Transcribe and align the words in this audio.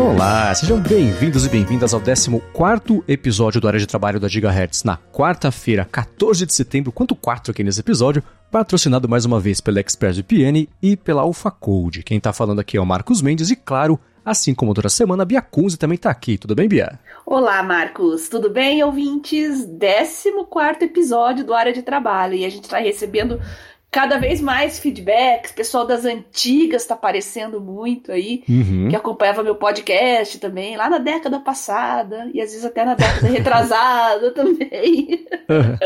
Olá, 0.00 0.54
sejam 0.54 0.80
bem-vindos 0.80 1.44
e 1.44 1.48
bem-vindas 1.50 1.92
ao 1.92 2.00
14 2.00 3.04
episódio 3.06 3.60
do 3.60 3.68
Área 3.68 3.78
de 3.78 3.86
Trabalho 3.86 4.18
da 4.18 4.28
Gigahertz, 4.28 4.82
na 4.82 4.96
quarta-feira, 4.96 5.84
14 5.84 6.46
de 6.46 6.54
setembro, 6.54 6.90
quanto 6.90 7.14
4 7.14 7.50
aqui 7.50 7.62
nesse 7.62 7.80
episódio, 7.80 8.22
patrocinado 8.50 9.06
mais 9.06 9.26
uma 9.26 9.38
vez 9.38 9.60
pela 9.60 9.78
ExpressVPN 9.78 10.66
e 10.80 10.96
pela 10.96 11.20
AlphaCode. 11.20 12.02
Quem 12.02 12.18
tá 12.18 12.32
falando 12.32 12.60
aqui 12.60 12.78
é 12.78 12.80
o 12.80 12.86
Marcos 12.86 13.20
Mendes 13.20 13.50
e, 13.50 13.56
claro, 13.56 14.00
assim 14.24 14.54
como 14.54 14.72
toda 14.72 14.88
semana, 14.88 15.22
a 15.22 15.26
Bia 15.26 15.42
Kunze 15.42 15.76
também 15.76 15.98
tá 15.98 16.08
aqui. 16.08 16.38
Tudo 16.38 16.54
bem, 16.54 16.66
Bia? 16.66 16.98
Olá, 17.26 17.62
Marcos. 17.62 18.26
Tudo 18.30 18.48
bem, 18.48 18.82
ouvintes? 18.82 19.66
14 19.66 20.82
episódio 20.82 21.44
do 21.44 21.52
Área 21.52 21.74
de 21.74 21.82
Trabalho 21.82 22.36
e 22.36 22.46
a 22.46 22.48
gente 22.48 22.70
tá 22.70 22.78
recebendo 22.78 23.38
cada 23.90 24.18
vez 24.18 24.40
mais 24.40 24.78
feedbacks, 24.78 25.50
pessoal 25.50 25.84
das 25.84 26.04
antigas 26.04 26.82
está 26.82 26.94
aparecendo 26.94 27.60
muito 27.60 28.12
aí, 28.12 28.44
uhum. 28.48 28.88
que 28.88 28.94
acompanhava 28.94 29.42
meu 29.42 29.56
podcast 29.56 30.38
também, 30.38 30.76
lá 30.76 30.88
na 30.88 30.98
década 30.98 31.40
passada, 31.40 32.30
e 32.32 32.40
às 32.40 32.50
vezes 32.50 32.64
até 32.64 32.84
na 32.84 32.94
década 32.94 33.26
retrasada 33.26 34.30
também. 34.32 35.26
Uhum. 35.48 35.76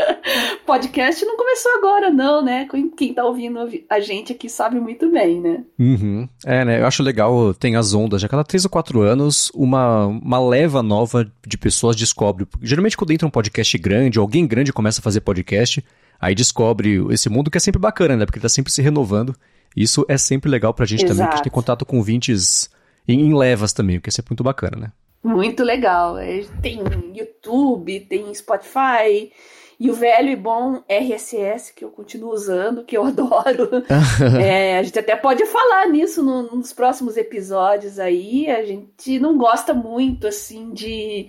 podcast 0.65 1.25
não 1.25 1.35
começou 1.35 1.71
agora, 1.77 2.11
não, 2.11 2.43
né? 2.43 2.67
Quem 2.95 3.13
tá 3.13 3.25
ouvindo 3.25 3.59
a 3.89 3.99
gente 3.99 4.33
aqui 4.33 4.47
sabe 4.49 4.79
muito 4.79 5.09
bem, 5.09 5.41
né? 5.41 5.63
Uhum. 5.79 6.29
É, 6.45 6.63
né? 6.63 6.81
Eu 6.81 6.85
acho 6.85 7.01
legal, 7.01 7.53
tem 7.55 7.75
as 7.75 7.93
ondas, 7.95 8.21
já 8.21 8.27
cada 8.27 8.43
três 8.43 8.65
ou 8.65 8.69
quatro 8.69 9.01
anos, 9.01 9.51
uma, 9.55 10.05
uma 10.05 10.39
leva 10.39 10.83
nova 10.83 11.27
de 11.45 11.57
pessoas 11.57 11.95
descobre. 11.95 12.45
Geralmente, 12.61 12.95
quando 12.95 13.11
entra 13.11 13.27
um 13.27 13.31
podcast 13.31 13.75
grande, 13.79 14.19
alguém 14.19 14.45
grande 14.45 14.71
começa 14.71 14.99
a 14.99 15.03
fazer 15.03 15.21
podcast 15.21 15.83
Aí 16.19 16.33
descobre 16.33 17.03
esse 17.11 17.29
mundo 17.29 17.51
que 17.51 17.57
é 17.57 17.61
sempre 17.61 17.79
bacana, 17.79 18.15
né? 18.15 18.25
Porque 18.25 18.37
ele 18.37 18.43
tá 18.43 18.49
sempre 18.49 18.71
se 18.71 18.81
renovando. 18.81 19.35
Isso 19.75 20.05
é 20.07 20.17
sempre 20.17 20.49
legal 20.49 20.73
pra 20.73 20.85
gente 20.85 21.03
Exato. 21.03 21.13
também, 21.13 21.27
que 21.27 21.33
a 21.33 21.37
gente 21.37 21.43
tem 21.43 21.51
contato 21.51 21.85
com 21.85 21.97
ouvintes 21.97 22.69
em, 23.07 23.19
em 23.21 23.35
levas 23.35 23.73
também, 23.73 23.97
o 23.97 24.01
que 24.01 24.09
é 24.09 24.11
sempre 24.11 24.31
muito 24.31 24.43
bacana, 24.43 24.77
né? 24.77 24.91
Muito 25.23 25.63
legal. 25.63 26.17
É, 26.17 26.43
tem 26.61 26.79
YouTube, 27.13 27.99
tem 28.01 28.33
Spotify. 28.33 29.31
E 29.77 29.89
o 29.89 29.93
velho 29.93 30.29
e 30.29 30.35
bom 30.35 30.81
RSS, 30.87 31.73
que 31.73 31.83
eu 31.83 31.89
continuo 31.89 32.31
usando, 32.31 32.85
que 32.85 32.95
eu 32.95 33.03
adoro. 33.05 33.83
é, 34.41 34.77
a 34.77 34.83
gente 34.83 34.97
até 34.97 35.15
pode 35.15 35.45
falar 35.45 35.89
nisso 35.89 36.23
no, 36.23 36.43
nos 36.55 36.71
próximos 36.71 37.17
episódios 37.17 37.99
aí. 37.99 38.49
A 38.49 38.63
gente 38.63 39.19
não 39.19 39.37
gosta 39.37 39.73
muito, 39.73 40.27
assim, 40.27 40.71
de. 40.71 41.27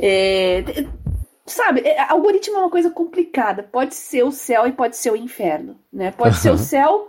É, 0.00 0.64
sabe, 1.46 1.80
é, 1.80 2.00
algoritmo 2.10 2.56
é 2.56 2.60
uma 2.60 2.70
coisa 2.70 2.90
complicada. 2.90 3.62
Pode 3.62 3.94
ser 3.94 4.24
o 4.24 4.32
céu 4.32 4.66
e 4.66 4.72
pode 4.72 4.96
ser 4.96 5.10
o 5.10 5.16
inferno, 5.16 5.76
né? 5.92 6.10
Pode 6.10 6.36
ser 6.36 6.50
o 6.50 6.58
céu 6.58 7.08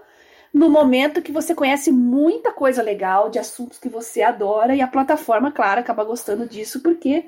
no 0.53 0.69
momento 0.69 1.21
que 1.21 1.31
você 1.31 1.55
conhece 1.55 1.91
muita 1.91 2.51
coisa 2.51 2.83
legal 2.83 3.29
de 3.29 3.39
assuntos 3.39 3.79
que 3.79 3.89
você 3.89 4.21
adora 4.21 4.75
e 4.75 4.81
a 4.81 4.87
plataforma, 4.87 5.51
claro, 5.51 5.79
acaba 5.79 6.03
gostando 6.03 6.47
disso 6.47 6.81
porque 6.81 7.25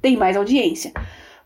tem 0.00 0.16
mais 0.16 0.36
audiência. 0.36 0.92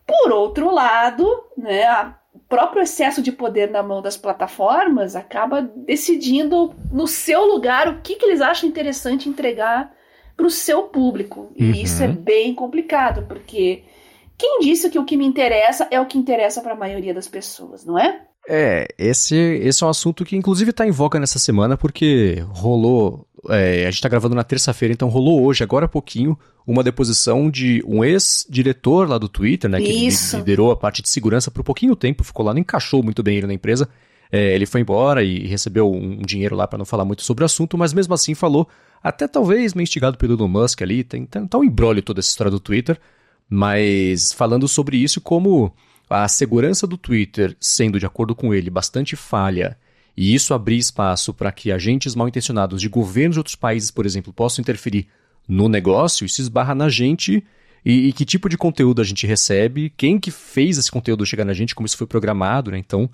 Por 0.07 0.31
outro 0.31 0.71
lado, 0.71 1.27
né, 1.57 2.15
o 2.35 2.39
próprio 2.39 2.83
excesso 2.83 3.23
de 3.23 3.33
poder 3.33 3.71
na 3.71 3.83
mão 3.83 4.03
das 4.03 4.17
plataformas 4.17 5.17
acaba 5.17 5.63
decidindo 5.63 6.75
no 6.93 7.07
seu 7.07 7.47
lugar 7.47 7.89
o 7.89 8.01
que, 8.03 8.17
que 8.17 8.27
eles 8.27 8.43
acham 8.43 8.69
interessante 8.69 9.29
entregar 9.29 9.91
para 10.37 10.47
o 10.47 10.51
seu 10.51 10.83
público. 10.85 11.51
E 11.57 11.65
uhum. 11.65 11.71
isso 11.73 12.03
é 12.03 12.09
bem 12.09 12.55
complicado, 12.55 13.25
porque 13.27 13.85
quem 14.43 14.59
disse 14.59 14.91
que 14.91 14.99
o 14.99 15.05
que 15.05 15.17
me 15.17 15.25
interessa 15.25 15.87
é 15.89 16.01
o 16.01 16.07
que 16.07 16.19
interessa 16.19 16.61
para 16.61 16.73
a 16.73 16.77
maioria 16.77 17.15
das 17.15 17.29
pessoas, 17.29 17.85
não 17.85 17.97
é? 17.97 18.23
É, 18.49 18.89
esse, 18.99 19.37
esse 19.37 19.85
é 19.85 19.87
um 19.87 19.91
assunto 19.91 20.25
que 20.25 20.35
inclusive 20.35 20.71
está 20.71 20.85
em 20.85 20.91
voga 20.91 21.21
nessa 21.21 21.39
semana, 21.39 21.77
porque 21.77 22.45
rolou. 22.49 23.25
É, 23.49 23.83
a 23.83 23.85
gente 23.85 23.95
está 23.95 24.09
gravando 24.09 24.35
na 24.35 24.43
terça-feira, 24.43 24.93
então 24.93 25.09
rolou 25.09 25.45
hoje, 25.45 25.63
agora 25.63 25.85
há 25.85 25.89
pouquinho, 25.89 26.37
uma 26.67 26.83
deposição 26.83 27.49
de 27.49 27.85
um 27.87 28.03
ex-diretor 28.03 29.09
lá 29.09 29.17
do 29.17 29.29
Twitter, 29.29 29.71
né? 29.71 29.81
Que 29.81 29.93
Isso. 29.93 30.37
liderou 30.39 30.73
a 30.73 30.77
parte 30.77 31.03
de 31.03 31.09
segurança 31.09 31.49
por 31.49 31.63
pouquinho 31.63 31.95
tempo, 31.95 32.25
ficou 32.25 32.45
lá, 32.45 32.53
não 32.53 32.61
encaixou 32.61 33.01
muito 33.01 33.23
bem 33.23 33.39
ele 33.39 33.47
na 33.47 33.55
empresa. 33.55 33.89
É, 34.33 34.57
ele 34.57 34.67
foi 34.67 34.81
embora 34.81 35.23
e 35.23 35.47
recebeu 35.47 35.89
um 35.89 36.19
dinheiro 36.19 36.57
lá 36.57 36.67
para 36.67 36.79
não 36.79 36.85
falar 36.85 37.05
muito 37.05 37.23
sobre 37.23 37.45
o 37.45 37.47
assunto, 37.47 37.79
mas 37.79 37.93
mesmo 37.93 38.13
assim 38.13 38.35
falou, 38.35 38.69
até 39.01 39.29
talvez 39.29 39.73
meio 39.73 39.85
instigado 39.85 40.19
pelo 40.19 40.35
Elon 40.35 40.49
Musk 40.49 40.83
ali, 40.83 41.05
tem, 41.05 41.27
tem, 41.27 41.47
tá 41.47 41.59
um 41.59 41.65
embrólio 41.65 42.03
toda 42.03 42.19
essa 42.19 42.31
história 42.31 42.51
do 42.51 42.59
Twitter 42.59 42.99
mas 43.55 44.33
falando 44.33 44.67
sobre 44.67 44.97
isso 44.97 45.21
como 45.21 45.71
a 46.09 46.27
segurança 46.27 46.87
do 46.87 46.97
Twitter 46.97 47.55
sendo, 47.61 48.01
de 48.01 48.07
acordo 48.07 48.35
com 48.35 48.55
ele, 48.55 48.71
bastante 48.71 49.15
falha, 49.15 49.77
e 50.17 50.35
isso 50.35 50.55
abrir 50.55 50.79
espaço 50.79 51.35
para 51.35 51.53
que 51.53 51.71
agentes 51.71 52.15
mal 52.15 52.27
intencionados 52.27 52.81
de 52.81 52.89
governos 52.89 53.35
de 53.35 53.41
outros 53.41 53.55
países, 53.55 53.91
por 53.91 54.07
exemplo, 54.07 54.33
possam 54.33 54.63
interferir 54.63 55.07
no 55.47 55.69
negócio, 55.69 56.25
isso 56.25 56.41
esbarra 56.41 56.75
na 56.75 56.89
gente 56.89 57.45
e, 57.85 58.09
e, 58.09 58.13
que 58.15 58.25
tipo 58.25 58.49
de 58.49 58.57
conteúdo 58.57 59.03
a 59.03 59.05
gente 59.05 59.27
recebe, 59.27 59.93
quem 59.99 60.19
que 60.19 60.31
fez 60.31 60.79
esse 60.79 60.91
conteúdo 60.91 61.27
chegar 61.27 61.45
na 61.45 61.53
gente, 61.53 61.75
como 61.75 61.85
isso 61.85 61.99
foi 61.99 62.07
programado, 62.07 62.71
né? 62.71 62.79
Então, 62.79 63.11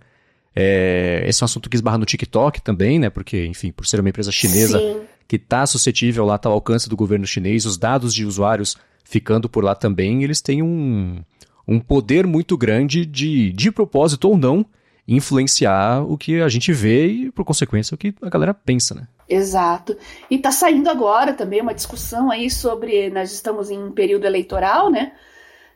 é, 0.55 1.25
esse 1.27 1.43
é 1.43 1.45
um 1.45 1.47
assunto 1.47 1.69
que 1.69 1.75
esbarra 1.75 1.99
no 1.99 2.07
TikTok 2.07 2.63
também, 2.63 3.01
né? 3.01 3.11
Porque, 3.11 3.45
enfim, 3.47 3.73
por 3.73 3.87
ser 3.89 3.99
uma 3.99 4.09
empresa 4.09 4.31
chinesa 4.31 4.79
Sim. 4.79 5.01
que 5.27 5.35
está 5.35 5.67
suscetível 5.67 6.25
lá, 6.25 6.37
está 6.37 6.49
ao 6.49 6.55
alcance 6.55 6.89
do 6.89 6.97
governo 6.97 7.27
chinês, 7.27 7.67
os 7.67 7.77
dados 7.77 8.15
de 8.15 8.25
usuários 8.25 8.77
ficando 9.09 9.49
por 9.49 9.65
lá 9.65 9.75
também, 9.75 10.23
eles 10.23 10.43
têm 10.43 10.63
um, 10.63 11.23
um 11.67 11.81
poder 11.81 12.27
muito 12.27 12.59
grande 12.59 13.07
de, 13.07 13.51
de 13.53 13.73
propósito 13.73 14.29
ou 14.29 14.37
não, 14.37 14.67
influenciar 15.07 16.03
o 16.03 16.19
que 16.19 16.43
a 16.43 16.49
gente 16.49 16.71
vê 16.75 17.07
e, 17.07 17.33
por 17.33 17.43
consequência, 17.43 17.95
o 17.95 17.99
que 17.99 18.15
a 18.21 18.29
galera 18.29 18.53
pensa, 18.53 18.95
né? 18.95 19.09
Exato. 19.27 19.97
E 20.31 20.37
está 20.37 20.53
saindo 20.53 20.91
agora 20.91 21.33
também 21.33 21.63
uma 21.63 21.73
discussão 21.73 22.31
aí 22.31 22.51
sobre. 22.51 23.09
Nós 23.09 23.33
estamos 23.33 23.71
em 23.71 23.91
período 23.93 24.27
eleitoral, 24.27 24.91
né? 24.91 25.13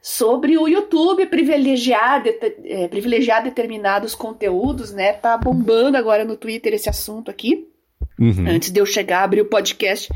Sobre 0.02 0.58
o 0.58 0.68
YouTube 0.68 1.24
privilegiar, 1.26 2.22
de, 2.22 2.36
é, 2.64 2.88
privilegiar 2.88 3.42
determinados 3.42 4.14
conteúdos, 4.14 4.92
né? 4.92 5.14
Tá 5.14 5.38
bombando 5.38 5.96
agora 5.96 6.24
no 6.24 6.36
Twitter 6.36 6.74
esse 6.74 6.90
assunto 6.90 7.30
aqui. 7.30 7.68
Uhum. 8.18 8.44
Antes 8.46 8.70
de 8.70 8.80
eu 8.80 8.84
chegar, 8.84 9.22
abrir 9.22 9.40
o 9.40 9.46
podcast, 9.46 10.12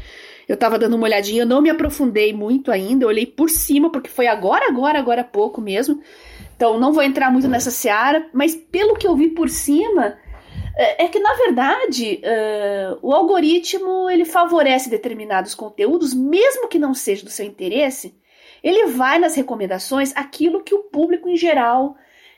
eu 0.48 0.56
tava 0.56 0.78
dando 0.78 0.94
uma 0.94 1.04
olhadinha, 1.04 1.42
eu 1.42 1.46
não 1.46 1.60
me 1.60 1.70
aprofundei 1.70 2.32
muito 2.32 2.70
ainda, 2.70 3.04
eu 3.04 3.08
olhei 3.08 3.26
por 3.26 3.50
cima, 3.50 3.90
porque 3.90 4.08
foi 4.08 4.26
agora, 4.26 4.68
agora, 4.68 4.98
agora 4.98 5.20
há 5.22 5.24
pouco 5.24 5.60
mesmo. 5.60 6.00
Então 6.54 6.78
não 6.78 6.92
vou 6.92 7.02
entrar 7.02 7.30
muito 7.30 7.48
nessa 7.48 7.70
seara, 7.70 8.28
mas 8.32 8.54
pelo 8.54 8.96
que 8.96 9.06
eu 9.06 9.16
vi 9.16 9.28
por 9.28 9.48
cima, 9.48 10.16
é, 10.76 11.04
é 11.04 11.08
que 11.08 11.18
na 11.18 11.34
verdade 11.34 12.20
uh, 12.22 12.98
o 13.02 13.12
algoritmo 13.12 14.08
ele 14.08 14.24
favorece 14.24 14.88
determinados 14.88 15.54
conteúdos, 15.54 16.14
mesmo 16.14 16.68
que 16.68 16.78
não 16.78 16.94
seja 16.94 17.24
do 17.24 17.30
seu 17.30 17.44
interesse, 17.44 18.14
ele 18.62 18.86
vai 18.86 19.18
nas 19.18 19.34
recomendações 19.34 20.12
aquilo 20.16 20.62
que 20.62 20.74
o 20.74 20.84
público 20.84 21.28
em 21.28 21.36
geral 21.36 21.96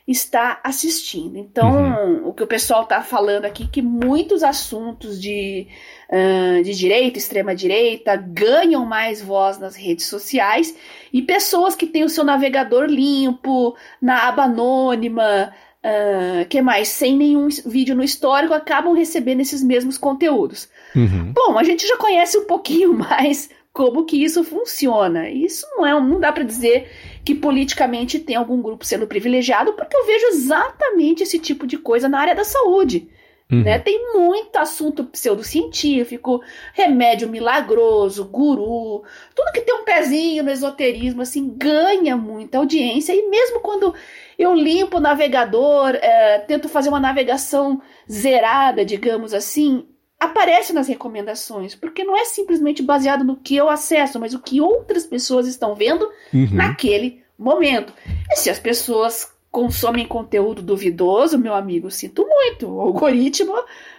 está 0.09 0.59
assistindo. 0.65 1.37
Então, 1.37 1.71
uhum. 1.71 2.29
o 2.29 2.33
que 2.33 2.43
o 2.43 2.47
pessoal 2.47 2.85
está 2.85 3.03
falando 3.03 3.45
aqui 3.45 3.69
que 3.69 3.83
muitos 3.83 4.43
assuntos 4.43 5.21
de 5.21 5.69
uh, 6.09 6.63
de 6.63 6.75
direita, 6.75 7.19
extrema 7.19 7.55
direita, 7.55 8.17
ganham 8.17 8.87
mais 8.87 9.21
voz 9.21 9.59
nas 9.59 9.77
redes 9.77 10.07
sociais 10.07 10.75
e 11.13 11.21
pessoas 11.21 11.75
que 11.75 11.87
têm 11.87 12.05
o 12.05 12.09
seu 12.09 12.25
navegador 12.25 12.87
limpo, 12.87 13.77
na 14.01 14.29
aba 14.29 14.45
anônima, 14.45 15.53
uh, 15.85 16.49
que 16.49 16.63
mais, 16.63 16.89
sem 16.89 17.15
nenhum 17.15 17.49
vídeo 17.67 17.95
no 17.95 18.03
histórico, 18.03 18.55
acabam 18.55 18.95
recebendo 18.95 19.41
esses 19.41 19.63
mesmos 19.63 19.99
conteúdos. 19.99 20.71
Uhum. 20.97 21.33
Bom, 21.35 21.59
a 21.59 21.65
gente 21.65 21.87
já 21.87 21.99
conhece 21.99 22.39
um 22.39 22.47
pouquinho 22.47 22.95
mais 22.97 23.51
como 23.73 24.05
que 24.07 24.25
isso 24.25 24.43
funciona. 24.43 25.29
Isso 25.29 25.67
não 25.77 25.87
é, 25.87 25.93
não 25.93 26.19
dá 26.19 26.33
para 26.33 26.43
dizer 26.43 26.91
que 27.29 27.35
politicamente 27.35 28.19
tem 28.19 28.37
algum 28.37 28.63
grupo 28.63 28.87
sendo 28.87 29.07
privilegiado, 29.07 29.75
porque 29.75 29.95
eu 29.95 30.07
vejo 30.07 30.29
exatamente 30.29 31.23
esse 31.23 31.39
tipo 31.39 31.67
de 31.67 31.77
coisa 31.77 32.09
na 32.09 32.19
área 32.19 32.35
da 32.35 32.43
saúde. 32.43 33.11
Uhum. 33.53 33.65
Né? 33.65 33.79
Tem 33.79 34.15
muito 34.15 34.57
assunto 34.57 35.05
pseudocientífico, 35.05 36.41
remédio 36.73 37.29
milagroso, 37.29 38.25
guru, 38.25 39.05
tudo 39.35 39.53
que 39.53 39.61
tem 39.61 39.75
um 39.75 39.85
pezinho 39.85 40.43
no 40.43 40.51
esoterismo, 40.51 41.21
assim, 41.21 41.53
ganha 41.55 42.17
muita 42.17 42.57
audiência. 42.57 43.13
E 43.13 43.29
mesmo 43.29 43.61
quando 43.61 43.95
eu 44.39 44.55
limpo 44.55 44.97
o 44.97 45.01
navegador, 45.01 45.97
é, 45.97 46.39
tento 46.39 46.67
fazer 46.67 46.89
uma 46.89 46.99
navegação 46.99 47.83
zerada, 48.11 48.87
digamos 48.87 49.35
assim, 49.35 49.87
aparece 50.19 50.73
nas 50.73 50.89
recomendações, 50.89 51.75
porque 51.75 52.05
não 52.05 52.17
é 52.17 52.25
simplesmente 52.25 52.83
baseado 52.83 53.23
no 53.23 53.37
que 53.37 53.55
eu 53.55 53.69
acesso, 53.69 54.19
mas 54.19 54.33
o 54.33 54.41
que 54.41 54.63
outras 54.63 55.05
pessoas 55.05 55.47
estão 55.47 55.75
vendo 55.75 56.09
uhum. 56.33 56.49
naquele 56.53 57.28
momento. 57.39 57.93
E 58.31 58.37
se 58.37 58.51
as 58.51 58.59
pessoas 58.59 59.31
consomem 59.51 60.07
conteúdo 60.07 60.63
duvidoso, 60.63 61.39
meu 61.39 61.55
amigo, 61.55 61.91
sinto 61.91 62.27
muito. 62.27 62.69
O 62.69 62.81
algoritmo 62.81 63.55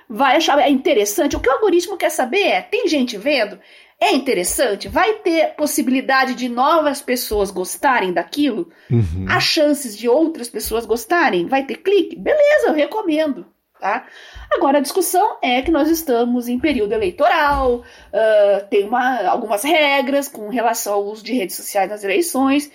vai 0.10 0.38
achar 0.38 0.60
é 0.60 0.70
interessante. 0.70 1.36
O 1.36 1.40
que 1.40 1.50
o 1.50 1.54
algoritmo 1.54 1.98
quer 1.98 2.10
saber 2.10 2.42
é: 2.42 2.62
tem 2.62 2.88
gente 2.88 3.18
vendo? 3.18 3.60
É 4.02 4.14
interessante? 4.14 4.88
Vai 4.88 5.16
ter 5.16 5.56
possibilidade 5.56 6.34
de 6.34 6.48
novas 6.48 7.02
pessoas 7.02 7.52
gostarem 7.52 8.14
daquilo? 8.14 8.72
Uhum. 8.90 9.26
Há 9.28 9.42
chances 9.42 9.98
de 9.98 10.08
outras 10.08 10.48
pessoas 10.48 10.86
gostarem? 10.86 11.48
Vai 11.48 11.66
ter 11.66 11.76
clique? 11.76 12.16
Beleza, 12.16 12.68
eu 12.68 12.74
recomendo. 12.74 13.46
Tá? 13.78 14.06
Agora, 14.52 14.80
a 14.80 14.82
discussão 14.82 15.38
é 15.42 15.62
que 15.62 15.72
nós 15.72 15.90
estamos 15.90 16.50
em 16.50 16.60
período 16.60 16.92
eleitoral, 16.92 17.76
uh, 17.78 18.68
tem 18.70 18.86
uma, 18.86 19.26
algumas 19.26 19.64
regras 19.64 20.28
com 20.28 20.50
relação 20.50 20.94
ao 20.94 21.06
uso 21.06 21.24
de 21.24 21.34
redes 21.34 21.56
sociais 21.56 21.90
nas 21.90 22.04
eleições, 22.04 22.70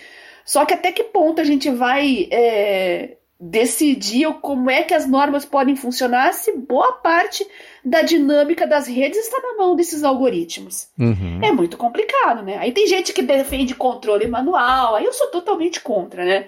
só 0.45 0.65
que 0.65 0.75
até 0.75 0.93
que 0.93 1.05
ponto 1.05 1.41
a 1.41 1.45
gente 1.45 1.71
vai 1.71 2.29
é, 2.31 3.17
decidir 3.41 4.33
como 4.41 4.71
é 4.71 4.83
que 4.83 4.95
as 4.95 5.07
normas 5.07 5.45
podem 5.45 5.77
funcionar 5.77 6.33
se 6.33 6.57
boa 6.57 6.93
parte 6.93 7.47
da 7.85 8.03
dinâmica 8.03 8.67
das 8.67 8.87
redes 8.87 9.19
está 9.19 9.41
na 9.41 9.57
mão 9.57 9.77
desses 9.77 10.03
algoritmos. 10.05 10.89
Uhum. 10.99 11.41
É 11.43 11.53
muito 11.53 11.77
complicado, 11.77 12.43
né? 12.43 12.57
Aí 12.59 12.73
tem 12.73 12.87
gente 12.87 13.13
que 13.13 13.23
defende 13.23 13.75
controle 13.75 14.27
manual, 14.27 14.95
aí 14.95 15.05
eu 15.05 15.13
sou 15.13 15.29
totalmente 15.29 15.81
contra, 15.81 16.25
né? 16.25 16.47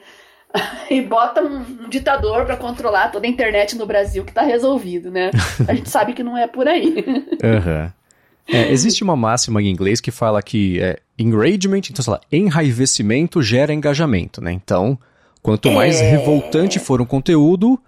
e 0.91 1.01
bota 1.01 1.43
um, 1.43 1.89
ditador 1.89 2.47
para 2.47 2.57
controlar 2.57 3.11
toda 3.11 3.27
a 3.27 3.31
internet 3.31 3.77
no 3.77 3.87
Brasil 3.87 4.25
que 4.25 4.33
tá 4.33 4.43
resolvido, 4.43 5.11
né? 5.11 5.31
A 5.69 5.75
gente 5.75 5.91
sabe 5.91 6.13
que 6.13 6.23
não 6.23 6.37
é 6.37 6.47
por 6.47 6.69
aí. 6.69 7.05
Uhum. 7.43 7.91
É, 8.49 8.71
existe 8.71 9.03
uma 9.03 9.17
máxima 9.17 9.61
em 9.61 9.69
inglês 9.69 10.01
que 10.01 10.11
fala 10.11 10.41
que 10.43 10.81
é, 10.81 11.01
enragement, 11.19 11.83
então, 11.91 12.03
sei 12.03 12.13
lá, 12.13 12.21
enraivecimento 12.31 13.43
gera 13.43 13.75
engajamento, 13.75 14.41
né? 14.41 14.53
Então, 14.53 14.99
quanto 15.43 15.71
mais 15.73 16.01
é... 16.01 16.11
revoltante 16.11 16.79
for 16.79 17.01
um 17.01 17.05
conteúdo, 17.05 17.81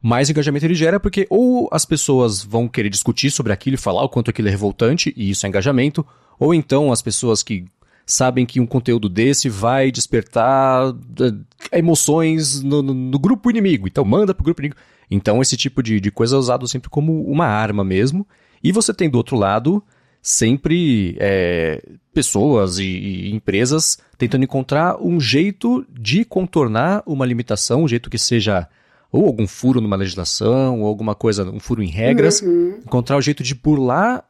mais 0.00 0.30
engajamento 0.30 0.66
ele 0.66 0.74
gera, 0.74 1.00
porque 1.00 1.26
ou 1.28 1.68
as 1.72 1.84
pessoas 1.84 2.42
vão 2.42 2.68
querer 2.68 2.90
discutir 2.90 3.30
sobre 3.30 3.52
aquilo 3.52 3.74
e 3.74 3.78
falar 3.78 4.02
o 4.04 4.08
quanto 4.08 4.30
aquilo 4.30 4.48
é 4.48 4.50
revoltante, 4.50 5.12
e 5.16 5.30
isso 5.30 5.46
é 5.46 5.48
engajamento, 5.48 6.06
ou 6.38 6.54
então 6.54 6.92
as 6.92 7.02
pessoas 7.02 7.42
que 7.42 7.64
sabem 8.06 8.44
que 8.44 8.60
um 8.60 8.66
conteúdo 8.66 9.08
desse 9.08 9.48
vai 9.48 9.90
despertar 9.90 10.94
eh, 11.20 11.78
emoções 11.78 12.62
no, 12.62 12.82
no, 12.82 12.92
no 12.92 13.18
grupo 13.18 13.50
inimigo, 13.50 13.88
então 13.88 14.04
manda 14.04 14.34
pro 14.34 14.44
grupo 14.44 14.60
inimigo. 14.60 14.76
Então 15.10 15.40
esse 15.40 15.56
tipo 15.56 15.82
de, 15.82 16.00
de 16.00 16.10
coisa 16.10 16.36
é 16.36 16.38
usado 16.38 16.68
sempre 16.68 16.90
como 16.90 17.24
uma 17.24 17.46
arma 17.46 17.82
mesmo. 17.82 18.26
E 18.62 18.72
você 18.72 18.94
tem 18.94 19.10
do 19.10 19.18
outro 19.18 19.36
lado 19.36 19.82
sempre 20.24 21.18
é, 21.20 21.84
pessoas 22.14 22.78
e, 22.78 22.84
e, 22.84 23.34
empresas 23.34 23.98
tentando 24.16 24.42
encontrar 24.42 24.96
um 24.98 25.20
jeito 25.20 25.86
de 25.90 26.24
contornar 26.24 27.02
uma 27.04 27.26
limitação, 27.26 27.82
um 27.84 27.88
jeito 27.88 28.08
que 28.08 28.16
seja 28.16 28.66
ou 29.12 29.26
algum 29.26 29.46
furo 29.46 29.82
numa 29.82 29.96
legislação, 29.96 30.80
ou 30.80 30.88
alguma 30.88 31.14
coisa, 31.14 31.44
um 31.48 31.60
furo 31.60 31.82
em 31.82 31.88
regras, 31.88 32.40
uhum. 32.40 32.78
encontrar 32.78 33.18
o 33.18 33.20
jeito 33.20 33.42
de 33.42 33.54
burlar 33.54 34.24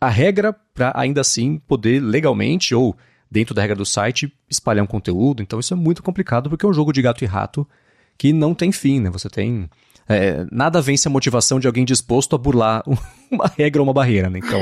a 0.00 0.08
regra 0.08 0.52
para 0.74 0.92
ainda 0.96 1.20
assim 1.20 1.58
poder 1.58 2.00
legalmente 2.00 2.74
ou 2.74 2.96
dentro 3.30 3.54
da 3.54 3.60
regra 3.60 3.76
do 3.76 3.84
site 3.84 4.32
espalhar 4.48 4.82
um 4.82 4.88
conteúdo. 4.88 5.42
Então 5.42 5.60
isso 5.60 5.74
é 5.74 5.76
muito 5.76 6.02
complicado 6.02 6.48
porque 6.48 6.64
é 6.64 6.68
um 6.68 6.72
jogo 6.72 6.90
de 6.90 7.02
gato 7.02 7.22
e 7.22 7.26
rato 7.26 7.68
que 8.16 8.32
não 8.32 8.54
tem 8.54 8.72
fim, 8.72 8.98
né? 8.98 9.10
Você 9.10 9.28
tem 9.28 9.68
é, 10.08 10.44
nada 10.50 10.80
vence 10.80 11.08
a 11.08 11.10
motivação 11.10 11.60
de 11.60 11.66
alguém 11.66 11.84
disposto 11.84 12.34
a 12.34 12.38
burlar 12.38 12.82
uma 13.30 13.46
regra 13.46 13.80
ou 13.80 13.86
uma 13.86 13.94
barreira, 13.94 14.28
né? 14.28 14.38
Então 14.38 14.60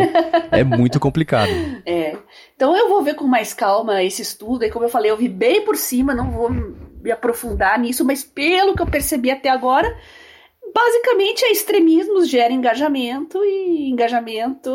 é 0.51 0.65
muito 0.65 1.01
complicado. 1.01 1.51
É. 1.87 2.17
Então 2.55 2.77
eu 2.77 2.89
vou 2.89 3.03
ver 3.03 3.15
com 3.15 3.27
mais 3.27 3.55
calma 3.55 4.03
esse 4.03 4.23
estudo. 4.23 4.65
E 4.65 4.71
como 4.71 4.85
eu 4.85 4.91
falei, 4.91 5.11
eu 5.11 5.17
vi 5.17 5.29
bem 5.29 5.65
por 5.65 5.77
cima, 5.77 6.15
não 6.15 6.31
vou 6.31 6.51
me 6.51 7.11
aprofundar 7.11 7.79
nisso, 7.79 8.05
mas 8.05 8.23
pelo 8.23 8.75
que 8.75 8.83
eu 8.83 8.87
percebi 8.87 9.31
até 9.31 9.49
agora, 9.49 9.89
basicamente 10.75 11.45
é 11.45 11.53
extremismo 11.53 12.25
gera 12.25 12.53
engajamento 12.53 13.39
e 13.43 13.91
engajamento 13.91 14.71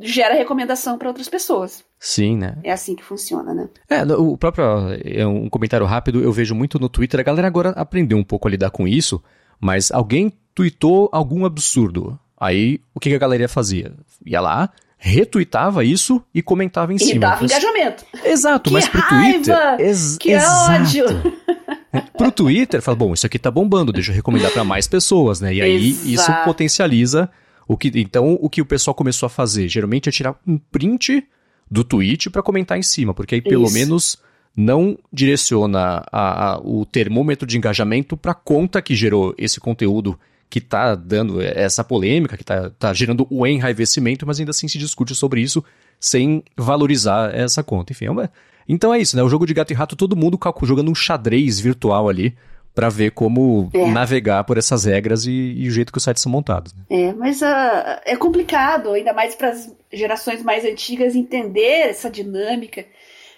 gera 0.00 0.34
recomendação 0.34 0.98
para 0.98 1.08
outras 1.08 1.28
pessoas. 1.28 1.84
Sim, 1.98 2.36
né? 2.36 2.58
É 2.62 2.70
assim 2.70 2.94
que 2.94 3.02
funciona, 3.02 3.52
né? 3.52 3.68
É, 3.88 4.02
o 4.04 4.36
próprio 4.36 4.64
é 5.04 5.26
um 5.26 5.48
comentário 5.48 5.86
rápido, 5.86 6.22
eu 6.22 6.32
vejo 6.32 6.54
muito 6.54 6.78
no 6.78 6.88
Twitter, 6.88 7.18
a 7.18 7.24
galera 7.24 7.48
agora 7.48 7.70
aprendeu 7.70 8.16
um 8.16 8.24
pouco 8.24 8.46
a 8.46 8.50
lidar 8.50 8.70
com 8.70 8.86
isso, 8.86 9.22
mas 9.60 9.90
alguém 9.90 10.32
tweetou 10.54 11.08
algum 11.12 11.44
absurdo. 11.44 12.18
Aí, 12.40 12.80
o 12.94 13.00
que 13.00 13.12
a 13.12 13.18
galera 13.18 13.48
fazia? 13.48 13.92
Ia 14.24 14.40
lá, 14.40 14.70
retuitava 14.96 15.84
isso 15.84 16.22
e 16.34 16.42
comentava 16.42 16.92
em 16.92 16.96
e 16.96 17.00
cima. 17.00 17.14
E 17.14 17.18
dava 17.18 17.44
engajamento. 17.44 18.04
Exato, 18.24 18.68
que 18.68 18.74
mas 18.74 18.88
pro 18.88 19.00
raiva, 19.00 19.32
Twitter... 19.32 19.80
Ex 19.80 20.18
que 20.18 20.30
exato. 20.32 20.82
ódio! 20.82 21.04
Pro 22.18 22.30
Twitter, 22.30 22.82
fala, 22.82 22.96
bom, 22.96 23.14
isso 23.14 23.24
aqui 23.26 23.38
tá 23.38 23.50
bombando, 23.50 23.92
deixa 23.92 24.10
eu 24.10 24.14
recomendar 24.14 24.52
para 24.52 24.62
mais 24.62 24.86
pessoas, 24.86 25.40
né? 25.40 25.54
E 25.54 25.62
aí 25.62 25.90
Exato. 25.90 26.08
isso 26.08 26.32
potencializa 26.44 27.30
o 27.66 27.78
que. 27.78 27.90
Então, 27.94 28.38
o 28.40 28.50
que 28.50 28.60
o 28.60 28.66
pessoal 28.66 28.94
começou 28.94 29.26
a 29.26 29.30
fazer? 29.30 29.68
Geralmente 29.68 30.08
é 30.08 30.12
tirar 30.12 30.34
um 30.46 30.58
print 30.58 31.26
do 31.70 31.82
tweet 31.82 32.28
para 32.28 32.42
comentar 32.42 32.78
em 32.78 32.82
cima, 32.82 33.14
porque 33.14 33.36
aí 33.36 33.40
pelo 33.40 33.64
isso. 33.64 33.74
menos 33.74 34.18
não 34.56 34.98
direciona 35.12 36.04
a, 36.10 36.52
a, 36.52 36.58
o 36.58 36.84
termômetro 36.84 37.46
de 37.46 37.56
engajamento 37.56 38.16
para 38.16 38.32
a 38.32 38.34
conta 38.34 38.82
que 38.82 38.94
gerou 38.94 39.34
esse 39.38 39.60
conteúdo 39.60 40.18
que 40.50 40.58
está 40.58 40.94
dando 40.94 41.40
essa 41.40 41.84
polêmica, 41.84 42.36
que 42.36 42.42
está 42.42 42.70
tá 42.70 42.92
gerando 42.92 43.26
o 43.30 43.46
enraivecimento, 43.46 44.26
mas 44.26 44.38
ainda 44.38 44.50
assim 44.50 44.66
se 44.66 44.78
discute 44.78 45.14
sobre 45.14 45.40
isso 45.40 45.62
sem 46.00 46.42
valorizar 46.56 47.34
essa 47.34 47.62
conta. 47.62 47.92
Enfim, 47.92 48.06
é 48.06 48.10
uma, 48.10 48.30
então 48.68 48.92
é 48.92 48.98
isso, 48.98 49.16
né? 49.16 49.22
O 49.22 49.28
jogo 49.28 49.46
de 49.46 49.54
gato 49.54 49.72
e 49.72 49.74
rato, 49.74 49.96
todo 49.96 50.16
mundo 50.16 50.38
jogando 50.62 50.90
um 50.90 50.94
xadrez 50.94 51.60
virtual 51.60 52.08
ali 52.08 52.34
para 52.74 52.88
ver 52.88 53.10
como 53.10 53.68
é. 53.72 53.90
navegar 53.90 54.44
por 54.44 54.56
essas 54.56 54.84
regras 54.84 55.26
e, 55.26 55.32
e, 55.32 55.66
o 55.66 55.70
jeito 55.70 55.90
que 55.90 55.98
os 55.98 56.04
sites 56.04 56.22
são 56.22 56.30
montados. 56.30 56.72
Né? 56.72 56.82
É, 56.88 57.12
mas 57.12 57.42
uh, 57.42 58.00
é 58.04 58.16
complicado, 58.16 58.92
ainda 58.92 59.12
mais 59.12 59.34
para 59.34 59.50
as 59.50 59.74
gerações 59.92 60.44
mais 60.44 60.64
antigas, 60.64 61.16
entender 61.16 61.88
essa 61.88 62.08
dinâmica 62.08 62.84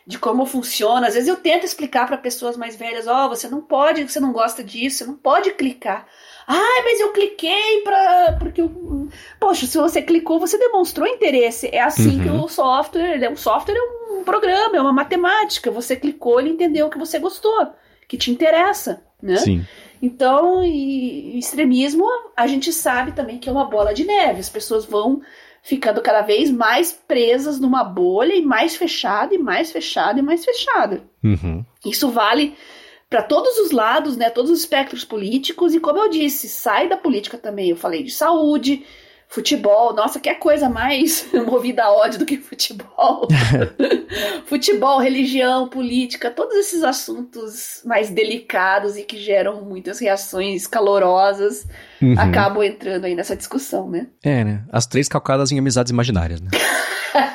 de 0.06 0.18
como 0.18 0.46
funciona. 0.46 1.06
Às 1.06 1.14
vezes 1.14 1.28
eu 1.28 1.36
tento 1.36 1.64
explicar 1.64 2.06
para 2.06 2.16
pessoas 2.16 2.56
mais 2.56 2.76
velhas: 2.76 3.06
ó, 3.06 3.26
oh, 3.26 3.28
você 3.28 3.48
não 3.48 3.60
pode, 3.60 4.02
você 4.02 4.20
não 4.20 4.32
gosta 4.32 4.62
disso, 4.62 4.98
você 4.98 5.04
não 5.04 5.14
pode 5.14 5.52
clicar. 5.52 6.06
Ah, 6.46 6.82
mas 6.84 6.98
eu 6.98 7.12
cliquei 7.12 7.82
para 7.82 8.36
porque 8.38 8.60
eu... 8.60 9.08
poxa, 9.38 9.66
se 9.66 9.78
você 9.78 10.02
clicou, 10.02 10.40
você 10.40 10.58
demonstrou 10.58 11.06
interesse. 11.06 11.68
É 11.72 11.80
assim 11.80 12.18
uhum. 12.18 12.22
que 12.22 12.28
o 12.28 12.48
software, 12.48 13.32
o 13.32 13.36
software 13.36 13.76
é 13.76 13.82
um 13.82 14.00
um 14.20 14.24
programa, 14.24 14.76
é 14.76 14.80
uma 14.80 14.92
matemática. 14.92 15.70
Você 15.70 15.96
clicou, 15.96 16.38
ele 16.38 16.50
entendeu 16.50 16.88
que 16.88 16.98
você 16.98 17.18
gostou, 17.18 17.72
que 18.06 18.16
te 18.16 18.30
interessa, 18.30 19.02
né? 19.20 19.36
Sim. 19.36 19.66
Então, 20.02 20.62
e 20.64 21.38
extremismo, 21.38 22.06
a 22.36 22.46
gente 22.46 22.72
sabe 22.72 23.12
também 23.12 23.38
que 23.38 23.48
é 23.48 23.52
uma 23.52 23.66
bola 23.66 23.92
de 23.92 24.04
neve. 24.04 24.40
As 24.40 24.48
pessoas 24.48 24.84
vão 24.84 25.20
ficando 25.62 26.00
cada 26.00 26.22
vez 26.22 26.50
mais 26.50 26.92
presas 26.92 27.60
numa 27.60 27.84
bolha 27.84 28.34
e 28.34 28.42
mais 28.42 28.76
fechada, 28.76 29.34
e 29.34 29.38
mais 29.38 29.70
fechada, 29.70 30.18
e 30.18 30.22
mais 30.22 30.44
fechada. 30.44 31.04
Uhum. 31.22 31.64
Isso 31.84 32.10
vale 32.10 32.54
para 33.08 33.22
todos 33.22 33.58
os 33.58 33.72
lados, 33.72 34.16
né? 34.16 34.30
Todos 34.30 34.50
os 34.50 34.60
espectros 34.60 35.04
políticos. 35.04 35.74
E 35.74 35.80
como 35.80 35.98
eu 35.98 36.08
disse, 36.08 36.48
sai 36.48 36.88
da 36.88 36.96
política 36.96 37.36
também. 37.36 37.70
Eu 37.70 37.76
falei 37.76 38.02
de 38.02 38.12
saúde, 38.12 38.84
Futebol, 39.32 39.94
nossa, 39.94 40.18
que 40.18 40.34
coisa 40.34 40.68
mais 40.68 41.24
movida 41.46 41.84
a 41.84 41.92
ódio 41.92 42.18
do 42.18 42.26
que 42.26 42.36
futebol. 42.36 43.28
futebol, 44.44 44.98
religião, 44.98 45.68
política, 45.68 46.32
todos 46.32 46.56
esses 46.56 46.82
assuntos 46.82 47.80
mais 47.84 48.10
delicados 48.10 48.96
e 48.96 49.04
que 49.04 49.16
geram 49.16 49.62
muitas 49.64 50.00
reações 50.00 50.66
calorosas 50.66 51.64
uhum. 52.02 52.18
acabam 52.18 52.64
entrando 52.64 53.04
aí 53.04 53.14
nessa 53.14 53.36
discussão, 53.36 53.88
né? 53.88 54.08
É, 54.20 54.42
né? 54.42 54.64
As 54.72 54.86
três 54.86 55.08
calcadas 55.08 55.52
em 55.52 55.58
amizades 55.60 55.92
imaginárias, 55.92 56.40
né? 56.40 56.50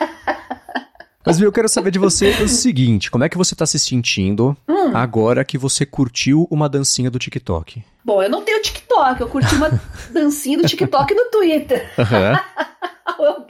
Mas 1.25 1.41
eu 1.41 1.51
quero 1.51 1.67
saber 1.67 1.89
de 1.89 1.97
você 1.97 2.29
o 2.43 2.47
seguinte: 2.47 3.09
como 3.09 3.23
é 3.23 3.29
que 3.29 3.37
você 3.37 3.55
tá 3.55 3.65
se 3.65 3.79
sentindo 3.79 4.55
hum. 4.67 4.95
agora 4.95 5.43
que 5.43 5.57
você 5.57 5.85
curtiu 5.85 6.47
uma 6.51 6.69
dancinha 6.69 7.09
do 7.09 7.17
TikTok? 7.17 7.83
Bom, 8.03 8.21
eu 8.21 8.29
não 8.29 8.43
tenho 8.43 8.61
TikTok, 8.61 9.19
eu 9.19 9.27
curti 9.27 9.55
uma 9.55 9.71
dancinha 10.13 10.59
do 10.59 10.67
TikTok 10.67 11.15
no 11.15 11.25
Twitter. 11.31 11.89
Uhum. 11.97 12.75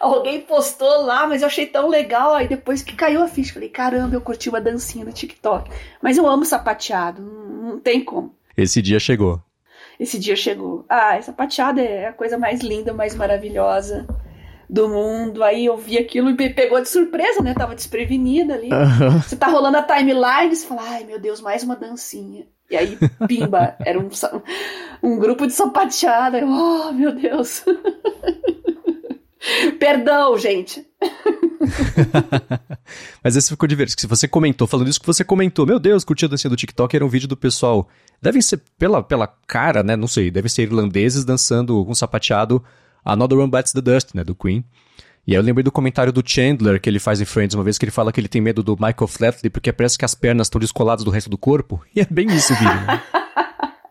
Alguém 0.00 0.40
postou 0.40 1.02
lá, 1.02 1.26
mas 1.26 1.42
eu 1.42 1.46
achei 1.46 1.66
tão 1.66 1.88
legal. 1.88 2.34
Aí 2.34 2.48
depois 2.48 2.82
que 2.82 2.96
caiu 2.96 3.22
a 3.22 3.28
ficha, 3.28 3.54
falei: 3.54 3.68
caramba, 3.68 4.16
eu 4.16 4.20
curti 4.20 4.48
uma 4.48 4.60
dancinha 4.60 5.04
do 5.04 5.12
TikTok. 5.12 5.70
Mas 6.02 6.16
eu 6.16 6.26
amo 6.26 6.44
sapateado, 6.44 7.22
não, 7.22 7.78
tem 7.78 8.04
como. 8.04 8.34
Esse 8.56 8.82
dia 8.82 8.98
chegou. 8.98 9.40
Esse 10.00 10.18
dia 10.18 10.34
chegou. 10.34 10.84
Ah, 10.88 11.16
essa 11.16 11.26
sapateada 11.26 11.80
é 11.80 12.08
a 12.08 12.12
coisa 12.12 12.36
mais 12.36 12.60
linda, 12.60 12.92
mais 12.92 13.14
maravilhosa 13.14 14.06
do 14.70 14.88
mundo. 14.88 15.42
Aí 15.42 15.66
eu 15.66 15.76
vi 15.76 15.98
aquilo 15.98 16.30
e 16.30 16.34
me 16.34 16.50
pegou 16.50 16.80
de 16.80 16.88
surpresa, 16.88 17.42
né? 17.42 17.52
tava 17.54 17.74
desprevenida 17.74 18.54
ali. 18.54 18.70
Uhum. 18.72 19.20
Você 19.20 19.34
tá 19.36 19.48
rolando 19.48 19.78
a 19.78 19.82
timeline, 19.82 20.54
você 20.54 20.64
fala, 20.66 20.82
ai 20.84 21.02
meu 21.04 21.18
Deus, 21.18 21.40
mais 21.40 21.64
uma 21.64 21.76
dancinha. 21.76 22.46
E 22.70 22.76
aí, 22.76 22.96
pimba, 23.26 23.74
era 23.84 23.98
um, 23.98 24.08
um 25.02 25.18
grupo 25.18 25.46
de 25.46 25.52
sapateada. 25.52 26.40
Oh, 26.46 26.92
meu 26.92 27.12
Deus. 27.12 27.64
Perdão, 29.80 30.38
gente. 30.38 30.86
Mas 33.24 33.34
esse 33.34 33.48
ficou 33.48 33.66
divertido. 33.66 34.00
Se 34.00 34.06
você 34.06 34.28
comentou, 34.28 34.68
falando 34.68 34.88
isso 34.88 35.00
que 35.00 35.06
você 35.06 35.24
comentou, 35.24 35.66
meu 35.66 35.80
Deus, 35.80 36.04
curti 36.04 36.26
a 36.26 36.28
dancinha 36.28 36.50
do 36.50 36.56
TikTok, 36.56 36.94
era 36.94 37.04
um 37.04 37.08
vídeo 37.08 37.26
do 37.26 37.36
pessoal. 37.36 37.88
Devem 38.22 38.42
ser, 38.42 38.62
pela, 38.78 39.02
pela 39.02 39.26
cara, 39.26 39.82
né? 39.82 39.96
Não 39.96 40.06
sei, 40.06 40.30
devem 40.30 40.48
ser 40.48 40.62
irlandeses 40.62 41.24
dançando 41.24 41.84
com 41.84 41.90
um 41.90 41.94
sapateado 41.94 42.62
Another 43.04 43.38
One 43.38 43.50
Bites 43.50 43.72
the 43.72 43.80
Dust, 43.80 44.14
né, 44.14 44.24
do 44.24 44.34
Queen. 44.34 44.64
E 45.26 45.32
aí 45.32 45.36
eu 45.38 45.42
lembrei 45.42 45.62
do 45.62 45.70
comentário 45.70 46.12
do 46.12 46.22
Chandler 46.24 46.80
que 46.80 46.88
ele 46.88 46.98
faz 46.98 47.20
em 47.20 47.24
Friends 47.24 47.54
uma 47.54 47.62
vez, 47.62 47.78
que 47.78 47.84
ele 47.84 47.92
fala 47.92 48.12
que 48.12 48.20
ele 48.20 48.28
tem 48.28 48.40
medo 48.40 48.62
do 48.62 48.74
Michael 48.74 49.06
Flatley 49.06 49.50
porque 49.50 49.72
parece 49.72 49.98
que 49.98 50.04
as 50.04 50.14
pernas 50.14 50.46
estão 50.46 50.60
descoladas 50.60 51.04
do 51.04 51.10
resto 51.10 51.30
do 51.30 51.38
corpo. 51.38 51.84
E 51.94 52.00
é 52.00 52.06
bem 52.10 52.26
isso 52.28 52.54
o? 52.54 53.00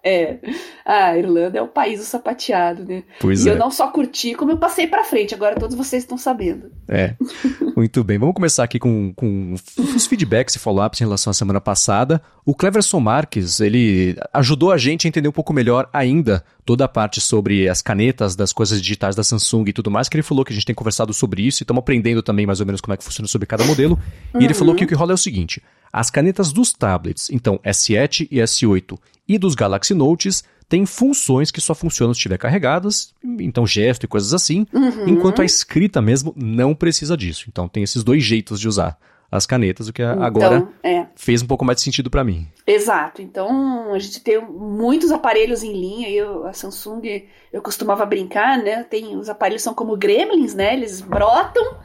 É. 0.04 0.38
A 0.86 1.18
Irlanda 1.18 1.58
é 1.58 1.62
o 1.62 1.68
país 1.68 2.00
do 2.00 2.06
sapateado, 2.06 2.86
né? 2.86 3.04
Pois 3.20 3.46
e 3.46 3.50
é. 3.50 3.54
eu 3.54 3.58
não 3.58 3.70
só 3.70 3.88
curti, 3.88 4.34
como 4.34 4.52
eu 4.52 4.58
passei 4.58 4.88
pra 4.88 5.04
frente. 5.04 5.34
Agora 5.34 5.56
todos 5.56 5.76
vocês 5.76 6.04
estão 6.04 6.18
sabendo. 6.18 6.72
É. 6.88 7.16
Muito 7.76 8.04
bem. 8.04 8.18
Vamos 8.18 8.36
começar 8.36 8.64
aqui 8.64 8.80
com, 8.80 9.14
com 9.14 9.56
os 9.78 10.06
feedbacks 10.06 10.56
e 10.56 10.60
follow-ups 10.60 11.02
em 11.02 11.04
relação 11.04 11.32
à 11.32 11.34
semana 11.34 11.60
passada. 11.60 12.22
O 12.46 12.56
Cleverson 12.56 13.00
Marques, 13.00 13.60
ele 13.60 14.16
ajudou 14.34 14.72
a 14.72 14.78
gente 14.78 15.06
a 15.06 15.10
entender 15.10 15.28
um 15.28 15.34
pouco 15.34 15.54
melhor 15.54 15.90
ainda 15.94 16.44
toda 16.66 16.86
a 16.86 16.88
parte 16.88 17.20
sobre 17.20 17.68
as 17.68 17.82
canetas 17.82 18.36
das 18.36 18.54
coisas 18.54 18.82
digitais 18.82 19.16
da 19.16 19.24
Samsung 19.24 19.66
e 19.68 19.74
tudo 19.74 19.92
mais, 19.92 20.08
que 20.08 20.16
ele 20.16 20.24
falou 20.24 20.46
que 20.46 20.52
a 20.52 20.56
gente 20.56 20.66
tem 20.66 20.76
conversado 20.76 21.14
sobre 21.14 21.42
isso 21.42 21.62
e 21.62 21.64
estamos 21.64 21.82
aprendendo 21.82 22.22
também 22.22 22.46
mais 22.46 22.60
ou 22.60 22.66
menos 22.66 22.80
como 22.80 22.94
é 22.94 22.98
que 22.98 23.04
funciona 23.04 23.28
sobre 23.28 23.48
cada 23.48 23.64
modelo. 23.64 24.00
E 24.40 24.46
ele 24.46 24.54
falou 24.54 24.76
que 24.76 24.86
o 24.86 24.88
que 24.88 24.96
rola 24.96 25.12
é 25.12 25.16
o 25.16 25.18
seguinte: 25.18 25.62
as 25.92 26.10
canetas 26.10 26.54
dos 26.54 26.72
tablets, 26.72 27.30
então 27.32 27.60
S7 27.66 28.28
e 28.30 28.38
S8, 28.38 28.98
e 29.30 29.38
dos 29.38 29.54
Galaxy 29.54 29.94
Notes 29.94 30.44
têm 30.68 30.86
funções 30.86 31.52
que 31.52 31.62
só 31.62 31.76
funcionam 31.76 32.14
se 32.14 32.18
estiver 32.18 32.38
carregadas, 32.38 33.14
então 33.40 33.66
gesto 33.66 34.04
e 34.04 34.08
coisas 34.08 34.34
assim, 34.34 34.66
enquanto 35.08 35.42
a 35.42 35.46
escrita 35.46 36.02
mesmo 36.02 36.34
não 36.36 36.76
precisa 36.76 37.16
disso. 37.16 37.46
Então 37.48 37.68
tem 37.68 37.84
esses 37.84 38.04
dois 38.04 38.24
jeitos 38.24 38.60
de 38.60 38.68
usar 38.68 38.98
as 39.32 39.46
canetas, 39.46 39.88
o 39.88 39.94
que 39.94 40.02
agora 40.02 40.58
Então, 40.58 40.74
é. 40.84 41.06
fez 41.16 41.42
um 41.44 41.48
pouco 41.48 41.64
mais 41.64 41.78
de 41.78 41.84
sentido 41.84 42.10
para 42.10 42.24
mim. 42.24 42.48
Exato. 42.66 43.22
Então, 43.22 43.94
a 43.94 44.00
gente 44.00 44.22
tem 44.22 44.42
muitos 44.42 45.12
aparelhos 45.12 45.64
em 45.64 45.72
linha. 45.72 46.10
Eu, 46.10 46.48
a 46.48 46.54
Samsung, 46.54 47.28
eu 47.54 47.62
costumava 47.62 48.06
brincar, 48.06 48.58
né? 48.58 48.84
Tem, 48.84 49.16
os 49.16 49.30
aparelhos 49.30 49.62
são 49.62 49.74
como 49.74 49.96
gremlins, 49.96 50.56
né? 50.56 50.74
Eles 50.74 51.00
brotam 51.02 51.78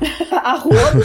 a 0.32 0.54
rodo. 0.54 1.04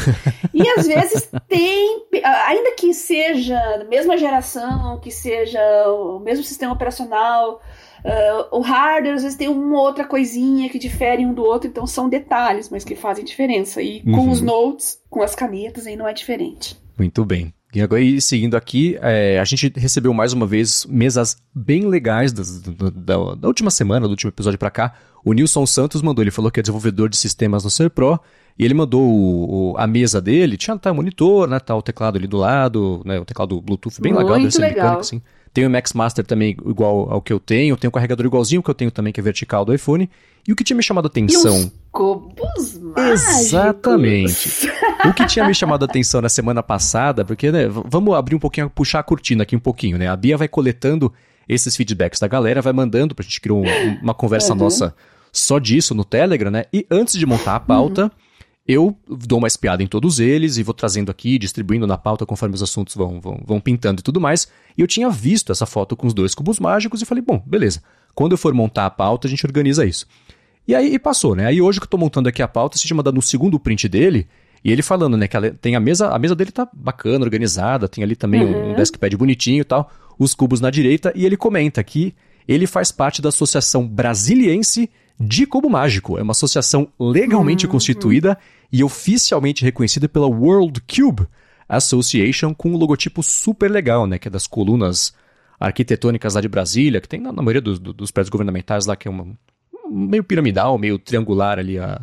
e 0.54 0.68
às 0.70 0.88
vezes 0.88 1.30
tem, 1.48 2.04
ainda 2.48 2.72
que 2.72 2.92
seja 2.94 3.58
a 3.58 3.84
mesma 3.84 4.18
geração, 4.18 5.00
que 5.00 5.12
seja 5.12 5.60
o 5.88 6.20
mesmo 6.20 6.44
sistema 6.44 6.74
operacional, 6.74 7.62
uh, 8.06 8.58
o 8.58 8.62
hardware 8.62 9.16
às 9.16 9.24
vezes 9.24 9.38
tem 9.38 9.48
uma 9.50 9.82
outra 9.82 10.06
coisinha 10.06 10.70
que 10.70 10.78
difere 10.80 11.26
um 11.26 11.34
do 11.34 11.44
outro. 11.44 11.68
Então, 11.70 11.86
são 11.88 12.08
detalhes, 12.08 12.70
mas 12.70 12.84
que 12.84 12.96
fazem 12.96 13.26
diferença. 13.26 13.82
E 13.82 14.02
com 14.04 14.12
Uhum. 14.12 14.32
os 14.32 14.42
notes, 14.42 15.00
com 15.10 15.22
as 15.22 15.34
canetas, 15.36 15.88
aí 15.88 15.96
não 15.96 16.08
é 16.08 16.14
diferente. 16.14 16.78
Muito 16.98 17.26
bem. 17.26 17.54
E 17.74 17.82
agora, 17.82 18.02
e 18.02 18.22
seguindo 18.22 18.56
aqui, 18.56 18.98
é, 19.02 19.38
a 19.38 19.44
gente 19.44 19.74
recebeu 19.76 20.14
mais 20.14 20.32
uma 20.32 20.46
vez 20.48 20.86
mesas 20.86 21.36
bem 21.54 21.86
legais 21.86 22.32
das- 22.32 22.62
da, 22.62 22.90
da- 22.90 23.36
da 23.36 23.48
última 23.50 23.70
semana, 23.70 24.08
do 24.08 24.12
último 24.12 24.30
episódio 24.32 24.58
pra 24.58 24.72
cá. 24.72 24.94
O 25.26 25.34
Nilson 25.34 25.66
Santos 25.66 26.02
mandou, 26.02 26.24
ele 26.24 26.32
falou 26.32 26.50
que 26.50 26.60
é 26.60 26.64
desenvolvedor 26.64 27.10
de 27.10 27.18
sistemas 27.18 27.66
no 27.66 27.70
Ser 27.70 27.90
Pro, 27.90 28.18
e 28.58 28.64
ele 28.66 28.74
mandou 28.74 29.02
o- 29.02 29.72
o- 29.74 29.78
a 29.78 29.86
mesa 29.88 30.22
dele, 30.22 30.58
tinha 30.58 30.78
tá, 30.78 30.92
o 30.92 30.96
monitor, 30.96 31.48
né, 31.48 31.60
tá 31.60 31.76
o 31.76 31.82
teclado 31.82 32.18
ali 32.18 32.28
do 32.28 32.38
lado, 32.38 33.02
né, 33.06 33.20
o 33.20 33.26
teclado 33.26 33.60
Bluetooth 33.62 34.02
bem 34.02 34.14
legal, 34.14 34.40
Muito 34.40 34.52
ser 34.54 34.62
legal. 34.62 34.76
mecânico, 34.78 35.02
assim. 35.02 35.22
Tem 35.54 35.66
o 35.66 35.70
Max 35.70 35.94
Master 35.94 36.26
também 36.26 36.50
igual 36.66 37.10
ao 37.10 37.22
que 37.22 37.32
eu 37.32 37.40
tenho, 37.40 37.78
tem 37.78 37.88
o 37.88 37.92
carregador 37.92 38.26
igualzinho 38.26 38.62
que 38.62 38.70
eu 38.70 38.74
tenho 38.74 38.92
também, 38.92 39.14
que 39.14 39.20
é 39.22 39.24
vertical 39.24 39.64
do 39.64 39.74
iPhone. 39.74 40.10
E 40.46 40.52
o 40.52 40.56
que 40.56 40.66
tinha 40.66 40.76
me 40.76 40.84
chamado 40.84 41.06
a 41.06 41.08
E 41.08 41.12
atenção... 41.12 41.56
os 41.58 41.72
cubos 41.92 42.78
mágicos. 42.78 43.40
Exatamente. 43.40 44.70
O 45.06 45.14
que 45.14 45.26
tinha 45.26 45.48
me 45.48 45.54
chamado 45.56 45.84
a 45.84 45.86
atenção 45.86 46.22
na 46.22 46.30
semana 46.30 46.62
passada, 46.62 47.24
porque, 47.24 47.52
né, 47.52 47.68
vamos 47.68 48.14
abrir 48.16 48.36
um 48.36 48.40
pouquinho, 48.40 48.70
puxar 48.70 49.00
a 49.00 49.04
cortina 49.04 49.44
aqui 49.44 49.56
um 49.56 49.60
pouquinho, 49.60 49.98
né? 49.98 50.08
A 50.08 50.16
Bia 50.16 50.38
vai 50.38 50.48
coletando 50.48 51.12
esses 51.48 51.76
feedbacks 51.76 52.20
da 52.20 52.28
galera, 52.28 52.62
vai 52.62 52.74
mandando 52.74 53.16
pra 53.16 53.24
gente 53.24 53.40
criar 53.40 53.56
um- 53.56 53.64
uma 54.02 54.14
conversa 54.14 54.54
Uhum. 54.54 54.60
nossa 54.60 54.94
só 55.32 55.58
disso 55.60 55.94
no 55.96 56.04
Telegram, 56.04 56.52
né? 56.52 56.66
E 56.74 56.86
antes 56.92 57.18
de 57.18 57.26
montar 57.26 57.56
a 57.56 57.60
pauta, 57.60 58.12
eu 58.68 58.98
dou 59.08 59.38
uma 59.38 59.48
espiada 59.48 59.84
em 59.84 59.88
todos 59.88 60.20
eles 60.20 60.58
e 60.58 60.64
vou 60.64 60.74
trazendo 60.74 61.12
aqui, 61.12 61.38
distribuindo 61.38 61.86
na 61.86 61.98
pauta 61.98 62.26
conforme 62.26 62.56
os 62.56 62.64
assuntos 62.64 62.96
vão, 62.96 63.22
vão, 63.22 63.40
vão 63.46 63.60
pintando 63.60 64.00
e 64.00 64.04
tudo 64.04 64.20
mais. 64.20 64.48
E 64.78 64.82
eu 64.82 64.88
tinha 64.88 65.10
visto 65.10 65.52
essa 65.52 65.66
foto 65.66 65.96
com 65.96 66.08
os 66.08 66.14
dois 66.14 66.34
cubos 66.34 66.60
mágicos 66.60 67.02
e 67.02 67.06
falei, 67.06 67.24
bom, 67.24 67.42
beleza. 67.46 67.82
Quando 68.16 68.32
eu 68.32 68.38
for 68.38 68.54
montar 68.54 68.86
a 68.86 68.90
pauta, 68.90 69.28
a 69.28 69.30
gente 69.30 69.46
organiza 69.46 69.86
isso. 69.86 70.08
E 70.68 70.74
aí 70.74 70.96
e 70.96 71.00
passou, 71.00 71.36
né? 71.36 71.46
Aí 71.46 71.62
hoje 71.62 71.80
que 71.80 71.86
eu 71.86 71.90
tô 71.90 71.98
montando 71.98 72.28
aqui 72.28 72.42
a 72.42 72.48
pauta, 72.48 72.76
você 72.78 72.88
tinha 72.88 72.98
mandado 72.98 73.14
no 73.14 73.22
segundo 73.22 73.60
print 73.60 73.88
dele, 73.88 74.28
e 74.64 74.72
ele 74.72 74.82
falando, 74.82 75.16
né, 75.16 75.28
que 75.28 75.38
ela- 75.38 75.52
tem 75.52 75.76
a 75.76 75.80
mesa, 75.80 76.10
a 76.10 76.18
mesa 76.18 76.34
dele 76.36 76.52
tá 76.52 76.68
bacana, 76.74 77.24
organizada, 77.24 77.88
tem 77.88 78.04
ali 78.04 78.16
também 78.16 78.44
um, 78.44 78.72
um 78.72 78.74
deskpad 78.74 79.16
bonitinho 79.16 79.62
e 79.62 79.64
tal, 79.64 79.92
os 80.18 80.34
cubos 80.34 80.60
na 80.60 80.72
direita, 80.72 81.14
e 81.16 81.24
ele 81.24 81.38
comenta 81.38 81.84
que 81.84 82.16
ele 82.48 82.66
faz 82.66 82.92
parte 82.92 83.22
da 83.22 83.30
Associação 83.30 83.88
Brasiliense 83.88 84.90
de 85.20 85.46
Cubo 85.46 85.70
Mágico. 85.70 86.18
É 86.18 86.24
uma 86.24 86.32
associação 86.32 86.88
legalmente 87.00 87.68
constituída 87.68 88.38
e 88.72 88.84
oficialmente 88.84 89.64
reconhecida 89.64 90.08
pela 90.10 90.28
World 90.28 90.82
Cube 90.82 91.28
Association, 91.68 92.54
com 92.54 92.70
um 92.72 92.78
logotipo 92.78 93.24
super 93.24 93.70
legal, 93.72 94.06
né, 94.06 94.20
que 94.20 94.28
é 94.28 94.32
das 94.32 94.46
colunas 94.48 95.14
arquitetônicas 95.60 96.36
lá 96.36 96.42
de 96.42 96.48
Brasília, 96.50 97.02
que 97.02 97.08
tem 97.08 97.20
na, 97.20 97.32
na 97.32 97.42
maioria 97.42 97.62
dos, 97.62 97.80
do- 97.80 97.94
dos 97.94 98.12
prédios 98.12 98.30
governamentais 98.30 98.86
lá, 98.86 98.96
que 98.96 99.08
é 99.08 99.12
uma, 99.12 99.26
meio 99.90 100.24
piramidal, 100.24 100.78
meio 100.78 101.00
triangular 101.00 101.58
ali 101.58 101.80
a, 101.80 102.02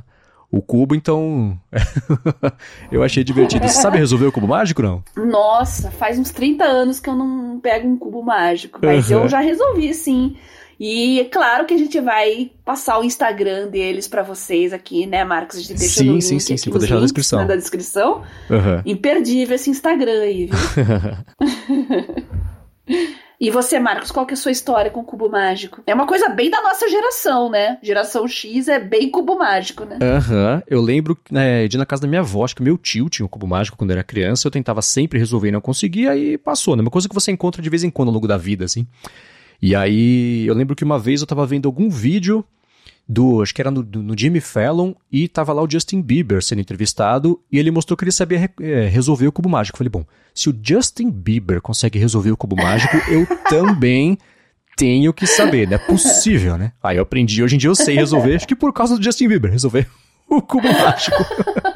o 0.50 0.60
cubo, 0.62 0.94
então 0.94 1.58
eu 2.90 3.02
achei 3.02 3.22
divertido. 3.24 3.68
Você 3.68 3.80
sabe 3.80 3.98
resolver 3.98 4.26
o 4.26 4.32
cubo 4.32 4.48
mágico, 4.48 4.82
não? 4.82 5.02
Nossa, 5.16 5.90
faz 5.90 6.18
uns 6.18 6.30
30 6.30 6.64
anos 6.64 6.98
que 7.00 7.08
eu 7.08 7.14
não 7.14 7.60
pego 7.60 7.86
um 7.88 7.96
cubo 7.96 8.22
mágico, 8.22 8.80
mas 8.82 9.10
Uhum. 9.10 9.22
eu 9.22 9.28
já 9.28 9.40
resolvi 9.40 9.92
sim. 9.94 10.36
E 10.84 11.20
é 11.20 11.24
claro 11.26 11.64
que 11.64 11.74
a 11.74 11.78
gente 11.78 12.00
vai 12.00 12.50
passar 12.64 12.98
o 12.98 13.04
Instagram 13.04 13.68
deles 13.68 14.08
pra 14.08 14.24
vocês 14.24 14.72
aqui, 14.72 15.06
né, 15.06 15.22
Marcos? 15.22 15.58
A 15.58 15.60
gente 15.60 15.74
deixa 15.74 16.00
Sim, 16.00 16.06
no 16.06 16.20
sim, 16.20 16.32
link 16.32 16.40
sim, 16.40 16.54
aqui 16.54 16.62
sim, 16.62 16.70
vou 16.70 16.80
deixar 16.80 16.96
na 16.96 17.02
descrição. 17.02 17.38
né, 17.38 17.46
da 17.46 17.54
descrição. 17.54 18.22
Aham. 18.50 18.82
Imperdível 18.84 19.54
esse 19.54 19.70
Instagram 19.70 20.22
aí, 20.22 20.46
viu? 20.46 20.58
E 23.40 23.50
você, 23.50 23.80
Marcos, 23.80 24.12
qual 24.12 24.24
que 24.24 24.34
é 24.34 24.36
a 24.36 24.38
sua 24.38 24.52
história 24.52 24.88
com 24.88 25.00
o 25.00 25.04
cubo 25.04 25.28
mágico? 25.28 25.82
É 25.84 25.92
uma 25.92 26.06
coisa 26.06 26.28
bem 26.28 26.48
da 26.48 26.62
nossa 26.62 26.88
geração, 26.88 27.50
né? 27.50 27.76
Geração 27.82 28.28
X 28.28 28.68
é 28.68 28.78
bem 28.78 29.10
cubo 29.10 29.36
mágico, 29.36 29.84
né? 29.84 29.98
Aham, 30.00 30.62
eu 30.64 30.80
lembro 30.80 31.18
né, 31.28 31.66
de 31.66 31.76
ir 31.76 31.78
na 31.78 31.84
casa 31.84 32.02
da 32.02 32.08
minha 32.08 32.20
avó, 32.20 32.44
acho 32.44 32.54
que 32.54 32.62
meu 32.62 32.78
tio 32.78 33.08
tinha 33.08 33.26
um 33.26 33.28
cubo 33.28 33.44
mágico 33.44 33.76
quando 33.76 33.90
era 33.90 34.04
criança, 34.04 34.46
eu 34.46 34.50
tentava 34.52 34.80
sempre 34.80 35.18
resolver 35.18 35.48
e 35.48 35.50
não 35.50 35.60
conseguia, 35.60 36.16
e 36.16 36.38
passou, 36.38 36.76
né? 36.76 36.82
Uma 36.82 36.90
coisa 36.90 37.08
que 37.08 37.14
você 37.16 37.32
encontra 37.32 37.60
de 37.60 37.68
vez 37.68 37.82
em 37.82 37.90
quando 37.90 38.10
ao 38.10 38.14
longo 38.14 38.28
da 38.28 38.36
vida, 38.36 38.64
assim. 38.64 38.86
E 39.62 39.76
aí, 39.76 40.44
eu 40.44 40.54
lembro 40.54 40.74
que 40.74 40.82
uma 40.82 40.98
vez 40.98 41.20
eu 41.20 41.26
tava 41.26 41.46
vendo 41.46 41.66
algum 41.66 41.88
vídeo 41.88 42.44
do, 43.08 43.42
acho 43.42 43.54
que 43.54 43.60
era 43.60 43.70
no, 43.70 43.82
no 43.82 44.18
Jimmy 44.18 44.40
Fallon, 44.40 44.92
e 45.10 45.28
tava 45.28 45.52
lá 45.52 45.62
o 45.62 45.70
Justin 45.70 46.02
Bieber 46.02 46.42
sendo 46.42 46.60
entrevistado, 46.60 47.40
e 47.50 47.58
ele 47.58 47.70
mostrou 47.70 47.96
que 47.96 48.04
ele 48.04 48.12
sabia 48.12 48.50
eh, 48.60 48.88
resolver 48.88 49.26
o 49.26 49.32
cubo 49.32 49.48
mágico. 49.48 49.76
Eu 49.76 49.78
falei, 49.78 49.90
bom, 49.90 50.04
se 50.34 50.50
o 50.50 50.60
Justin 50.60 51.10
Bieber 51.10 51.60
consegue 51.60 51.98
resolver 51.98 52.32
o 52.32 52.36
cubo 52.36 52.56
mágico, 52.56 52.96
eu 53.08 53.24
também 53.48 54.18
tenho 54.76 55.12
que 55.12 55.26
saber, 55.26 55.68
não 55.68 55.76
é 55.76 55.78
possível, 55.78 56.56
né? 56.56 56.72
Aí 56.82 56.96
eu 56.96 57.02
aprendi, 57.02 57.42
hoje 57.42 57.54
em 57.56 57.58
dia 57.58 57.70
eu 57.70 57.74
sei 57.74 57.94
resolver, 57.94 58.34
acho 58.34 58.48
que 58.48 58.56
por 58.56 58.72
causa 58.72 58.96
do 58.96 59.02
Justin 59.02 59.28
Bieber, 59.28 59.50
resolver 59.50 59.88
o 60.28 60.42
cubo 60.42 60.68
mágico. 60.72 61.16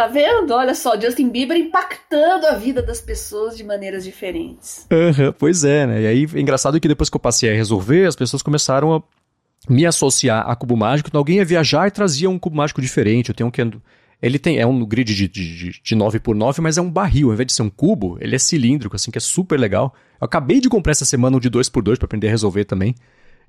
Tá 0.00 0.06
vendo? 0.06 0.54
Olha 0.54 0.74
só, 0.74 0.98
Justin 0.98 1.28
Bieber 1.28 1.58
impactando 1.58 2.46
a 2.46 2.54
vida 2.54 2.80
das 2.80 3.02
pessoas 3.02 3.54
de 3.54 3.62
maneiras 3.62 4.02
diferentes. 4.02 4.86
Aham, 4.90 5.34
pois 5.38 5.62
é, 5.62 5.86
né? 5.86 6.00
E 6.00 6.06
aí, 6.06 6.26
é 6.36 6.40
engraçado 6.40 6.80
que 6.80 6.88
depois 6.88 7.10
que 7.10 7.16
eu 7.16 7.20
passei 7.20 7.50
a 7.50 7.54
resolver, 7.54 8.06
as 8.06 8.16
pessoas 8.16 8.40
começaram 8.42 8.94
a 8.94 9.02
me 9.68 9.84
associar 9.84 10.48
a 10.48 10.56
cubo 10.56 10.74
mágico. 10.74 11.10
Então, 11.10 11.18
alguém 11.18 11.36
ia 11.36 11.44
viajar 11.44 11.86
e 11.86 11.90
trazia 11.90 12.30
um 12.30 12.38
cubo 12.38 12.56
mágico 12.56 12.80
diferente. 12.80 13.28
Eu 13.28 13.34
tenho 13.34 13.48
um 13.48 13.50
que... 13.50 13.60
é- 13.60 13.70
Ele 14.22 14.38
tem, 14.38 14.58
é 14.58 14.66
um 14.66 14.82
grid 14.86 15.14
de, 15.14 15.28
de, 15.28 15.56
de, 15.58 15.82
de 15.82 15.94
9x9, 15.94 16.60
mas 16.62 16.78
é 16.78 16.80
um 16.80 16.90
barril. 16.90 17.28
Ao 17.28 17.34
invés 17.34 17.48
de 17.48 17.52
ser 17.52 17.60
um 17.60 17.68
cubo, 17.68 18.16
ele 18.22 18.34
é 18.34 18.38
cilíndrico, 18.38 18.96
assim, 18.96 19.10
que 19.10 19.18
é 19.18 19.20
super 19.20 19.60
legal. 19.60 19.94
Eu 20.18 20.24
acabei 20.24 20.60
de 20.60 20.70
comprar 20.70 20.92
essa 20.92 21.04
semana 21.04 21.36
um 21.36 21.40
de 21.40 21.50
2x2 21.50 21.98
para 21.98 22.06
aprender 22.06 22.28
a 22.28 22.30
resolver 22.30 22.64
também. 22.64 22.94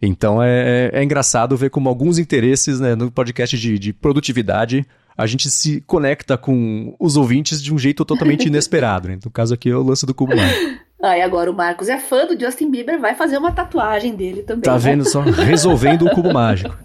Então 0.01 0.43
é, 0.43 0.89
é, 0.93 0.99
é 0.99 1.03
engraçado 1.03 1.55
ver 1.55 1.69
como 1.69 1.87
alguns 1.87 2.17
interesses 2.17 2.79
né, 2.79 2.95
no 2.95 3.09
podcast 3.11 3.57
de, 3.57 3.77
de 3.77 3.93
produtividade 3.93 4.85
a 5.21 5.27
gente 5.27 5.49
se 5.49 5.81
conecta 5.81 6.37
com 6.37 6.95
os 6.99 7.15
ouvintes 7.15 7.61
de 7.61 7.73
um 7.73 7.77
jeito 7.77 8.03
totalmente 8.03 8.45
inesperado. 8.47 9.07
Né? 9.07 9.19
No 9.23 9.31
caso 9.31 9.53
aqui 9.53 9.69
é 9.69 9.75
o 9.75 9.83
lance 9.83 10.05
do 10.05 10.13
cubo 10.13 10.35
mágico. 10.35 10.81
Ah, 11.03 11.17
e 11.17 11.21
agora 11.21 11.49
o 11.49 11.53
Marcos 11.53 11.89
é 11.89 11.97
fã 11.97 12.27
do 12.27 12.39
Justin 12.39 12.69
Bieber, 12.69 12.99
vai 12.99 13.15
fazer 13.15 13.37
uma 13.37 13.51
tatuagem 13.51 14.15
dele 14.15 14.43
também. 14.43 14.61
Tá 14.61 14.73
né? 14.73 14.79
vendo 14.79 15.03
só? 15.03 15.21
Resolvendo 15.21 16.05
o 16.05 16.11
cubo 16.11 16.31
mágico. 16.31 16.75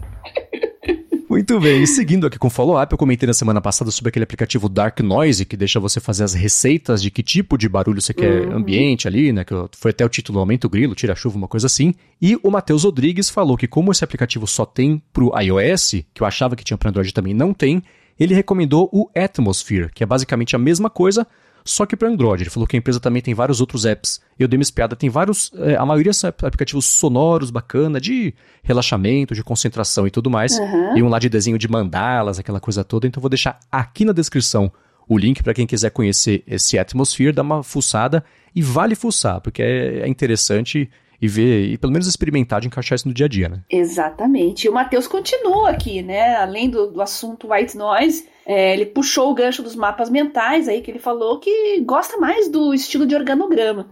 Muito 1.29 1.59
bem, 1.59 1.83
e 1.83 1.87
seguindo 1.87 2.25
aqui 2.25 2.39
com 2.39 2.47
o 2.47 2.49
follow-up, 2.49 2.91
eu 2.91 2.97
comentei 2.97 3.27
na 3.27 3.33
semana 3.33 3.59
passada 3.59 3.91
sobre 3.91 4.09
aquele 4.09 4.23
aplicativo 4.23 4.69
Dark 4.69 4.99
Noise, 5.01 5.45
que 5.45 5.57
deixa 5.57 5.77
você 5.77 5.99
fazer 5.99 6.23
as 6.23 6.33
receitas 6.33 7.01
de 7.01 7.11
que 7.11 7.21
tipo 7.21 7.57
de 7.57 7.67
barulho 7.67 8.01
você 8.01 8.13
quer 8.13 8.47
ambiente 8.47 9.09
ali, 9.09 9.33
né? 9.33 9.43
Que 9.43 9.53
foi 9.73 9.91
até 9.91 10.05
o 10.05 10.09
título 10.09 10.39
Aumenta 10.39 10.65
o 10.65 10.69
Grilo, 10.69 10.95
Tira 10.95 11.13
a 11.13 11.15
Chuva, 11.15 11.37
uma 11.37 11.47
coisa 11.47 11.67
assim. 11.67 11.93
E 12.21 12.39
o 12.41 12.49
Matheus 12.49 12.85
Rodrigues 12.85 13.29
falou 13.29 13.57
que 13.57 13.67
como 13.67 13.91
esse 13.91 14.03
aplicativo 14.03 14.47
só 14.47 14.65
tem 14.65 14.99
pro 15.11 15.31
iOS, 15.37 16.05
que 16.13 16.23
eu 16.23 16.25
achava 16.25 16.55
que 16.55 16.63
tinha 16.63 16.77
para 16.77 16.89
Android 16.89 17.13
também 17.13 17.33
não 17.33 17.53
tem, 17.53 17.83
ele 18.19 18.33
recomendou 18.33 18.89
o 18.91 19.09
Atmosphere, 19.15 19.89
que 19.93 20.03
é 20.03 20.05
basicamente 20.05 20.55
a 20.55 20.59
mesma 20.59 20.89
coisa, 20.89 21.25
só 21.63 21.85
que 21.85 21.97
para 21.97 22.07
Android. 22.07 22.43
Ele 22.43 22.49
falou 22.49 22.65
que 22.65 22.77
a 22.77 22.79
empresa 22.79 22.99
também 22.99 23.21
tem 23.21 23.33
vários 23.33 23.59
outros 23.59 23.85
apps. 23.85 24.21
Eu 24.39 24.47
dei 24.47 24.57
uma 24.57 24.63
espiada, 24.63 24.95
tem 24.95 25.09
vários. 25.09 25.51
eh, 25.55 25.75
a 25.75 25.85
maioria 25.85 26.13
são 26.13 26.29
ap- 26.29 26.45
aplicativos 26.45 26.85
sonoros, 26.85 27.51
bacana, 27.51 27.99
de 27.99 28.33
relaxamento, 28.63 29.35
de 29.35 29.43
concentração 29.43 30.07
e 30.07 30.11
tudo 30.11 30.29
mais. 30.29 30.57
Uhum. 30.57 30.97
E 30.97 31.03
um 31.03 31.09
lá 31.09 31.19
de 31.19 31.27
desenho 31.27 31.57
de 31.57 31.67
mandalas, 31.67 32.39
aquela 32.39 32.59
coisa 32.61 32.83
toda. 32.85 33.05
Então 33.05 33.19
eu 33.19 33.21
vou 33.21 33.29
deixar 33.29 33.59
aqui 33.71 34.05
na 34.05 34.13
descrição 34.13 34.71
o 35.09 35.17
link 35.17 35.43
para 35.43 35.53
quem 35.53 35.67
quiser 35.67 35.89
conhecer 35.91 36.43
esse 36.47 36.77
Atmosphere, 36.79 37.33
dá 37.33 37.41
uma 37.41 37.61
fuçada 37.63 38.23
e 38.55 38.61
vale 38.61 38.95
fuçar, 38.95 39.39
porque 39.41 39.61
é, 39.61 39.99
é 39.99 40.07
interessante 40.07 40.89
e 41.21 41.27
ver, 41.27 41.65
e 41.65 41.77
pelo 41.77 41.91
menos 41.91 42.07
experimentar 42.07 42.61
de 42.61 42.67
encaixar 42.67 42.95
isso 42.95 43.07
no 43.07 43.13
dia 43.13 43.25
a 43.25 43.29
dia, 43.29 43.49
né? 43.49 43.61
Exatamente. 43.69 44.65
E 44.65 44.69
o 44.69 44.73
Matheus 44.73 45.07
continua 45.07 45.69
aqui, 45.69 46.01
né? 46.01 46.35
Além 46.35 46.69
do, 46.69 46.87
do 46.91 47.01
assunto 47.01 47.51
white 47.51 47.75
noise, 47.75 48.27
é, 48.45 48.73
ele 48.73 48.85
puxou 48.85 49.31
o 49.31 49.33
gancho 49.33 49.63
dos 49.63 49.75
mapas 49.75 50.09
mentais 50.09 50.67
aí, 50.67 50.81
que 50.81 50.91
ele 50.91 50.99
falou 50.99 51.39
que 51.39 51.81
gosta 51.81 52.17
mais 52.17 52.49
do 52.49 52.73
estilo 52.73 53.05
de 53.05 53.15
organograma. 53.15 53.89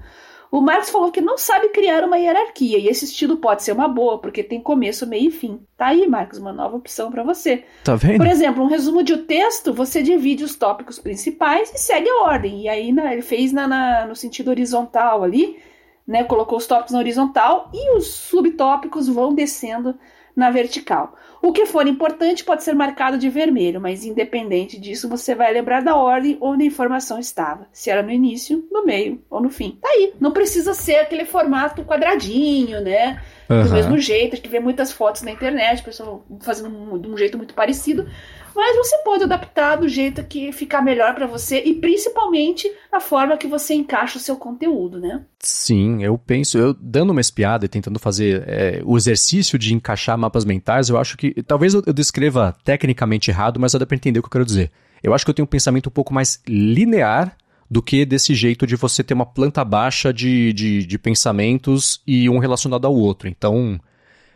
O 0.52 0.62
Marx 0.62 0.90
falou 0.90 1.12
que 1.12 1.20
não 1.20 1.38
sabe 1.38 1.68
criar 1.70 2.06
uma 2.06 2.18
hierarquia, 2.18 2.78
e 2.78 2.88
esse 2.88 3.04
estilo 3.04 3.36
pode 3.36 3.62
ser 3.62 3.74
uma 3.74 3.90
boa, 3.90 4.20
porque 4.20 4.42
tem 4.42 4.62
começo, 4.62 5.06
meio 5.06 5.28
e 5.28 5.32
fim. 5.32 5.60
Tá 5.76 5.88
aí, 5.88 6.08
Marcos, 6.08 6.40
uma 6.40 6.54
nova 6.54 6.78
opção 6.78 7.12
para 7.12 7.24
você. 7.24 7.66
Tá 7.84 7.96
vendo? 7.96 8.18
Por 8.18 8.28
exemplo, 8.28 8.64
um 8.64 8.68
resumo 8.68 9.04
de 9.04 9.14
um 9.14 9.26
texto, 9.26 9.74
você 9.74 10.02
divide 10.02 10.46
os 10.46 10.56
tópicos 10.56 10.98
principais 10.98 11.74
e 11.74 11.78
segue 11.78 12.08
a 12.08 12.24
ordem. 12.24 12.62
E 12.62 12.70
aí 12.70 12.90
ele 12.90 13.22
fez 13.22 13.52
na, 13.52 13.68
na, 13.68 14.06
no 14.06 14.16
sentido 14.16 14.50
horizontal 14.50 15.24
ali, 15.24 15.58
né? 16.08 16.24
Colocou 16.24 16.58
os 16.58 16.68
tópicos 16.68 16.94
na 16.94 17.00
horizontal 17.00 17.70
e 17.74 17.98
os 17.98 18.08
subtópicos 18.08 19.08
vão 19.08 19.34
descendo 19.34 19.96
na 20.36 20.52
vertical. 20.52 21.16
O 21.42 21.54
que 21.54 21.66
for 21.66 21.88
importante 21.88 22.44
pode 22.44 22.64
ser 22.64 22.74
marcado 22.74 23.18
de 23.18 23.30
vermelho, 23.30 23.80
mas 23.80 24.04
independente 24.04 24.80
disso, 24.80 25.08
você 25.08 25.34
vai 25.34 25.54
lembrar 25.54 25.82
da 25.82 25.96
ordem 25.96 26.38
onde 26.42 26.64
a 26.64 26.68
informação 26.68 27.20
estava. 27.20 27.68
Se 27.72 27.90
era 27.90 28.02
no 28.04 28.12
início, 28.12 28.68
no 28.72 28.84
meio 28.84 29.24
ou 29.30 29.40
no 29.40 29.50
fim. 29.50 29.78
Tá 29.82 29.88
aí. 29.90 30.14
Não 30.20 30.32
precisa 30.32 30.74
ser 30.74 30.96
aquele 30.96 31.24
formato 31.24 31.86
quadradinho, 31.86 32.82
né? 32.82 33.22
Uhum. 33.50 33.64
Do 33.64 33.70
mesmo 33.72 33.98
jeito, 34.00 34.34
a 34.34 34.36
gente 34.36 34.50
vê 34.50 34.60
muitas 34.60 34.92
fotos 34.92 35.22
na 35.22 35.32
internet, 35.32 35.84
pessoal 35.84 36.26
fazendo 36.42 37.00
de 37.00 37.08
um 37.08 37.18
jeito 37.18 37.38
muito 37.38 37.54
parecido 37.54 38.08
mas 38.56 38.78
você 38.78 38.98
pode 39.00 39.24
adaptar 39.24 39.76
do 39.76 39.88
jeito 39.88 40.24
que 40.24 40.52
ficar 40.52 40.82
melhor 40.82 41.14
para 41.14 41.28
você 41.28 41.62
e 41.64 41.74
principalmente 41.74 42.72
a 42.92 43.00
forma 43.00 43.38
que 43.38 43.48
você 43.48 43.74
encaixa 43.74 44.18
o 44.18 44.22
seu 44.22 44.38
conteúdo, 44.38 45.00
né? 45.00 45.24
Sim, 45.40 46.04
eu 46.04 46.18
penso, 46.18 46.58
eu 46.58 46.74
dando 46.74 47.12
uma 47.12 47.22
espiada 47.22 47.66
e 47.66 47.70
tentando 47.70 48.00
fazer 48.00 48.44
é, 48.48 48.82
o 48.86 48.98
exercício 48.98 49.60
de 49.60 49.74
encaixar 49.74 50.18
mapas 50.18 50.46
mentais, 50.46 50.90
eu 50.90 50.98
acho 50.98 51.18
que 51.18 51.44
talvez 51.44 51.74
eu, 51.74 51.84
eu 51.86 51.94
descreva 51.94 52.56
tecnicamente 52.64 53.30
errado, 53.30 53.60
mas 53.60 53.74
dá 53.74 53.86
para 53.86 53.96
entender 53.96 54.20
o 54.20 54.24
que 54.24 54.28
eu 54.28 54.32
quero 54.32 54.46
dizer. 54.46 54.72
Eu 55.04 55.14
acho 55.14 55.26
que 55.26 55.30
eu 55.30 55.36
tenho 55.36 55.46
um 55.46 55.50
pensamento 55.50 55.88
um 55.88 55.92
pouco 55.92 56.14
mais 56.14 56.42
linear 56.48 57.36
do 57.70 57.82
que 57.82 58.06
desse 58.06 58.34
jeito 58.34 58.66
de 58.66 58.76
você 58.76 59.04
ter 59.04 59.14
uma 59.14 59.26
planta 59.26 59.64
baixa 59.66 60.14
de, 60.14 60.54
de, 60.54 60.86
de 60.86 60.98
pensamentos 60.98 62.02
e 62.06 62.30
um 62.30 62.38
relacionado 62.38 62.86
ao 62.86 62.96
outro. 62.96 63.28
Então, 63.28 63.80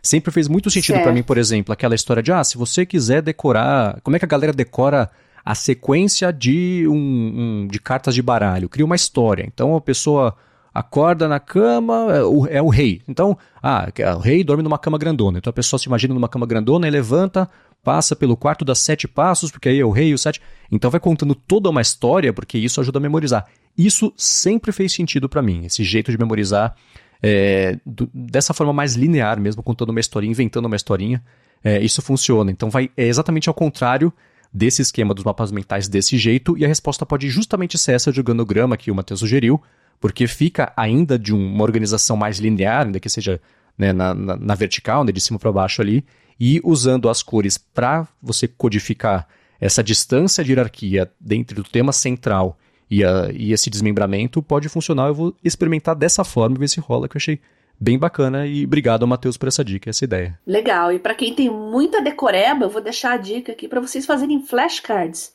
sempre 0.02 0.32
fez 0.32 0.48
muito 0.48 0.70
sentido 0.70 1.00
para 1.02 1.12
mim, 1.12 1.24
por 1.24 1.38
exemplo, 1.38 1.74
aquela 1.74 1.96
história 1.96 2.24
de, 2.24 2.32
ah, 2.32 2.44
se 2.44 2.58
você 2.58 2.86
quiser 2.86 3.22
decorar, 3.22 4.00
como 4.02 4.16
é 4.16 4.20
que 4.20 4.26
a 4.26 4.28
galera 4.28 4.54
decora 4.54 5.10
a 5.44 5.56
sequência 5.56 6.32
de, 6.32 6.86
um, 6.88 6.94
um 6.94 7.68
de 7.68 7.80
cartas 7.80 8.16
de 8.16 8.22
baralho? 8.22 8.70
Cria 8.70 8.86
uma 8.86 8.96
história. 8.96 9.44
Então 9.46 9.76
a 9.76 9.82
pessoa 9.82 10.36
acorda 10.74 11.28
na 11.28 11.40
cama, 11.40 12.08
é 12.14 12.24
o, 12.24 12.48
é 12.48 12.62
o 12.62 12.70
rei. 12.70 13.02
Então, 13.08 13.38
ah, 13.62 13.88
o 14.16 14.20
rei 14.20 14.44
dorme 14.44 14.64
numa 14.64 14.78
cama 14.78 14.98
grandona. 14.98 15.38
Então 15.38 15.52
a 15.52 15.54
pessoa 15.54 15.80
se 15.80 15.88
imagina 15.88 16.14
numa 16.14 16.30
cama 16.30 16.46
grandona 16.46 16.88
e 16.88 16.92
levanta, 16.92 17.50
passa 17.84 18.16
pelo 18.16 18.38
quarto 18.38 18.64
das 18.64 18.80
sete 18.80 19.08
passos, 19.08 19.52
porque 19.52 19.70
aí 19.70 19.80
é 19.80 19.86
o 19.86 19.92
rei 19.92 20.10
e 20.10 20.14
o 20.14 20.18
sete. 20.18 20.42
Então 20.72 20.92
vai 20.92 21.00
contando 21.00 21.34
toda 21.36 21.70
uma 21.70 21.82
história, 21.82 22.32
porque 22.32 22.58
isso 22.58 22.80
ajuda 22.80 23.00
a 23.00 23.02
memorizar. 23.02 23.46
Isso 23.78 24.14
sempre 24.16 24.72
fez 24.72 24.94
sentido 24.94 25.30
para 25.30 25.42
mim, 25.42 25.66
esse 25.66 25.84
jeito 25.84 26.12
de 26.12 26.18
memorizar 26.18 26.76
é, 27.22 27.78
do, 27.86 28.10
dessa 28.14 28.54
forma 28.54 28.74
mais 28.74 28.96
linear 28.96 29.40
mesmo, 29.40 29.62
contando 29.62 29.90
uma 29.90 30.00
historinha, 30.00 30.32
inventando 30.32 30.66
uma 30.66 30.76
historinha, 30.76 31.24
é, 31.64 31.80
isso 31.82 32.02
funciona. 32.02 32.52
Então 32.52 32.70
vai 32.70 32.90
é 32.96 33.08
exatamente 33.08 33.50
ao 33.50 33.54
contrário 33.54 34.14
desse 34.54 34.82
esquema 34.82 35.14
dos 35.14 35.24
mapas 35.24 35.52
mentais 35.52 35.88
desse 35.88 36.18
jeito, 36.18 36.58
e 36.58 36.66
a 36.66 36.68
resposta 36.68 37.06
pode 37.06 37.30
justamente 37.30 37.78
ser 37.78 37.94
essa 37.94 38.12
de 38.12 38.20
organograma 38.20 38.78
que 38.78 38.90
o 38.90 38.96
Matheus 38.96 39.20
sugeriu, 39.20 39.62
porque 40.00 40.26
fica 40.28 40.74
ainda 40.76 41.20
de 41.20 41.34
uma 41.34 41.64
organização 41.64 42.18
mais 42.18 42.40
linear, 42.40 42.86
ainda 42.86 43.00
que 43.00 43.10
seja 43.10 43.40
né, 43.78 43.94
na, 43.94 44.14
na, 44.14 44.36
na, 44.36 44.56
vertical, 44.56 45.04
né, 45.04 45.12
de 45.12 45.22
cima 45.22 45.38
para 45.38 45.52
baixo 45.52 45.82
ali, 45.82 46.04
e 46.40 46.60
usando 46.64 47.10
as 47.10 47.22
cores 47.22 47.58
para 47.58 48.08
você 48.22 48.48
codificar 48.48 49.28
essa 49.60 49.84
distância 49.84 50.44
de 50.44 50.52
hierarquia 50.52 51.12
dentro 51.20 51.56
do 51.56 51.70
tema 51.70 51.92
central 51.92 52.58
e, 52.90 53.04
a, 53.04 53.30
e 53.34 53.54
esse 53.54 53.70
desmembramento 53.70 54.42
pode 54.42 54.68
funcionar. 54.70 55.08
Eu 55.08 55.16
vou 55.16 55.36
experimentar 55.44 55.96
dessa 55.96 56.24
forma 56.24 56.56
e 56.56 56.60
ver 56.60 56.68
se 56.68 56.80
rola, 56.80 57.08
que 57.08 57.16
eu 57.16 57.20
achei 57.20 57.40
bem 57.80 57.98
bacana 57.98 58.46
e 58.46 58.66
obrigado 58.66 59.04
ao 59.04 59.08
Matheus 59.08 59.38
por 59.38 59.48
essa 59.48 59.64
dica, 59.64 59.90
essa 59.90 60.04
ideia. 60.04 60.38
Legal. 60.46 60.92
E 60.92 61.00
para 61.00 61.16
quem 61.16 61.34
tem 61.34 61.50
muita 61.50 62.02
decoreba, 62.02 62.66
eu 62.66 62.70
vou 62.70 62.82
deixar 62.82 63.14
a 63.14 63.18
dica 63.18 63.52
aqui 63.52 63.68
para 63.68 63.80
vocês 63.80 64.06
fazerem 64.06 64.42
flashcards. 64.42 65.34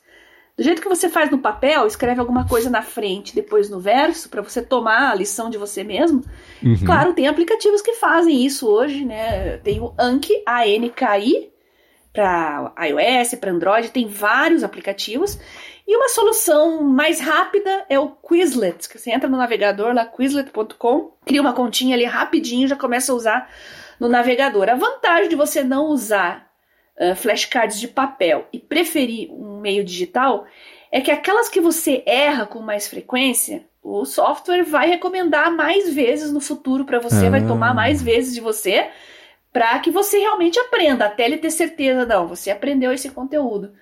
Do 0.57 0.63
jeito 0.63 0.81
que 0.81 0.87
você 0.87 1.09
faz 1.09 1.29
no 1.29 1.39
papel, 1.39 1.85
escreve 1.85 2.19
alguma 2.21 2.47
coisa 2.47 2.69
na 2.69 2.81
frente, 2.81 3.35
depois 3.35 3.69
no 3.69 3.79
verso, 3.79 4.29
para 4.29 4.41
você 4.41 4.61
tomar 4.61 5.11
a 5.11 5.15
lição 5.15 5.49
de 5.49 5.57
você 5.57 5.83
mesmo. 5.83 6.23
Uhum. 6.63 6.77
Claro, 6.85 7.13
tem 7.13 7.27
aplicativos 7.27 7.81
que 7.81 7.93
fazem 7.95 8.45
isso 8.45 8.65
hoje, 8.65 9.03
né? 9.03 9.57
Tem 9.57 9.81
o 9.81 9.93
Anki, 9.99 10.41
A-N-K-I, 10.45 11.49
para 12.13 12.73
iOS, 12.87 13.35
para 13.35 13.51
Android, 13.51 13.91
tem 13.91 14.07
vários 14.07 14.63
aplicativos. 14.63 15.37
E 15.87 15.95
uma 15.95 16.09
solução 16.09 16.81
mais 16.81 17.19
rápida 17.19 17.85
é 17.87 17.99
o 17.99 18.09
Quizlet, 18.09 18.89
que 18.89 18.97
você 18.97 19.11
entra 19.11 19.29
no 19.29 19.37
navegador 19.37 19.93
lá, 19.93 20.05
quizlet.com, 20.05 21.11
cria 21.23 21.41
uma 21.41 21.53
continha 21.53 21.95
ali 21.95 22.05
rapidinho, 22.05 22.67
já 22.67 22.75
começa 22.75 23.11
a 23.11 23.15
usar 23.15 23.49
no 23.99 24.09
navegador. 24.09 24.67
A 24.69 24.75
vantagem 24.75 25.29
de 25.29 25.35
você 25.35 25.63
não 25.63 25.85
usar 25.87 26.49
uh, 26.97 27.15
flashcards 27.15 27.79
de 27.79 27.87
papel 27.87 28.47
e 28.51 28.57
preferir 28.57 29.31
um 29.31 29.59
meio 29.59 29.83
digital 29.83 30.45
é 30.91 31.01
que 31.01 31.11
aquelas 31.11 31.49
que 31.49 31.61
você 31.61 32.01
erra 32.05 32.47
com 32.47 32.61
mais 32.61 32.87
frequência, 32.87 33.65
o 33.83 34.05
software 34.05 34.63
vai 34.63 34.89
recomendar 34.89 35.51
mais 35.51 35.93
vezes 35.93 36.31
no 36.31 36.41
futuro 36.41 36.85
para 36.85 36.99
você, 36.99 37.27
ah. 37.27 37.29
vai 37.29 37.45
tomar 37.45 37.75
mais 37.75 38.01
vezes 38.01 38.33
de 38.33 38.41
você, 38.41 38.89
para 39.53 39.77
que 39.79 39.91
você 39.91 40.17
realmente 40.17 40.59
aprenda, 40.59 41.05
até 41.05 41.25
ele 41.25 41.37
ter 41.37 41.51
certeza, 41.51 42.05
não, 42.05 42.27
você 42.27 42.49
aprendeu 42.49 42.91
esse 42.91 43.09
conteúdo. 43.09 43.73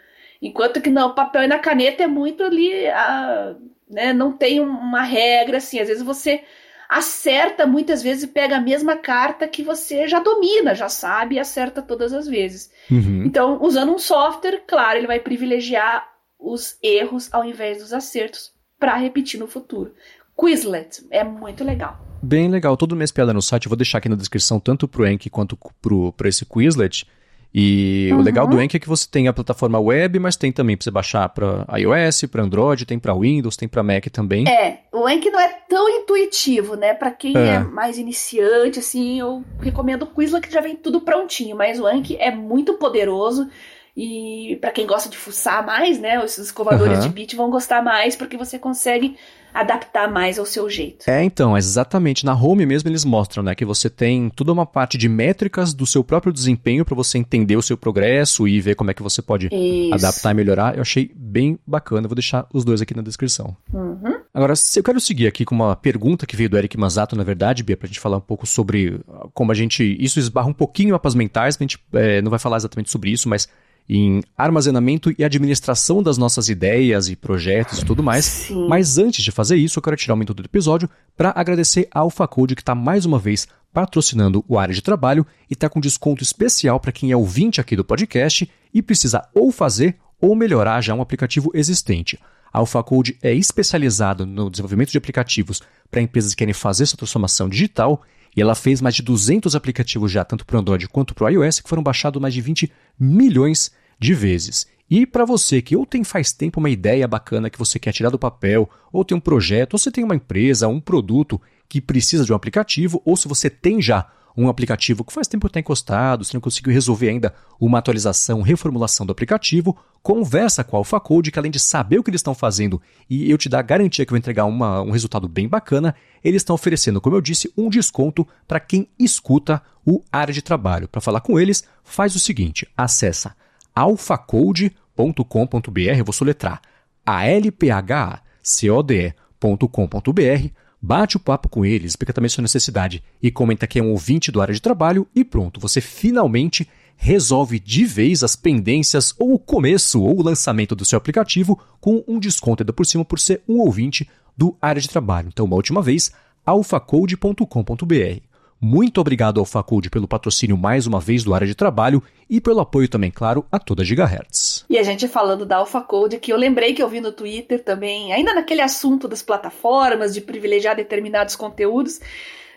Enquanto 0.43 0.81
que 0.81 0.89
no 0.89 1.15
papel 1.15 1.43
e 1.43 1.47
na 1.47 1.57
caneta 1.57 2.03
é 2.03 2.07
muito 2.07 2.43
ali, 2.43 2.85
a, 2.87 3.55
né, 3.89 4.11
não 4.11 4.33
tem 4.33 4.59
uma 4.59 5.01
regra 5.01 5.57
assim. 5.57 5.79
Às 5.79 5.87
vezes 5.87 6.03
você 6.03 6.43
acerta 6.89 7.65
muitas 7.65 8.03
vezes 8.03 8.25
e 8.25 8.27
pega 8.27 8.57
a 8.57 8.61
mesma 8.61 8.97
carta 8.97 9.47
que 9.47 9.63
você 9.63 10.05
já 10.05 10.19
domina, 10.19 10.75
já 10.75 10.89
sabe 10.89 11.35
e 11.35 11.39
acerta 11.39 11.81
todas 11.81 12.11
as 12.11 12.27
vezes. 12.27 12.69
Uhum. 12.91 13.23
Então, 13.25 13.57
usando 13.61 13.93
um 13.93 13.97
software, 13.97 14.61
claro, 14.67 14.99
ele 14.99 15.07
vai 15.07 15.19
privilegiar 15.19 16.05
os 16.37 16.77
erros 16.83 17.33
ao 17.33 17.45
invés 17.45 17.77
dos 17.77 17.93
acertos 17.93 18.51
para 18.77 18.97
repetir 18.97 19.39
no 19.39 19.47
futuro. 19.47 19.93
Quizlet 20.37 21.05
é 21.09 21.23
muito 21.23 21.63
legal. 21.63 21.97
Bem 22.21 22.49
legal. 22.49 22.75
Todo 22.75 22.97
mês 22.97 23.13
piada 23.13 23.33
no 23.33 23.41
site, 23.41 23.65
eu 23.65 23.69
vou 23.69 23.77
deixar 23.77 23.99
aqui 23.99 24.09
na 24.09 24.15
descrição 24.15 24.59
tanto 24.59 24.89
pro 24.89 25.07
Enki 25.07 25.29
quanto 25.29 25.57
pro, 25.81 26.11
pro 26.11 26.27
esse 26.27 26.45
Quizlet. 26.45 27.07
E 27.53 28.09
uhum. 28.11 28.19
o 28.19 28.21
legal 28.23 28.47
do 28.47 28.59
Enki 28.59 28.77
é 28.77 28.79
que 28.79 28.89
você 28.89 29.07
tem 29.07 29.27
a 29.27 29.33
plataforma 29.33 29.79
web, 29.79 30.17
mas 30.17 30.35
tem 30.35 30.51
também 30.51 30.75
para 30.75 30.85
você 30.85 30.89
baixar 30.91 31.29
para 31.29 31.67
iOS, 31.77 32.23
para 32.23 32.41
Android, 32.41 32.83
tem 32.83 32.97
para 32.97 33.13
Windows, 33.13 33.55
tem 33.55 33.67
para 33.67 33.83
Mac 33.83 34.05
também. 34.07 34.49
É, 34.49 34.79
o 34.91 35.07
Enki 35.07 35.29
não 35.29 35.39
é 35.39 35.49
tão 35.69 35.87
intuitivo, 35.87 36.75
né? 36.75 36.95
Para 36.95 37.11
quem 37.11 37.37
é. 37.37 37.55
é. 37.55 37.59
mais 37.59 37.99
iniciante, 37.99 38.79
assim, 38.79 39.19
eu 39.19 39.43
recomendo 39.59 40.03
o 40.03 40.07
Quizlet 40.07 40.47
que 40.47 40.53
já 40.53 40.61
vem 40.61 40.75
tudo 40.75 41.01
prontinho, 41.01 41.55
mas 41.55 41.79
o 41.79 41.87
Enki 41.87 42.17
é 42.17 42.31
muito 42.31 42.73
poderoso. 42.73 43.47
E 43.95 44.57
para 44.59 44.71
quem 44.71 44.87
gosta 44.87 45.07
de 45.07 45.17
fuçar 45.17 45.63
mais, 45.63 45.99
né, 45.99 46.23
os 46.23 46.39
escovadores 46.39 46.97
uhum. 46.99 47.07
de 47.07 47.09
bit 47.09 47.35
vão 47.35 47.51
gostar 47.51 47.83
mais 47.83 48.15
porque 48.15 48.35
você 48.35 48.57
consegue 48.57 49.15
adaptar 49.53 50.11
mais 50.11 50.39
ao 50.39 50.45
seu 50.45 50.69
jeito. 50.69 51.09
É, 51.09 51.23
então, 51.23 51.57
exatamente. 51.57 52.25
Na 52.25 52.33
home 52.33 52.65
mesmo 52.65 52.89
eles 52.89 53.05
mostram, 53.05 53.43
né, 53.43 53.55
que 53.55 53.65
você 53.65 53.89
tem 53.89 54.29
toda 54.29 54.51
uma 54.51 54.65
parte 54.65 54.97
de 54.97 55.07
métricas 55.07 55.73
do 55.73 55.85
seu 55.85 56.03
próprio 56.03 56.33
desempenho 56.33 56.83
para 56.83 56.95
você 56.95 57.17
entender 57.17 57.55
o 57.55 57.61
seu 57.61 57.77
progresso 57.77 58.47
e 58.47 58.59
ver 58.59 58.75
como 58.75 58.91
é 58.91 58.93
que 58.93 59.03
você 59.03 59.21
pode 59.21 59.49
Isso. 59.51 59.93
adaptar 59.93 60.31
e 60.31 60.33
melhorar. 60.33 60.75
Eu 60.75 60.81
achei 60.81 61.11
bem 61.15 61.59
bacana. 61.65 62.07
vou 62.07 62.15
deixar 62.15 62.47
os 62.53 62.65
dois 62.65 62.81
aqui 62.81 62.95
na 62.95 63.01
descrição. 63.01 63.55
Uhum. 63.71 64.23
Agora, 64.33 64.53
eu 64.75 64.83
quero 64.83 64.99
seguir 64.99 65.27
aqui 65.27 65.45
com 65.45 65.53
uma 65.53 65.75
pergunta 65.75 66.25
que 66.25 66.35
veio 66.35 66.49
do 66.49 66.57
Eric 66.57 66.75
Mazato, 66.75 67.15
na 67.15 67.23
verdade, 67.23 67.61
Bia, 67.63 67.77
pra 67.77 67.87
gente 67.87 67.99
falar 67.99 68.17
um 68.17 68.21
pouco 68.21 68.47
sobre 68.47 68.99
como 69.33 69.51
a 69.51 69.55
gente. 69.55 69.95
Isso 69.99 70.19
esbarra 70.19 70.47
um 70.47 70.53
pouquinho 70.53 70.93
mapas 70.93 71.13
mentais, 71.13 71.55
a 71.55 71.63
gente 71.63 71.77
é, 71.93 72.21
não 72.21 72.31
vai 72.31 72.39
falar 72.39 72.57
exatamente 72.57 72.89
sobre 72.89 73.11
isso, 73.11 73.29
mas 73.29 73.47
em 73.87 74.23
armazenamento 74.37 75.13
e 75.17 75.23
administração 75.23 76.01
das 76.01 76.17
nossas 76.17 76.49
ideias 76.49 77.09
e 77.09 77.15
projetos 77.15 77.79
e 77.79 77.85
tudo 77.85 78.01
mais. 78.01 78.25
Sim. 78.25 78.67
Mas 78.67 78.97
antes 78.97 79.23
de 79.23 79.31
fazer 79.31 79.57
isso, 79.57 79.79
eu 79.79 79.83
quero 79.83 79.97
tirar 79.97 80.13
um 80.13 80.17
minuto 80.17 80.41
do 80.41 80.45
episódio 80.45 80.89
para 81.15 81.33
agradecer 81.35 81.87
a 81.91 81.99
AlphaCode 81.99 82.55
que 82.55 82.61
está 82.61 82.73
mais 82.73 83.05
uma 83.05 83.19
vez 83.19 83.47
patrocinando 83.73 84.45
o 84.47 84.57
área 84.57 84.73
de 84.73 84.81
trabalho 84.81 85.25
e 85.49 85.53
está 85.53 85.67
com 85.67 85.79
desconto 85.79 86.23
especial 86.23 86.79
para 86.79 86.91
quem 86.91 87.11
é 87.11 87.17
ouvinte 87.17 87.59
aqui 87.59 87.75
do 87.75 87.83
podcast 87.83 88.49
e 88.73 88.81
precisa 88.81 89.27
ou 89.33 89.51
fazer 89.51 89.97
ou 90.21 90.35
melhorar 90.35 90.79
já 90.81 90.93
um 90.93 91.01
aplicativo 91.01 91.51
existente. 91.53 92.19
A 92.53 92.59
AlphaCode 92.59 93.17
é 93.21 93.33
especializada 93.33 94.25
no 94.25 94.49
desenvolvimento 94.49 94.91
de 94.91 94.97
aplicativos 94.97 95.61
para 95.89 96.01
empresas 96.01 96.33
que 96.33 96.37
querem 96.37 96.53
fazer 96.53 96.83
essa 96.83 96.95
transformação 96.95 97.49
digital 97.49 98.03
e 98.35 98.41
ela 98.41 98.55
fez 98.55 98.81
mais 98.81 98.95
de 98.95 99.03
200 99.03 99.55
aplicativos 99.55 100.11
já, 100.11 100.23
tanto 100.23 100.45
para 100.45 100.57
o 100.57 100.59
Android 100.59 100.87
quanto 100.87 101.13
para 101.13 101.25
o 101.25 101.29
iOS, 101.29 101.59
que 101.59 101.69
foram 101.69 101.83
baixados 101.83 102.21
mais 102.21 102.33
de 102.33 102.41
20 102.41 102.71
milhões 102.99 103.71
de 103.99 104.13
vezes. 104.13 104.67
E 104.89 105.05
para 105.05 105.25
você 105.25 105.61
que 105.61 105.75
ou 105.75 105.85
tem 105.85 106.03
faz 106.03 106.31
tempo 106.31 106.59
uma 106.59 106.69
ideia 106.69 107.07
bacana 107.07 107.49
que 107.49 107.57
você 107.57 107.79
quer 107.79 107.93
tirar 107.93 108.09
do 108.09 108.19
papel, 108.19 108.69
ou 108.91 109.05
tem 109.05 109.17
um 109.17 109.21
projeto, 109.21 109.73
ou 109.73 109.79
você 109.79 109.91
tem 109.91 110.03
uma 110.03 110.15
empresa, 110.15 110.67
um 110.67 110.79
produto 110.79 111.41
que 111.69 111.81
precisa 111.81 112.25
de 112.25 112.31
um 112.31 112.35
aplicativo, 112.35 113.01
ou 113.05 113.15
se 113.15 113.27
você 113.27 113.49
tem 113.49 113.81
já 113.81 114.07
um 114.35 114.49
aplicativo 114.49 115.03
que 115.03 115.13
faz 115.13 115.27
tempo 115.27 115.47
está 115.47 115.59
encostado, 115.59 116.23
você 116.23 116.35
não 116.35 116.41
conseguiu 116.41 116.73
resolver 116.73 117.09
ainda 117.09 117.33
uma 117.59 117.79
atualização, 117.79 118.41
reformulação 118.41 119.05
do 119.05 119.11
aplicativo, 119.11 119.77
conversa 120.01 120.63
com 120.63 120.75
a 120.75 120.79
AlphaCode, 120.79 121.31
que 121.31 121.39
além 121.39 121.51
de 121.51 121.59
saber 121.59 121.99
o 121.99 122.03
que 122.03 122.09
eles 122.09 122.19
estão 122.19 122.33
fazendo 122.33 122.81
e 123.09 123.29
eu 123.29 123.37
te 123.37 123.47
dar 123.47 123.59
a 123.59 123.63
garantia 123.63 124.05
que 124.05 124.11
vai 124.11 124.19
entregar 124.19 124.45
uma, 124.45 124.81
um 124.81 124.91
resultado 124.91 125.27
bem 125.27 125.47
bacana, 125.47 125.95
eles 126.23 126.41
estão 126.41 126.55
oferecendo, 126.55 126.99
como 126.99 127.15
eu 127.15 127.21
disse, 127.21 127.51
um 127.57 127.69
desconto 127.69 128.27
para 128.47 128.59
quem 128.59 128.89
escuta 128.99 129.61
o 129.85 130.03
área 130.11 130.33
de 130.33 130.41
trabalho. 130.41 130.87
Para 130.87 131.01
falar 131.01 131.21
com 131.21 131.39
eles, 131.39 131.63
faz 131.83 132.15
o 132.15 132.19
seguinte, 132.19 132.67
acessa 132.75 133.35
alphacode.com.br, 133.75 136.03
vou 136.05 136.13
soletrar, 136.13 136.61
a 137.05 137.25
l 137.25 137.51
p 137.51 137.69
h 137.69 138.21
c 138.41 138.69
o 138.69 138.81
d 138.81 139.13
e.com.br 139.43 140.62
bate 140.83 141.15
o 141.15 141.19
papo 141.19 141.47
com 141.47 141.65
ele, 141.65 141.87
explica 141.87 142.11
também 142.11 142.27
sua 142.27 142.41
necessidade 142.41 143.01
e 143.21 143.31
comenta 143.31 143.65
que 143.65 143.79
é 143.79 143.81
um 143.81 143.91
ouvinte 143.91 144.29
do 144.29 144.41
área 144.41 144.53
de 144.53 144.61
trabalho 144.61 145.07
e 145.15 145.23
pronto, 145.23 145.57
você 145.57 145.79
finalmente 145.79 146.67
resolve 146.97 147.57
de 147.57 147.85
vez 147.85 148.21
as 148.21 148.35
pendências 148.35 149.15
ou 149.17 149.33
o 149.33 149.39
começo 149.39 150.01
ou 150.01 150.19
o 150.19 150.21
lançamento 150.21 150.75
do 150.75 150.83
seu 150.83 150.97
aplicativo 150.97 151.57
com 151.79 152.03
um 152.05 152.19
desconto 152.19 152.63
ainda 152.63 152.73
por 152.73 152.85
cima 152.85 153.05
por 153.05 153.17
ser 153.17 153.41
um 153.47 153.59
ouvinte 153.59 154.09
do 154.35 154.57
área 154.61 154.81
de 154.81 154.89
trabalho. 154.89 155.29
Então, 155.29 155.45
uma 155.45 155.55
última 155.55 155.81
vez, 155.81 156.11
alfacode.com.br. 156.45 158.32
Muito 158.65 159.01
obrigado 159.01 159.41
ao 159.41 159.45
Faculdade 159.45 159.89
pelo 159.89 160.07
patrocínio 160.07 160.57
mais 160.57 160.87
uma 160.87 160.97
vez 160.97 161.21
do 161.21 161.33
área 161.33 161.45
de 161.45 161.53
trabalho 161.53 162.01
e 162.29 162.39
pelo 162.39 162.61
apoio 162.61 162.87
também, 162.87 163.11
claro, 163.11 163.45
a 163.51 163.59
toda 163.59 163.83
Gigahertz. 163.83 164.63
E 164.69 164.77
a 164.77 164.83
gente 164.83 165.05
falando 165.05 165.45
da 165.45 165.57
AlphaCode, 165.57 166.17
que 166.17 166.31
eu 166.31 166.37
lembrei 166.37 166.73
que 166.73 166.81
eu 166.81 166.87
vi 166.87 167.01
no 167.01 167.11
Twitter 167.11 167.61
também, 167.61 168.13
ainda 168.13 168.33
naquele 168.33 168.61
assunto 168.61 169.05
das 169.05 169.21
plataformas, 169.21 170.13
de 170.13 170.21
privilegiar 170.21 170.77
determinados 170.77 171.35
conteúdos, 171.35 171.99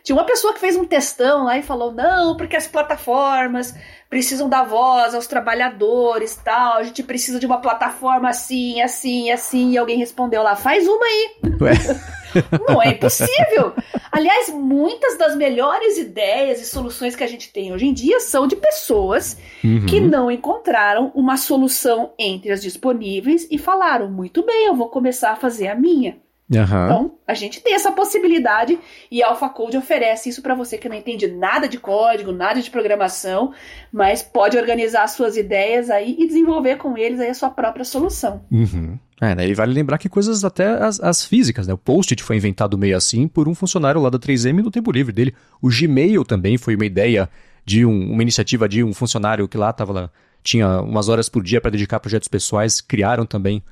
tinha 0.04 0.14
uma 0.14 0.24
pessoa 0.24 0.54
que 0.54 0.60
fez 0.60 0.76
um 0.76 0.84
testão 0.84 1.42
lá 1.42 1.58
e 1.58 1.62
falou: 1.64 1.90
não, 1.90 2.36
porque 2.36 2.54
as 2.54 2.68
plataformas 2.68 3.74
precisam 4.08 4.48
dar 4.48 4.62
voz 4.62 5.12
aos 5.12 5.26
trabalhadores 5.26 6.36
tal, 6.36 6.74
a 6.74 6.84
gente 6.84 7.02
precisa 7.02 7.40
de 7.40 7.46
uma 7.46 7.60
plataforma 7.60 8.28
assim, 8.28 8.80
assim, 8.80 9.32
assim. 9.32 9.72
E 9.72 9.78
alguém 9.78 9.98
respondeu 9.98 10.44
lá: 10.44 10.54
faz 10.54 10.86
uma 10.86 11.04
aí. 11.04 11.30
Ué? 11.60 11.72
Não 12.68 12.83
é 12.83 12.90
impossível. 12.90 13.72
Aliás, 14.11 14.49
muitas 14.51 15.18
das 15.18 15.37
melhores 15.37 15.99
ideias 15.99 16.61
e 16.61 16.66
soluções 16.66 17.14
que 17.14 17.25
a 17.25 17.27
gente 17.27 17.53
tem 17.53 17.72
hoje 17.72 17.87
em 17.87 17.92
dia 17.92 18.20
são 18.20 18.46
de 18.46 18.57
pessoas 18.57 19.38
uhum. 19.62 19.87
que 19.87 20.01
não 20.01 20.31
encontraram 20.31 21.11
uma 21.14 21.37
solução 21.37 22.12
entre 22.18 22.53
as 22.53 22.62
disponíveis 22.62 23.46
e 23.51 23.59
falaram: 23.59 24.11
muito 24.11 24.44
bem, 24.44 24.66
eu 24.66 24.75
vou 24.75 24.88
começar 24.88 25.33
a 25.33 25.37
fazer 25.37 25.68
a 25.68 25.75
minha. 25.75 26.18
Uhum. 26.48 26.62
Então, 26.62 27.14
a 27.26 27.35
gente 27.35 27.61
tem 27.61 27.74
essa 27.74 27.90
possibilidade 27.90 28.78
e 29.11 29.22
a 29.22 29.28
AlphaCode 29.28 29.76
oferece 29.76 30.28
isso 30.28 30.40
para 30.40 30.54
você 30.54 30.78
que 30.78 30.88
não 30.88 30.96
entende 30.96 31.26
nada 31.26 31.68
de 31.68 31.78
código, 31.78 32.30
nada 32.30 32.61
de 32.62 32.70
programação, 32.70 33.52
mas 33.92 34.22
pode 34.22 34.56
organizar 34.56 35.09
suas 35.09 35.37
ideias 35.37 35.90
aí 35.90 36.14
e 36.18 36.26
desenvolver 36.26 36.76
com 36.76 36.96
eles 36.96 37.18
aí 37.18 37.30
a 37.30 37.35
sua 37.35 37.50
própria 37.50 37.85
solução. 37.85 38.44
Uhum. 38.50 38.96
É, 39.20 39.35
né? 39.35 39.48
E 39.48 39.54
vale 39.54 39.72
lembrar 39.72 39.98
que 39.98 40.09
coisas 40.09 40.44
até 40.44 40.66
as, 40.66 41.00
as 41.00 41.24
físicas, 41.24 41.66
né? 41.66 41.74
O 41.74 41.78
Post-it 41.78 42.22
foi 42.22 42.37
inventado 42.37 42.76
meio 42.78 42.96
assim 42.96 43.26
por 43.26 43.48
um 43.48 43.54
funcionário 43.54 44.00
lá 44.00 44.11
da 44.11 44.18
3M 44.18 44.62
no 44.62 44.70
tempo 44.70 44.92
livre 44.92 45.12
dele. 45.12 45.35
O 45.61 45.68
Gmail 45.68 46.24
também 46.24 46.59
foi 46.59 46.76
uma 46.76 46.85
ideia 46.85 47.28
de 47.64 47.85
um, 47.85 48.12
uma 48.12 48.22
iniciativa 48.22 48.68
de 48.68 48.85
um 48.85 48.94
funcionário 48.94 49.48
que 49.48 49.59
lá 49.59 49.70
estava 49.70 49.92
lá, 49.92 50.11
tinha 50.42 50.80
umas 50.80 51.09
horas 51.09 51.28
por 51.28 51.42
dia 51.42 51.61
para 51.61 51.72
dedicar 51.72 51.96
a 51.96 52.00
projetos 52.00 52.28
pessoais, 52.28 52.80
criaram 52.80 53.26
também 53.26 53.62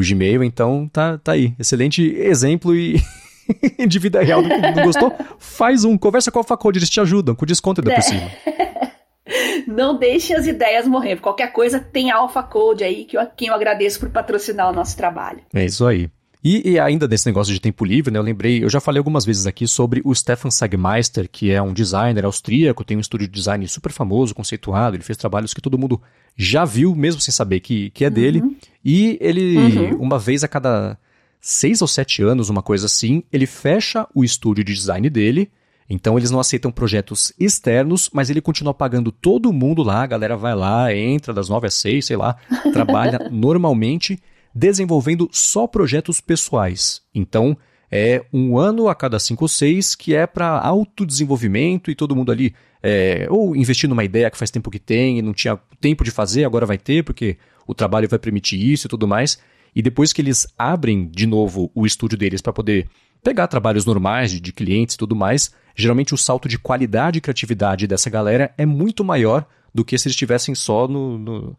o 0.00 0.04
Gmail, 0.04 0.44
então 0.44 0.88
tá, 0.92 1.18
tá 1.18 1.32
aí. 1.32 1.54
Excelente 1.58 2.02
exemplo 2.16 2.74
e 2.74 3.02
de 3.86 3.98
vida 3.98 4.22
real. 4.22 4.42
Não 4.42 4.84
gostou? 4.84 5.12
Faz 5.38 5.84
um, 5.84 5.98
conversa 5.98 6.30
com 6.30 6.38
a 6.38 6.44
Facode, 6.44 6.78
eles 6.78 6.88
te 6.88 7.00
ajudam, 7.00 7.34
com 7.34 7.44
desconto 7.44 7.80
ainda 7.80 7.92
é. 7.92 7.94
por 7.96 8.02
cima. 8.02 8.30
Não 9.66 9.98
deixe 9.98 10.34
as 10.34 10.46
ideias 10.46 10.88
morrer. 10.88 11.16
Qualquer 11.16 11.52
coisa 11.52 11.78
tem 11.78 12.10
a 12.10 12.16
Alpha 12.16 12.42
Code 12.42 12.82
aí, 12.82 13.04
que 13.04 13.18
eu, 13.18 13.26
quem 13.36 13.48
eu 13.48 13.54
agradeço 13.54 14.00
por 14.00 14.08
patrocinar 14.08 14.70
o 14.70 14.72
nosso 14.72 14.96
trabalho. 14.96 15.40
É 15.52 15.64
isso 15.64 15.84
aí. 15.86 16.08
E, 16.42 16.72
e, 16.72 16.78
ainda 16.78 17.08
desse 17.08 17.26
negócio 17.26 17.52
de 17.52 17.60
tempo 17.60 17.84
livre, 17.84 18.12
né, 18.12 18.18
eu 18.18 18.22
lembrei, 18.22 18.62
eu 18.62 18.70
já 18.70 18.80
falei 18.80 18.98
algumas 18.98 19.24
vezes 19.24 19.46
aqui 19.46 19.66
sobre 19.66 20.00
o 20.04 20.14
Stefan 20.14 20.50
Sagmeister, 20.50 21.28
que 21.30 21.50
é 21.50 21.60
um 21.60 21.72
designer 21.72 22.24
austríaco, 22.24 22.84
tem 22.84 22.96
um 22.96 23.00
estúdio 23.00 23.26
de 23.26 23.32
design 23.32 23.66
super 23.66 23.90
famoso, 23.90 24.34
conceituado, 24.34 24.94
ele 24.94 25.02
fez 25.02 25.16
trabalhos 25.16 25.52
que 25.52 25.60
todo 25.60 25.76
mundo 25.76 26.00
já 26.36 26.64
viu, 26.64 26.94
mesmo 26.94 27.20
sem 27.20 27.32
saber 27.32 27.58
que, 27.58 27.90
que 27.90 28.04
é 28.04 28.10
dele. 28.10 28.40
Uhum. 28.40 28.56
E 28.84 29.18
ele, 29.20 29.56
uhum. 29.56 29.96
uma 29.96 30.18
vez 30.18 30.44
a 30.44 30.48
cada 30.48 30.96
seis 31.40 31.82
ou 31.82 31.88
sete 31.88 32.22
anos, 32.22 32.48
uma 32.48 32.62
coisa 32.62 32.86
assim, 32.86 33.22
ele 33.32 33.46
fecha 33.46 34.06
o 34.14 34.22
estúdio 34.22 34.62
de 34.62 34.72
design 34.72 35.10
dele. 35.10 35.50
Então 35.90 36.18
eles 36.18 36.30
não 36.30 36.38
aceitam 36.38 36.70
projetos 36.70 37.32
externos, 37.38 38.10
mas 38.12 38.28
ele 38.28 38.42
continua 38.42 38.74
pagando 38.74 39.10
todo 39.10 39.52
mundo 39.52 39.82
lá, 39.82 40.02
a 40.02 40.06
galera 40.06 40.36
vai 40.36 40.54
lá, 40.54 40.94
entra 40.94 41.32
das 41.32 41.48
nove 41.48 41.66
às 41.66 41.74
seis, 41.74 42.04
sei 42.04 42.16
lá, 42.16 42.36
trabalha 42.72 43.28
normalmente, 43.32 44.20
desenvolvendo 44.58 45.28
só 45.30 45.68
projetos 45.68 46.20
pessoais. 46.20 47.00
Então 47.14 47.56
é 47.90 48.24
um 48.32 48.58
ano 48.58 48.88
a 48.88 48.94
cada 48.94 49.18
cinco 49.20 49.44
ou 49.44 49.48
seis 49.48 49.94
que 49.94 50.14
é 50.14 50.26
para 50.26 50.58
autodesenvolvimento 50.58 51.90
e 51.90 51.94
todo 51.94 52.16
mundo 52.16 52.32
ali 52.32 52.54
é, 52.82 53.26
ou 53.30 53.54
investir 53.54 53.88
numa 53.88 54.04
ideia 54.04 54.30
que 54.30 54.36
faz 54.36 54.50
tempo 54.50 54.70
que 54.70 54.80
tem 54.80 55.18
e 55.18 55.22
não 55.22 55.32
tinha 55.32 55.58
tempo 55.80 56.02
de 56.02 56.10
fazer, 56.10 56.44
agora 56.44 56.66
vai 56.66 56.76
ter, 56.76 57.04
porque 57.04 57.38
o 57.66 57.74
trabalho 57.74 58.08
vai 58.08 58.18
permitir 58.18 58.56
isso 58.60 58.86
e 58.86 58.90
tudo 58.90 59.06
mais. 59.06 59.38
E 59.74 59.80
depois 59.80 60.12
que 60.12 60.20
eles 60.20 60.46
abrem 60.58 61.08
de 61.08 61.26
novo 61.26 61.70
o 61.72 61.86
estúdio 61.86 62.18
deles 62.18 62.42
para 62.42 62.52
poder 62.52 62.88
pegar 63.22 63.46
trabalhos 63.46 63.84
normais 63.84 64.32
de, 64.32 64.40
de 64.40 64.52
clientes 64.52 64.96
e 64.96 64.98
tudo 64.98 65.14
mais, 65.14 65.52
geralmente 65.74 66.14
o 66.14 66.18
salto 66.18 66.48
de 66.48 66.58
qualidade 66.58 67.18
e 67.18 67.20
criatividade 67.20 67.86
dessa 67.86 68.10
galera 68.10 68.52
é 68.58 68.66
muito 68.66 69.04
maior 69.04 69.46
do 69.72 69.84
que 69.84 69.96
se 69.96 70.08
eles 70.08 70.14
estivessem 70.14 70.54
só 70.54 70.88
no, 70.88 71.18
no, 71.18 71.40
no, 71.40 71.56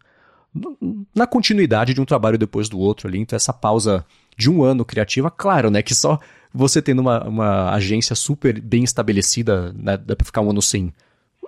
na 1.14 1.26
continuidade 1.26 1.94
de 1.94 2.00
um 2.00 2.04
trabalho 2.04 2.38
depois 2.38 2.68
do 2.68 2.78
outro 2.78 3.08
ali. 3.08 3.18
Então 3.18 3.36
essa 3.36 3.52
pausa 3.52 4.04
de 4.36 4.50
um 4.50 4.62
ano 4.62 4.84
criativa, 4.84 5.30
claro, 5.30 5.70
né, 5.70 5.82
que 5.82 5.94
só 5.94 6.18
você 6.52 6.82
tendo 6.82 7.00
uma, 7.00 7.22
uma 7.24 7.70
agência 7.70 8.16
super 8.16 8.60
bem 8.60 8.82
estabelecida, 8.82 9.72
né, 9.72 9.96
dá 9.96 10.16
para 10.16 10.24
ficar 10.24 10.40
um 10.40 10.50
ano 10.50 10.62
sem 10.62 10.92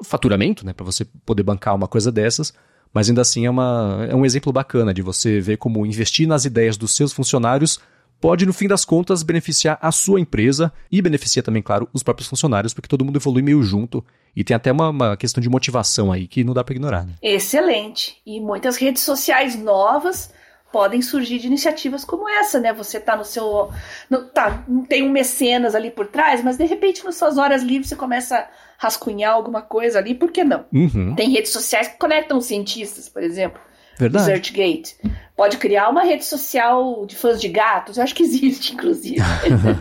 faturamento, 0.05 0.65
né, 0.65 0.73
para 0.73 0.85
você 0.85 1.05
poder 1.25 1.43
bancar 1.43 1.75
uma 1.75 1.89
coisa 1.89 2.13
dessas, 2.13 2.53
mas 2.93 3.09
ainda 3.09 3.23
assim 3.23 3.47
é, 3.47 3.51
uma, 3.51 4.07
é 4.09 4.15
um 4.15 4.25
exemplo 4.25 4.53
bacana 4.53 4.93
de 4.93 5.03
você 5.03 5.41
ver 5.41 5.57
como 5.57 5.87
investir 5.87 6.29
nas 6.29 6.45
ideias 6.45 6.77
dos 6.77 6.95
seus 6.95 7.13
funcionários 7.13 7.81
pode, 8.23 8.47
no 8.47 8.53
fim 8.53 8.69
das 8.69 8.85
contas, 8.85 9.25
beneficiar 9.25 9.77
a 9.83 9.91
sua 9.91 10.21
empresa 10.21 10.73
e 10.91 11.03
beneficia 11.03 11.43
também, 11.43 11.61
claro, 11.61 11.89
os 11.93 12.05
próprios 12.05 12.29
funcionários, 12.29 12.73
porque 12.73 12.89
todo 12.89 13.05
mundo 13.05 13.19
evolui 13.19 13.43
meio 13.43 13.61
junto 13.65 14.03
e 14.35 14.45
tem 14.45 14.55
até 14.55 14.71
uma, 14.71 14.91
uma 14.91 15.17
questão 15.17 15.43
de 15.43 15.51
motivação 15.51 16.13
aí 16.13 16.29
que 16.29 16.45
não 16.45 16.55
dá 16.55 16.63
para 16.63 16.73
ignorar. 16.73 17.05
Né? 17.05 17.15
Excelente. 17.21 18.23
E 18.25 18.41
muitas 18.41 18.77
redes 18.77 19.03
sociais 19.03 19.61
novas 19.61 20.33
podem 20.71 21.03
surgir 21.03 21.41
de 21.41 21.49
iniciativas 21.49 22.05
como 22.05 22.29
essa, 22.29 22.61
né? 22.61 22.73
Você 22.73 23.01
tá 23.01 23.17
no 23.17 23.25
seu. 23.25 23.71
No, 24.09 24.25
tá, 24.27 24.65
tem 24.89 25.03
um 25.03 25.11
mecenas 25.11 25.75
ali 25.75 25.91
por 25.91 26.07
trás, 26.07 26.43
mas 26.43 26.57
de 26.57 26.65
repente 26.65 27.05
nas 27.05 27.17
suas 27.17 27.37
horas 27.37 27.63
livres 27.63 27.89
você 27.89 27.97
começa 27.97 28.39
a 28.39 28.49
rascunhar 28.79 29.35
alguma 29.35 29.61
coisa 29.61 29.99
ali, 29.99 30.15
por 30.15 30.31
que 30.31 30.45
não? 30.45 30.65
Uhum. 30.73 31.15
Tem 31.15 31.29
redes 31.29 31.53
sociais 31.53 31.89
que 31.89 31.99
conectam 31.99 32.41
cientistas, 32.41 33.09
por 33.09 33.23
exemplo. 33.23 33.61
Verdade. 33.99 34.31
ResearchGate. 34.31 34.97
Pode 35.37 35.57
criar 35.57 35.89
uma 35.89 36.03
rede 36.03 36.25
social 36.25 37.05
de 37.07 37.17
fãs 37.17 37.41
de 37.41 37.49
gatos, 37.49 37.97
eu 37.97 38.05
acho 38.05 38.15
que 38.15 38.23
existe, 38.23 38.75
inclusive. 38.75 39.21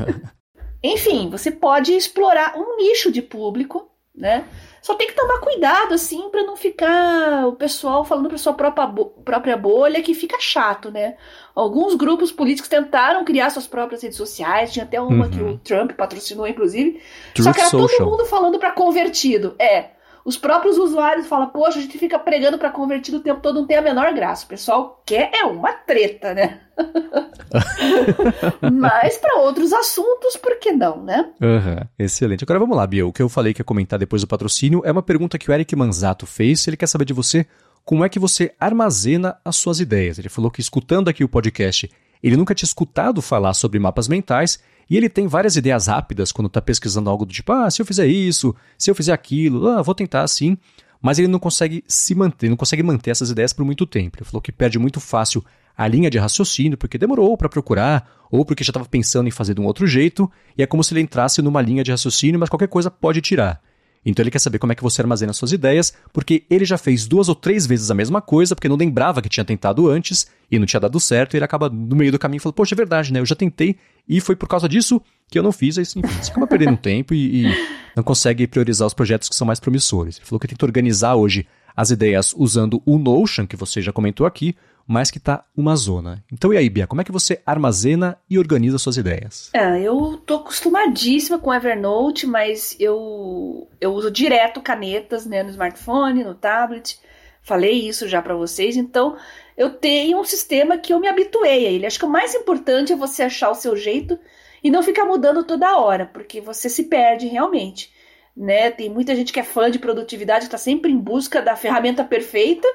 Enfim, 0.83 1.29
você 1.29 1.51
pode 1.51 1.93
explorar 1.93 2.57
um 2.57 2.77
nicho 2.77 3.11
de 3.11 3.21
público, 3.21 3.87
né? 4.15 4.45
Só 4.81 4.95
tem 4.95 5.07
que 5.07 5.13
tomar 5.13 5.39
cuidado, 5.39 5.93
assim, 5.93 6.29
para 6.31 6.43
não 6.43 6.57
ficar 6.57 7.45
o 7.45 7.53
pessoal 7.53 8.03
falando 8.03 8.29
pra 8.29 8.37
sua 8.39 8.53
própria, 8.53 8.87
própria 9.23 9.55
bolha, 9.55 10.01
que 10.01 10.15
fica 10.15 10.37
chato, 10.39 10.89
né? 10.89 11.17
Alguns 11.53 11.93
grupos 11.93 12.31
políticos 12.31 12.67
tentaram 12.67 13.23
criar 13.23 13.51
suas 13.51 13.67
próprias 13.67 14.01
redes 14.01 14.17
sociais, 14.17 14.73
tinha 14.73 14.83
até 14.83 14.99
uma 14.99 15.25
uhum. 15.25 15.31
que 15.31 15.41
o 15.43 15.57
Trump 15.59 15.91
patrocinou, 15.91 16.47
inclusive. 16.47 16.99
Truth 17.35 17.45
só 17.45 17.53
que 17.53 17.59
era 17.59 17.69
social. 17.69 17.99
todo 17.99 18.09
mundo 18.09 18.25
falando 18.25 18.57
para 18.57 18.71
convertido. 18.71 19.55
É. 19.59 19.91
Os 20.23 20.37
próprios 20.37 20.77
usuários 20.77 21.27
falam, 21.27 21.49
poxa, 21.49 21.79
a 21.79 21.81
gente 21.81 21.97
fica 21.97 22.19
pregando 22.19 22.57
para 22.57 22.69
convertido 22.69 23.17
o 23.17 23.21
tempo 23.21 23.41
todo, 23.41 23.59
não 23.59 23.67
tem 23.67 23.77
a 23.77 23.81
menor 23.81 24.13
graça. 24.13 24.45
O 24.45 24.49
pessoal 24.49 25.01
quer 25.05 25.31
é 25.33 25.43
uma 25.45 25.73
treta, 25.73 26.33
né? 26.33 26.61
Mas 28.71 29.17
para 29.17 29.39
outros 29.41 29.73
assuntos, 29.73 30.37
por 30.37 30.59
que 30.59 30.71
não, 30.71 31.03
né? 31.03 31.31
Uhum, 31.41 31.87
excelente. 31.97 32.43
Agora 32.43 32.59
vamos 32.59 32.77
lá, 32.77 32.85
Bia. 32.85 33.05
O 33.05 33.13
que 33.13 33.21
eu 33.21 33.29
falei 33.29 33.53
que 33.53 33.61
ia 33.61 33.65
comentar 33.65 33.97
depois 33.97 34.21
do 34.21 34.27
patrocínio 34.27 34.81
é 34.85 34.91
uma 34.91 35.03
pergunta 35.03 35.37
que 35.37 35.49
o 35.49 35.53
Eric 35.53 35.75
Manzato 35.75 36.25
fez. 36.25 36.67
Ele 36.67 36.77
quer 36.77 36.87
saber 36.87 37.05
de 37.05 37.13
você 37.13 37.45
como 37.83 38.05
é 38.05 38.09
que 38.09 38.19
você 38.19 38.53
armazena 38.59 39.37
as 39.43 39.55
suas 39.55 39.79
ideias. 39.79 40.19
Ele 40.19 40.29
falou 40.29 40.51
que 40.51 40.61
escutando 40.61 41.09
aqui 41.09 41.23
o 41.23 41.29
podcast, 41.29 41.89
ele 42.21 42.37
nunca 42.37 42.53
tinha 42.53 42.67
escutado 42.67 43.21
falar 43.21 43.53
sobre 43.53 43.79
mapas 43.79 44.07
mentais 44.07 44.59
e 44.89 44.97
ele 44.97 45.09
tem 45.09 45.27
várias 45.27 45.55
ideias 45.55 45.87
rápidas 45.87 46.31
quando 46.31 46.47
está 46.47 46.61
pesquisando 46.61 47.09
algo 47.09 47.25
do 47.25 47.33
tipo, 47.33 47.51
ah, 47.51 47.69
se 47.71 47.81
eu 47.81 47.85
fizer 47.85 48.07
isso, 48.07 48.53
se 48.77 48.91
eu 48.91 48.95
fizer 48.95 49.13
aquilo, 49.13 49.67
ah, 49.67 49.81
vou 49.81 49.95
tentar 49.95 50.23
assim. 50.23 50.57
mas 51.01 51.17
ele 51.17 51.27
não 51.27 51.39
consegue 51.39 51.83
se 51.87 52.13
manter, 52.13 52.49
não 52.49 52.57
consegue 52.57 52.83
manter 52.83 53.11
essas 53.11 53.29
ideias 53.31 53.53
por 53.53 53.65
muito 53.65 53.85
tempo. 53.85 54.17
Ele 54.17 54.25
falou 54.25 54.41
que 54.41 54.51
perde 54.51 54.77
muito 54.77 54.99
fácil 54.99 55.43
a 55.75 55.87
linha 55.87 56.09
de 56.09 56.17
raciocínio 56.17 56.77
porque 56.77 56.97
demorou 56.97 57.35
para 57.37 57.49
procurar 57.49 58.07
ou 58.29 58.45
porque 58.45 58.63
já 58.63 58.69
estava 58.69 58.85
pensando 58.85 59.27
em 59.27 59.31
fazer 59.31 59.53
de 59.53 59.61
um 59.61 59.65
outro 59.65 59.85
jeito, 59.85 60.31
e 60.57 60.63
é 60.63 60.65
como 60.65 60.83
se 60.83 60.93
ele 60.93 61.01
entrasse 61.01 61.41
numa 61.41 61.61
linha 61.61 61.83
de 61.83 61.91
raciocínio, 61.91 62.39
mas 62.39 62.49
qualquer 62.49 62.67
coisa 62.67 62.89
pode 62.89 63.19
tirar. 63.19 63.61
Então 64.05 64.23
ele 64.23 64.31
quer 64.31 64.39
saber 64.39 64.57
como 64.57 64.71
é 64.71 64.75
que 64.75 64.81
você 64.81 65.01
armazena 65.01 65.31
suas 65.31 65.51
ideias, 65.51 65.93
porque 66.11 66.43
ele 66.49 66.65
já 66.65 66.77
fez 66.77 67.07
duas 67.07 67.29
ou 67.29 67.35
três 67.35 67.67
vezes 67.67 67.91
a 67.91 67.93
mesma 67.93 68.21
coisa, 68.21 68.55
porque 68.55 68.67
não 68.67 68.75
lembrava 68.75 69.21
que 69.21 69.29
tinha 69.29 69.45
tentado 69.45 69.87
antes 69.87 70.27
e 70.49 70.57
não 70.57 70.65
tinha 70.65 70.79
dado 70.79 70.99
certo, 70.99 71.33
e 71.33 71.37
ele 71.37 71.45
acaba 71.45 71.69
no 71.69 71.95
meio 71.95 72.11
do 72.11 72.19
caminho 72.19 72.41
falando, 72.41 72.55
poxa, 72.55 72.73
é 72.73 72.77
verdade, 72.77 73.13
né? 73.13 73.19
Eu 73.19 73.25
já 73.25 73.35
tentei 73.35 73.75
e 74.07 74.19
foi 74.19 74.35
por 74.35 74.47
causa 74.47 74.67
disso 74.67 75.01
que 75.29 75.37
eu 75.37 75.43
não 75.43 75.51
fiz, 75.51 75.77
aí 75.77 75.83
enfim, 75.83 76.01
você 76.01 76.31
acaba 76.31 76.47
perdendo 76.47 76.77
tempo 76.81 77.13
e, 77.13 77.45
e 77.45 77.67
não 77.95 78.03
consegue 78.03 78.47
priorizar 78.47 78.87
os 78.87 78.93
projetos 78.93 79.29
que 79.29 79.35
são 79.35 79.45
mais 79.45 79.59
promissores. 79.59 80.17
Ele 80.17 80.25
falou 80.25 80.39
que 80.39 80.47
tenta 80.47 80.65
organizar 80.65 81.15
hoje 81.15 81.45
as 81.75 81.91
ideias 81.91 82.33
usando 82.35 82.81
o 82.85 82.97
Notion, 82.97 83.47
que 83.47 83.55
você 83.55 83.81
já 83.81 83.93
comentou 83.93 84.25
aqui, 84.25 84.55
mas 84.91 85.09
que 85.09 85.19
está 85.19 85.45
uma 85.55 85.73
zona. 85.77 86.21
Então 86.29 86.53
e 86.53 86.57
aí, 86.57 86.69
Bia, 86.69 86.85
como 86.85 86.99
é 86.99 87.03
que 87.05 87.13
você 87.13 87.41
armazena 87.45 88.17
e 88.29 88.37
organiza 88.37 88.77
suas 88.77 88.97
ideias? 88.97 89.49
É, 89.53 89.79
eu 89.79 90.21
tô 90.25 90.35
acostumadíssima 90.35 91.39
com 91.39 91.53
Evernote, 91.53 92.27
mas 92.27 92.75
eu, 92.77 93.69
eu 93.79 93.93
uso 93.93 94.11
direto 94.11 94.59
canetas 94.59 95.25
né, 95.25 95.43
no 95.43 95.49
smartphone, 95.49 96.25
no 96.25 96.35
tablet. 96.35 96.99
Falei 97.41 97.87
isso 97.87 98.05
já 98.05 98.21
para 98.21 98.35
vocês, 98.35 98.75
então 98.75 99.15
eu 99.55 99.69
tenho 99.69 100.19
um 100.19 100.25
sistema 100.25 100.77
que 100.77 100.93
eu 100.93 100.99
me 100.99 101.07
habituei 101.07 101.67
a 101.67 101.71
ele. 101.71 101.85
Acho 101.85 101.97
que 101.97 102.05
o 102.05 102.09
mais 102.09 102.35
importante 102.35 102.91
é 102.91 102.95
você 102.95 103.23
achar 103.23 103.49
o 103.49 103.55
seu 103.55 103.77
jeito 103.77 104.19
e 104.61 104.69
não 104.69 104.83
ficar 104.83 105.05
mudando 105.05 105.43
toda 105.45 105.77
hora, 105.77 106.05
porque 106.05 106.41
você 106.41 106.69
se 106.69 106.83
perde 106.83 107.27
realmente. 107.27 107.93
Né? 108.35 108.69
Tem 108.69 108.89
muita 108.89 109.15
gente 109.15 109.31
que 109.31 109.39
é 109.39 109.43
fã 109.43 109.71
de 109.71 109.79
produtividade, 109.79 110.45
está 110.45 110.57
sempre 110.57 110.91
em 110.91 110.97
busca 110.97 111.41
da 111.41 111.55
ferramenta 111.55 112.03
perfeita 112.03 112.67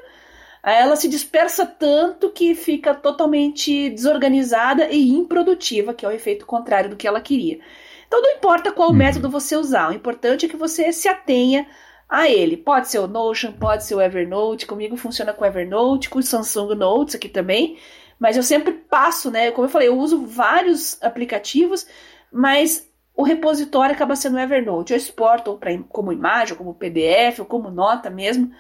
ela 0.72 0.96
se 0.96 1.08
dispersa 1.08 1.64
tanto 1.64 2.30
que 2.30 2.54
fica 2.54 2.94
totalmente 2.94 3.88
desorganizada 3.90 4.88
e 4.90 5.10
improdutiva, 5.10 5.94
que 5.94 6.04
é 6.04 6.08
o 6.08 6.12
efeito 6.12 6.44
contrário 6.44 6.90
do 6.90 6.96
que 6.96 7.06
ela 7.06 7.20
queria. 7.20 7.60
Então 8.06 8.20
não 8.20 8.32
importa 8.32 8.72
qual 8.72 8.88
uhum. 8.88 8.96
método 8.96 9.30
você 9.30 9.56
usar, 9.56 9.90
o 9.90 9.94
importante 9.94 10.46
é 10.46 10.48
que 10.48 10.56
você 10.56 10.92
se 10.92 11.08
atenha 11.08 11.66
a 12.08 12.28
ele. 12.28 12.56
Pode 12.56 12.88
ser 12.88 12.98
o 12.98 13.06
Notion, 13.06 13.52
pode 13.52 13.84
ser 13.84 13.94
o 13.94 14.00
Evernote, 14.00 14.66
comigo 14.66 14.96
funciona 14.96 15.32
com 15.32 15.44
o 15.44 15.46
Evernote, 15.46 16.10
com 16.10 16.18
o 16.18 16.22
Samsung 16.22 16.74
Notes 16.74 17.14
aqui 17.14 17.28
também, 17.28 17.78
mas 18.18 18.36
eu 18.36 18.42
sempre 18.42 18.72
passo, 18.72 19.30
né? 19.30 19.50
Como 19.50 19.66
eu 19.66 19.70
falei, 19.70 19.88
eu 19.88 19.98
uso 19.98 20.24
vários 20.26 21.00
aplicativos, 21.02 21.86
mas 22.32 22.90
o 23.14 23.22
repositório 23.22 23.94
acaba 23.94 24.16
sendo 24.16 24.36
o 24.36 24.40
Evernote. 24.40 24.92
Eu 24.92 24.96
exporto 24.96 25.56
pra, 25.56 25.70
como 25.88 26.12
imagem, 26.12 26.52
ou 26.52 26.58
como 26.58 26.74
PDF, 26.74 27.40
ou 27.40 27.46
como 27.46 27.70
nota 27.70 28.10
mesmo 28.10 28.52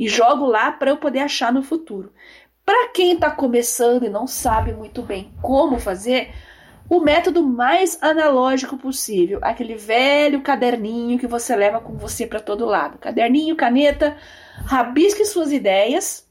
e 0.00 0.08
jogo 0.08 0.46
lá 0.46 0.72
para 0.72 0.90
eu 0.90 0.96
poder 0.96 1.18
achar 1.18 1.52
no 1.52 1.62
futuro. 1.62 2.10
Para 2.64 2.88
quem 2.88 3.12
está 3.12 3.30
começando 3.30 4.06
e 4.06 4.08
não 4.08 4.26
sabe 4.26 4.72
muito 4.72 5.02
bem 5.02 5.30
como 5.42 5.78
fazer, 5.78 6.32
o 6.88 7.00
método 7.00 7.46
mais 7.46 8.02
analógico 8.02 8.78
possível, 8.78 9.40
aquele 9.42 9.74
velho 9.74 10.40
caderninho 10.40 11.18
que 11.18 11.26
você 11.26 11.54
leva 11.54 11.80
com 11.80 11.98
você 11.98 12.26
para 12.26 12.40
todo 12.40 12.64
lado. 12.64 12.96
Caderninho, 12.96 13.54
caneta, 13.54 14.16
rabisque 14.64 15.26
suas 15.26 15.52
ideias 15.52 16.26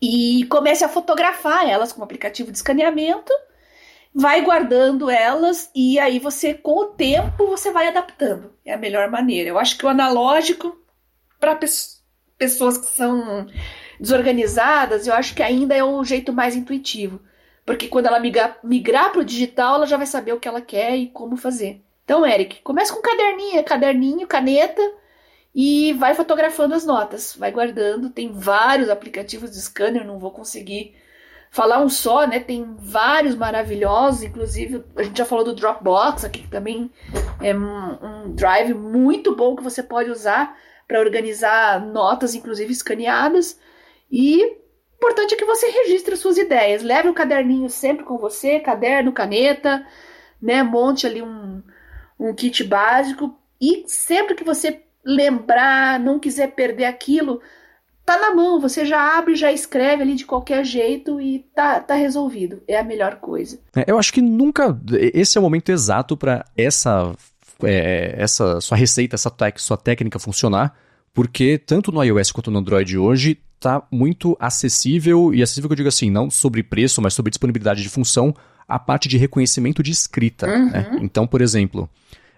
e 0.00 0.44
comece 0.50 0.84
a 0.84 0.88
fotografar 0.88 1.66
elas 1.66 1.94
com 1.94 2.02
o 2.02 2.04
aplicativo 2.04 2.50
de 2.50 2.58
escaneamento. 2.58 3.32
Vai 4.14 4.42
guardando 4.42 5.08
elas 5.08 5.70
e 5.74 5.98
aí 5.98 6.18
você, 6.18 6.52
com 6.52 6.78
o 6.78 6.86
tempo, 6.88 7.46
você 7.46 7.72
vai 7.72 7.88
adaptando. 7.88 8.52
É 8.66 8.74
a 8.74 8.78
melhor 8.78 9.10
maneira. 9.10 9.48
Eu 9.48 9.58
acho 9.58 9.78
que 9.78 9.86
o 9.86 9.88
analógico 9.88 10.78
para 11.38 11.56
pessoa 11.56 11.99
pessoas 12.40 12.78
que 12.78 12.86
são 12.86 13.46
desorganizadas, 14.00 15.06
eu 15.06 15.12
acho 15.12 15.34
que 15.34 15.42
ainda 15.42 15.74
é 15.74 15.84
o 15.84 16.02
jeito 16.02 16.32
mais 16.32 16.56
intuitivo. 16.56 17.20
Porque 17.66 17.86
quando 17.86 18.06
ela 18.06 18.18
migrar, 18.18 18.58
migrar 18.64 19.12
para 19.12 19.20
o 19.20 19.24
digital, 19.24 19.74
ela 19.74 19.86
já 19.86 19.98
vai 19.98 20.06
saber 20.06 20.32
o 20.32 20.40
que 20.40 20.48
ela 20.48 20.62
quer 20.62 20.96
e 20.96 21.08
como 21.08 21.36
fazer. 21.36 21.82
Então, 22.02 22.26
Eric, 22.26 22.62
começa 22.62 22.94
com 22.94 23.02
caderninho, 23.02 23.62
caderninho, 23.62 24.26
caneta 24.26 24.80
e 25.54 25.92
vai 25.92 26.14
fotografando 26.14 26.74
as 26.74 26.86
notas, 26.86 27.36
vai 27.38 27.52
guardando. 27.52 28.08
Tem 28.08 28.32
vários 28.32 28.88
aplicativos 28.88 29.50
de 29.50 29.60
scanner, 29.60 30.06
não 30.06 30.18
vou 30.18 30.30
conseguir 30.30 30.96
falar 31.50 31.80
um 31.80 31.90
só, 31.90 32.26
né? 32.26 32.40
Tem 32.40 32.74
vários 32.78 33.34
maravilhosos, 33.34 34.22
inclusive 34.22 34.82
a 34.96 35.02
gente 35.02 35.18
já 35.18 35.26
falou 35.26 35.44
do 35.44 35.54
Dropbox 35.54 36.24
aqui, 36.24 36.40
que 36.40 36.48
também 36.48 36.90
é 37.42 37.54
um, 37.54 37.98
um 38.02 38.34
drive 38.34 38.72
muito 38.72 39.36
bom 39.36 39.54
que 39.54 39.62
você 39.62 39.82
pode 39.82 40.10
usar 40.10 40.56
para 40.90 40.98
organizar 40.98 41.80
notas, 41.86 42.34
inclusive 42.34 42.72
escaneadas. 42.72 43.56
E 44.10 44.44
o 44.44 44.56
importante 44.96 45.34
é 45.34 45.38
que 45.38 45.44
você 45.44 45.68
registre 45.70 46.16
suas 46.16 46.36
ideias. 46.36 46.82
Leve 46.82 47.08
o 47.08 47.14
caderninho 47.14 47.70
sempre 47.70 48.04
com 48.04 48.18
você, 48.18 48.58
caderno, 48.58 49.12
caneta, 49.12 49.86
né? 50.42 50.64
Monte 50.64 51.06
ali 51.06 51.22
um, 51.22 51.62
um 52.18 52.34
kit 52.34 52.64
básico. 52.64 53.38
E 53.60 53.84
sempre 53.86 54.34
que 54.34 54.42
você 54.42 54.82
lembrar, 55.04 56.00
não 56.00 56.18
quiser 56.18 56.48
perder 56.56 56.86
aquilo, 56.86 57.40
tá 58.04 58.18
na 58.18 58.34
mão, 58.34 58.60
você 58.60 58.84
já 58.84 59.16
abre, 59.16 59.36
já 59.36 59.52
escreve 59.52 60.02
ali 60.02 60.16
de 60.16 60.26
qualquer 60.26 60.64
jeito 60.64 61.20
e 61.20 61.38
tá, 61.54 61.78
tá 61.78 61.94
resolvido. 61.94 62.64
É 62.66 62.80
a 62.80 62.84
melhor 62.84 63.20
coisa. 63.20 63.60
É, 63.76 63.84
eu 63.86 63.96
acho 63.96 64.12
que 64.12 64.20
nunca. 64.20 64.76
Esse 65.14 65.38
é 65.38 65.40
o 65.40 65.44
momento 65.44 65.70
exato 65.70 66.16
para 66.16 66.44
essa 66.56 67.14
é, 67.64 68.14
essa 68.16 68.60
sua 68.60 68.76
receita, 68.76 69.16
essa 69.16 69.32
sua 69.56 69.76
técnica 69.76 70.18
funcionar, 70.18 70.74
porque 71.12 71.58
tanto 71.58 71.92
no 71.92 72.02
iOS 72.02 72.32
quanto 72.32 72.50
no 72.50 72.58
Android 72.58 72.96
hoje 72.96 73.38
está 73.56 73.82
muito 73.90 74.36
acessível, 74.40 75.34
e 75.34 75.42
acessível 75.42 75.68
que 75.68 75.72
eu 75.72 75.76
digo 75.76 75.88
assim, 75.88 76.10
não 76.10 76.30
sobre 76.30 76.62
preço, 76.62 77.02
mas 77.02 77.12
sobre 77.12 77.30
disponibilidade 77.30 77.82
de 77.82 77.88
função, 77.88 78.34
a 78.66 78.78
parte 78.78 79.08
de 79.08 79.18
reconhecimento 79.18 79.82
de 79.82 79.90
escrita. 79.90 80.46
Uhum. 80.46 80.70
Né? 80.70 80.98
Então, 81.02 81.26
por 81.26 81.42
exemplo, 81.42 81.88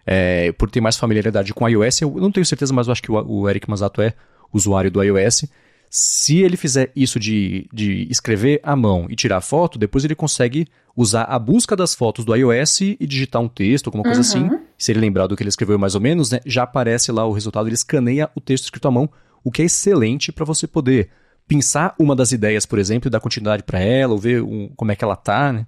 é, 0.05 0.51
por 0.53 0.71
ter 0.71 0.81
mais 0.81 0.97
familiaridade 0.97 1.55
com 1.55 1.69
iOS, 1.69 2.03
eu 2.03 2.15
não 2.17 2.33
tenho 2.33 2.47
certeza, 2.47 2.73
mas 2.73 2.87
eu 2.87 2.93
acho 2.93 3.03
que 3.03 3.13
o, 3.13 3.15
o 3.15 3.49
Eric 3.49 3.69
Masato 3.71 4.03
é 4.03 4.15
usuário 4.53 4.91
do 4.91 5.03
iOS. 5.03 5.45
Se 5.89 6.39
ele 6.39 6.57
fizer 6.57 6.91
isso 6.97 7.21
de, 7.21 7.69
de 7.73 8.09
escrever 8.11 8.61
à 8.63 8.75
mão 8.75 9.07
e 9.11 9.15
tirar 9.15 9.41
foto, 9.43 9.79
depois 9.79 10.05
ele 10.05 10.15
consegue 10.15 10.67
usar 10.97 11.25
a 11.25 11.39
busca 11.39 11.77
das 11.77 11.95
fotos 11.95 12.25
do 12.25 12.35
iOS 12.35 12.81
e 12.81 13.07
digitar 13.07 13.41
um 13.41 13.49
texto, 13.49 13.89
alguma 13.89 14.03
coisa 14.03 14.21
uhum. 14.21 14.47
assim. 14.49 14.62
Se 14.83 14.91
ele 14.91 14.99
lembrar 14.99 15.29
do 15.29 15.37
que 15.37 15.45
ele 15.45 15.49
escreveu 15.49 15.79
mais 15.79 15.95
ou 15.95 16.01
menos, 16.01 16.33
né, 16.33 16.41
já 16.45 16.65
aparece 16.65 17.13
lá 17.13 17.25
o 17.25 17.31
resultado, 17.31 17.69
ele 17.69 17.75
escaneia 17.77 18.29
o 18.35 18.41
texto 18.41 18.65
escrito 18.65 18.89
à 18.89 18.91
mão, 18.91 19.09
o 19.45 19.49
que 19.49 19.63
é 19.63 19.67
excelente 19.67 20.33
para 20.33 20.45
você 20.45 20.67
poder 20.67 21.09
pensar 21.47 21.95
uma 22.01 22.17
das 22.17 22.33
ideias, 22.33 22.67
por 22.67 22.81
exemplo, 22.81 23.07
e 23.07 23.11
dar 23.11 23.21
continuidade 23.21 23.63
para 23.63 23.79
ela, 23.79 24.13
ou 24.13 24.19
ver 24.19 24.43
um, 24.43 24.71
como 24.75 24.91
é 24.91 24.97
que 24.97 25.05
ela 25.05 25.15
tá, 25.15 25.53
né? 25.53 25.65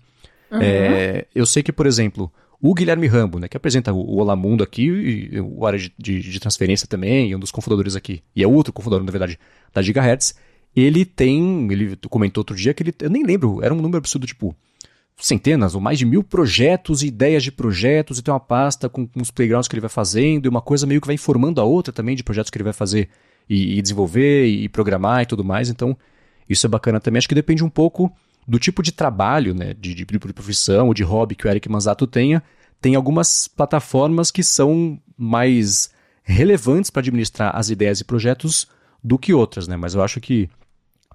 Uhum. 0.51 0.59
É, 0.61 1.27
eu 1.33 1.47
sei 1.47 1.63
que, 1.63 1.73
por 1.73 1.87
exemplo, 1.87 2.29
o 2.61 2.75
Guilherme 2.75 3.07
Rambo, 3.07 3.39
né, 3.39 3.47
que 3.47 3.57
apresenta 3.57 3.93
o 3.93 4.17
Olá 4.17 4.35
Mundo 4.35 4.65
aqui, 4.65 4.83
e 4.83 5.41
o 5.41 5.65
área 5.65 5.79
de, 5.79 5.95
de, 5.97 6.21
de, 6.21 6.41
transferência 6.41 6.89
também, 6.89 7.31
e 7.31 7.37
um 7.37 7.39
dos 7.39 7.53
cofundadores 7.53 7.95
aqui, 7.95 8.21
e 8.35 8.43
é 8.43 8.49
outro 8.49 8.73
cofundador, 8.73 9.07
na 9.07 9.13
verdade, 9.13 9.39
da 9.73 9.81
Gigahertz, 9.81 10.35
ele 10.75 11.05
tem, 11.05 11.71
ele 11.71 11.97
comentou 12.11 12.41
outro 12.41 12.57
dia 12.57 12.75
que 12.75 12.83
ele, 12.83 12.93
eu 13.01 13.11
nem 13.11 13.23
lembro, 13.23 13.63
era 13.63 13.73
um 13.73 13.77
número 13.77 13.99
absurdo, 13.99 14.27
tipo, 14.27 14.57
centenas 15.17 15.75
ou 15.75 15.81
mais 15.81 15.99
de 15.99 16.05
mil 16.05 16.23
projetos 16.23 17.03
e 17.03 17.07
ideias 17.07 17.43
de 17.43 17.53
projetos, 17.53 18.19
e 18.19 18.23
tem 18.23 18.33
uma 18.33 18.41
pasta 18.41 18.89
com, 18.89 19.07
com 19.07 19.21
os 19.21 19.31
playgrounds 19.31 19.69
que 19.69 19.75
ele 19.75 19.81
vai 19.81 19.91
fazendo, 19.91 20.47
e 20.47 20.49
uma 20.49 20.61
coisa 20.61 20.87
meio 20.87 21.01
que 21.01 21.07
vai 21.07 21.15
informando 21.15 21.61
a 21.61 21.65
outra 21.65 21.93
também 21.93 22.17
de 22.17 22.23
projetos 22.23 22.51
que 22.51 22.57
ele 22.59 22.65
vai 22.65 22.73
fazer 22.73 23.09
e, 23.49 23.79
e 23.79 23.83
desenvolver 23.83 24.47
e 24.47 24.69
programar 24.69 25.23
e 25.23 25.27
tudo 25.27 25.45
mais, 25.45 25.69
então 25.69 25.97
isso 26.49 26.67
é 26.67 26.69
bacana 26.69 27.01
também. 27.01 27.19
Acho 27.19 27.29
que 27.29 27.35
depende 27.35 27.65
um 27.65 27.71
pouco 27.71 28.13
do 28.47 28.59
tipo 28.59 28.83
de 28.83 28.93
trabalho, 28.93 29.55
né, 29.55 29.75
de, 29.75 29.95
de, 29.95 30.05
de 30.05 30.19
profissão 30.19 30.89
ou 30.89 30.95
de 30.95 31.03
hobby 31.03 31.35
que 31.35 31.47
o 31.47 31.51
Eric 31.51 31.69
Manzato 31.69 32.07
tenha, 32.07 32.43
tem 32.81 32.95
algumas 32.95 33.49
plataformas 33.49 34.31
que 34.31 34.43
são 34.43 35.01
mais 35.17 35.91
relevantes 36.23 36.91
para 36.91 37.01
administrar 37.01 37.57
as 37.57 37.71
ideias 37.71 38.01
e 38.01 38.05
projetos 38.05 38.67
do 39.03 39.19
que 39.19 39.33
outras, 39.33 39.69
né? 39.69 39.77
Mas 39.77 39.95
eu 39.95 40.03
acho 40.03 40.21
que 40.21 40.49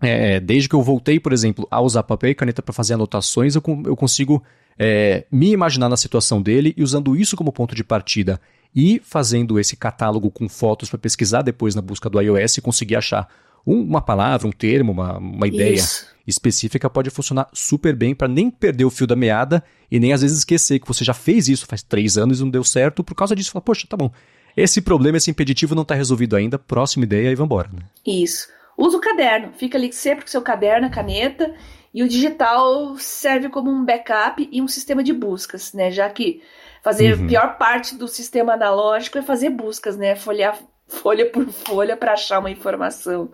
é, 0.01 0.39
desde 0.39 0.69
que 0.69 0.75
eu 0.75 0.81
voltei, 0.81 1.19
por 1.19 1.33
exemplo, 1.33 1.67
a 1.69 1.81
usar 1.81 2.03
papel 2.03 2.31
e 2.31 2.35
caneta 2.35 2.61
para 2.61 2.73
fazer 2.73 2.93
anotações, 2.93 3.55
eu, 3.55 3.63
eu 3.85 3.95
consigo 3.95 4.43
é, 4.77 5.25
me 5.31 5.51
imaginar 5.51 5.89
na 5.89 5.97
situação 5.97 6.41
dele 6.41 6.73
e 6.77 6.83
usando 6.83 7.15
isso 7.15 7.35
como 7.35 7.51
ponto 7.51 7.75
de 7.75 7.83
partida 7.83 8.39
e 8.75 9.01
fazendo 9.03 9.59
esse 9.59 9.75
catálogo 9.75 10.29
com 10.29 10.47
fotos 10.47 10.89
para 10.89 10.99
pesquisar 10.99 11.41
depois 11.41 11.75
na 11.75 11.81
busca 11.81 12.09
do 12.09 12.21
iOS 12.21 12.57
e 12.57 12.61
conseguir 12.61 12.95
achar 12.95 13.27
um, 13.65 13.81
uma 13.81 14.01
palavra, 14.01 14.47
um 14.47 14.51
termo, 14.51 14.91
uma, 14.91 15.17
uma 15.17 15.47
ideia 15.47 15.75
isso. 15.75 16.07
específica 16.25 16.89
pode 16.89 17.09
funcionar 17.09 17.49
super 17.51 17.95
bem 17.95 18.15
para 18.15 18.27
nem 18.27 18.49
perder 18.49 18.85
o 18.85 18.89
fio 18.89 19.07
da 19.07 19.15
meada 19.15 19.63
e 19.91 19.99
nem 19.99 20.13
às 20.13 20.21
vezes 20.21 20.39
esquecer 20.39 20.79
que 20.79 20.87
você 20.87 21.03
já 21.03 21.13
fez 21.13 21.49
isso 21.49 21.65
faz 21.65 21.83
três 21.83 22.17
anos 22.17 22.39
e 22.39 22.43
não 22.43 22.49
deu 22.49 22.63
certo 22.63 23.03
por 23.03 23.15
causa 23.15 23.35
disso. 23.35 23.51
Fala, 23.51 23.61
poxa, 23.61 23.87
tá 23.87 23.97
bom. 23.97 24.11
Esse 24.55 24.81
problema, 24.81 25.17
esse 25.17 25.31
impeditivo 25.31 25.75
não 25.75 25.83
está 25.83 25.95
resolvido 25.95 26.35
ainda, 26.35 26.57
próxima 26.57 27.05
ideia 27.05 27.31
e 27.31 27.35
vambora. 27.35 27.69
Né? 27.71 27.81
Isso. 28.05 28.47
Usa 28.79 28.95
o 28.95 29.01
caderno, 29.01 29.51
fica 29.51 29.77
ali 29.77 29.91
sempre 29.91 30.23
com 30.23 30.31
seu 30.31 30.41
caderno, 30.41 30.89
caneta, 30.89 31.53
e 31.93 32.01
o 32.01 32.07
digital 32.07 32.97
serve 32.97 33.49
como 33.49 33.69
um 33.69 33.83
backup 33.83 34.47
e 34.49 34.61
um 34.61 34.69
sistema 34.69 35.03
de 35.03 35.11
buscas, 35.11 35.73
né? 35.73 35.91
Já 35.91 36.09
que 36.09 36.41
fazer 36.81 37.13
uhum. 37.13 37.25
a 37.25 37.27
pior 37.27 37.57
parte 37.57 37.93
do 37.95 38.07
sistema 38.07 38.53
analógico 38.53 39.17
é 39.17 39.21
fazer 39.21 39.49
buscas, 39.49 39.97
né? 39.97 40.15
Folhear 40.15 40.57
folha 40.87 41.29
por 41.29 41.45
folha 41.49 41.97
para 41.97 42.13
achar 42.13 42.39
uma 42.39 42.49
informação. 42.49 43.29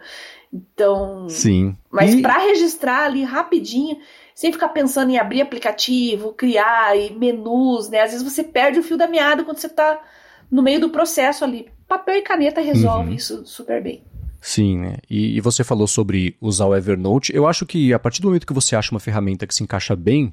Então. 0.51 1.29
Sim. 1.29 1.75
Mas 1.91 2.15
e... 2.15 2.21
para 2.23 2.39
registrar 2.39 3.05
ali 3.05 3.23
rapidinho, 3.23 3.99
sem 4.33 4.51
ficar 4.51 4.69
pensando 4.69 5.11
em 5.11 5.19
abrir 5.19 5.41
aplicativo, 5.41 6.33
criar 6.33 6.97
e 6.97 7.13
menus, 7.13 7.87
né? 7.87 8.01
Às 8.01 8.13
vezes 8.13 8.25
você 8.27 8.43
perde 8.43 8.79
o 8.79 8.83
fio 8.83 8.97
da 8.97 9.07
meada 9.07 9.43
quando 9.43 9.59
você 9.59 9.67
está 9.67 10.01
no 10.49 10.63
meio 10.63 10.79
do 10.79 10.89
processo 10.89 11.43
ali. 11.43 11.69
Papel 11.87 12.15
e 12.15 12.21
caneta 12.23 12.61
resolve 12.61 13.09
uhum. 13.09 13.15
isso 13.15 13.45
super 13.45 13.83
bem. 13.83 14.03
Sim, 14.45 14.77
né? 14.77 14.97
E, 15.09 15.37
e, 15.37 15.41
você 15.41 15.63
falou 15.63 15.87
sobre 15.87 16.37
usar 16.39 16.67
o 16.67 16.75
Evernote. 16.75 17.35
Eu 17.35 17.47
acho 17.47 17.65
que 17.65 17.91
a 17.91 17.97
partir 17.97 18.21
do 18.21 18.27
momento 18.27 18.45
que 18.45 18.53
você 18.53 18.75
acha 18.75 18.91
uma 18.91 18.99
ferramenta 18.99 19.47
que 19.47 19.55
se 19.55 19.63
encaixa 19.63 19.95
bem, 19.95 20.31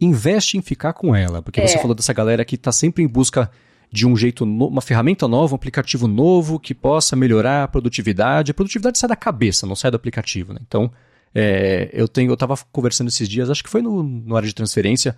investe 0.00 0.56
em 0.56 0.62
ficar 0.62 0.94
com 0.94 1.14
ela. 1.14 1.42
Porque 1.42 1.60
é. 1.60 1.66
você 1.66 1.78
falou 1.78 1.94
dessa 1.94 2.14
galera 2.14 2.46
que 2.46 2.54
está 2.54 2.72
sempre 2.72 3.02
em 3.02 3.06
busca 3.06 3.50
de 3.92 4.06
um 4.06 4.16
jeito, 4.16 4.46
no, 4.46 4.68
uma 4.68 4.80
ferramenta 4.80 5.28
nova, 5.28 5.52
um 5.52 5.56
aplicativo 5.56 6.08
novo 6.08 6.58
que 6.58 6.74
possa 6.74 7.14
melhorar 7.14 7.64
a 7.64 7.68
produtividade. 7.68 8.50
A 8.50 8.54
produtividade 8.54 8.98
sai 8.98 9.10
da 9.10 9.16
cabeça, 9.16 9.66
não 9.66 9.76
sai 9.76 9.90
do 9.90 9.98
aplicativo, 9.98 10.54
né? 10.54 10.60
Então, 10.66 10.90
é, 11.34 11.90
eu 11.92 12.08
tenho, 12.08 12.30
eu 12.30 12.34
estava 12.34 12.56
conversando 12.72 13.08
esses 13.08 13.28
dias, 13.28 13.50
acho 13.50 13.62
que 13.62 13.68
foi 13.68 13.82
no, 13.82 14.02
no 14.02 14.34
área 14.34 14.48
de 14.48 14.54
transferência, 14.54 15.14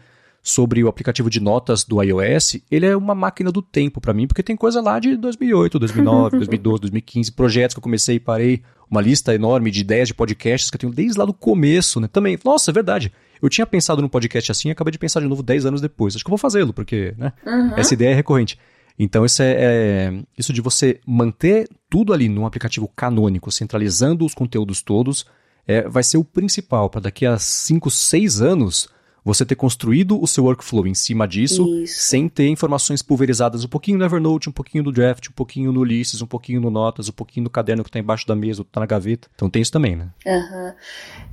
sobre 0.46 0.84
o 0.84 0.88
aplicativo 0.88 1.30
de 1.30 1.40
notas 1.40 1.84
do 1.84 2.02
iOS, 2.02 2.58
ele 2.70 2.84
é 2.84 2.94
uma 2.94 3.14
máquina 3.14 3.50
do 3.50 3.62
tempo 3.62 3.98
para 3.98 4.12
mim, 4.12 4.26
porque 4.26 4.42
tem 4.42 4.54
coisa 4.54 4.78
lá 4.82 4.98
de 4.98 5.16
2008, 5.16 5.78
2009, 5.78 6.36
2012, 6.36 6.80
2015, 6.82 7.32
projetos 7.32 7.72
que 7.72 7.78
eu 7.78 7.82
comecei 7.82 8.16
e 8.16 8.20
parei, 8.20 8.62
uma 8.90 9.00
lista 9.00 9.34
enorme 9.34 9.70
de 9.70 9.80
ideias 9.80 10.08
de 10.08 10.12
podcasts 10.12 10.70
que 10.70 10.76
eu 10.76 10.80
tenho 10.80 10.92
desde 10.92 11.18
lá 11.18 11.24
do 11.24 11.32
começo, 11.32 11.98
né? 11.98 12.08
Também, 12.08 12.38
nossa, 12.44 12.70
é 12.70 12.74
verdade. 12.74 13.10
Eu 13.40 13.48
tinha 13.48 13.66
pensado 13.66 14.02
num 14.02 14.08
podcast 14.08 14.52
assim 14.52 14.68
e 14.68 14.70
acabei 14.70 14.92
de 14.92 14.98
pensar 14.98 15.20
de 15.20 15.26
novo 15.26 15.42
10 15.42 15.64
anos 15.64 15.80
depois. 15.80 16.14
Acho 16.14 16.22
que 16.22 16.28
eu 16.28 16.32
vou 16.32 16.38
fazê-lo, 16.38 16.74
porque, 16.74 17.14
né? 17.16 17.32
Uhum. 17.46 17.72
Essa 17.78 17.94
ideia 17.94 18.10
é 18.10 18.14
recorrente. 18.14 18.58
Então, 18.98 19.24
isso, 19.24 19.42
é, 19.42 19.54
é, 19.58 20.12
isso 20.36 20.52
de 20.52 20.60
você 20.60 21.00
manter 21.06 21.66
tudo 21.88 22.12
ali 22.12 22.28
num 22.28 22.44
aplicativo 22.44 22.86
canônico, 22.94 23.50
centralizando 23.50 24.26
os 24.26 24.34
conteúdos 24.34 24.82
todos, 24.82 25.24
é, 25.66 25.88
vai 25.88 26.02
ser 26.02 26.18
o 26.18 26.24
principal 26.24 26.90
para 26.90 27.00
daqui 27.00 27.24
a 27.24 27.38
5, 27.38 27.90
6 27.90 28.42
anos 28.42 28.88
você 29.24 29.44
ter 29.44 29.54
construído 29.54 30.22
o 30.22 30.26
seu 30.26 30.44
workflow 30.44 30.86
em 30.86 30.94
cima 30.94 31.26
disso, 31.26 31.66
Isso. 31.82 32.02
sem 32.02 32.28
ter 32.28 32.48
informações 32.48 33.00
pulverizadas 33.00 33.64
um 33.64 33.68
pouquinho 33.68 33.98
no 33.98 34.04
Evernote, 34.04 34.48
um 34.48 34.52
pouquinho 34.52 34.84
no 34.84 34.92
Draft, 34.92 35.28
um 35.28 35.32
pouquinho 35.32 35.72
no 35.72 35.80
Ulysses, 35.80 36.20
um 36.20 36.26
pouquinho 36.26 36.60
no 36.60 36.70
Notas, 36.70 37.08
um 37.08 37.12
pouquinho 37.12 37.44
no 37.44 37.50
caderno 37.50 37.82
que 37.82 37.88
está 37.88 37.98
embaixo 37.98 38.26
da 38.26 38.36
mesa, 38.36 38.60
ou 38.60 38.66
está 38.66 38.80
na 38.80 38.86
gaveta. 38.86 39.28
Então 39.34 39.48
tem 39.48 39.62
isso 39.62 39.72
também, 39.72 39.96
né? 39.96 40.08
Uhum. 40.26 40.72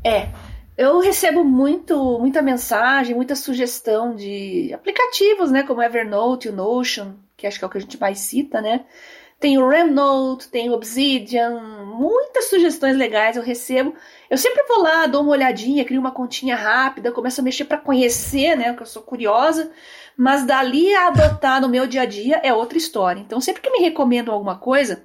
É. 0.03 0.29
Eu 0.77 0.99
recebo 0.99 1.43
muito, 1.43 2.17
muita 2.17 2.41
mensagem, 2.41 3.13
muita 3.13 3.35
sugestão 3.35 4.15
de 4.15 4.73
aplicativos, 4.73 5.51
né? 5.51 5.63
Como 5.63 5.83
Evernote, 5.83 6.49
o 6.49 6.55
Notion, 6.55 7.13
que 7.35 7.45
acho 7.45 7.59
que 7.59 7.65
é 7.65 7.67
o 7.67 7.69
que 7.69 7.77
a 7.77 7.81
gente 7.81 7.99
mais 7.99 8.19
cita, 8.19 8.61
né? 8.61 8.85
Tem 9.41 9.57
o 9.57 9.67
Remnote, 9.67 10.49
tem 10.49 10.69
o 10.69 10.73
Obsidian, 10.73 11.59
muitas 11.83 12.45
sugestões 12.45 12.95
legais 12.95 13.35
eu 13.35 13.41
recebo. 13.41 13.95
Eu 14.29 14.37
sempre 14.37 14.63
vou 14.67 14.83
lá, 14.83 15.07
dou 15.07 15.23
uma 15.23 15.31
olhadinha, 15.31 15.83
crio 15.83 15.99
uma 15.99 16.11
continha 16.11 16.55
rápida, 16.55 17.11
começo 17.11 17.41
a 17.41 17.43
mexer 17.43 17.65
para 17.65 17.79
conhecer, 17.79 18.55
né? 18.55 18.65
Porque 18.65 18.83
eu 18.83 18.87
sou 18.87 19.01
curiosa. 19.01 19.71
Mas 20.15 20.45
dali 20.45 20.93
a 20.93 21.07
adotar 21.07 21.59
no 21.59 21.67
meu 21.67 21.87
dia 21.87 22.03
a 22.03 22.05
dia 22.05 22.39
é 22.43 22.53
outra 22.53 22.77
história. 22.77 23.19
Então, 23.19 23.41
sempre 23.41 23.63
que 23.63 23.71
me 23.71 23.79
recomendam 23.79 24.31
alguma 24.31 24.59
coisa, 24.59 25.03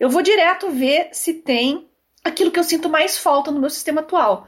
eu 0.00 0.10
vou 0.10 0.22
direto 0.22 0.68
ver 0.68 1.10
se 1.12 1.32
tem 1.32 1.88
aquilo 2.24 2.50
que 2.50 2.58
eu 2.58 2.64
sinto 2.64 2.88
mais 2.88 3.16
falta 3.16 3.52
no 3.52 3.60
meu 3.60 3.70
sistema 3.70 4.00
atual, 4.00 4.44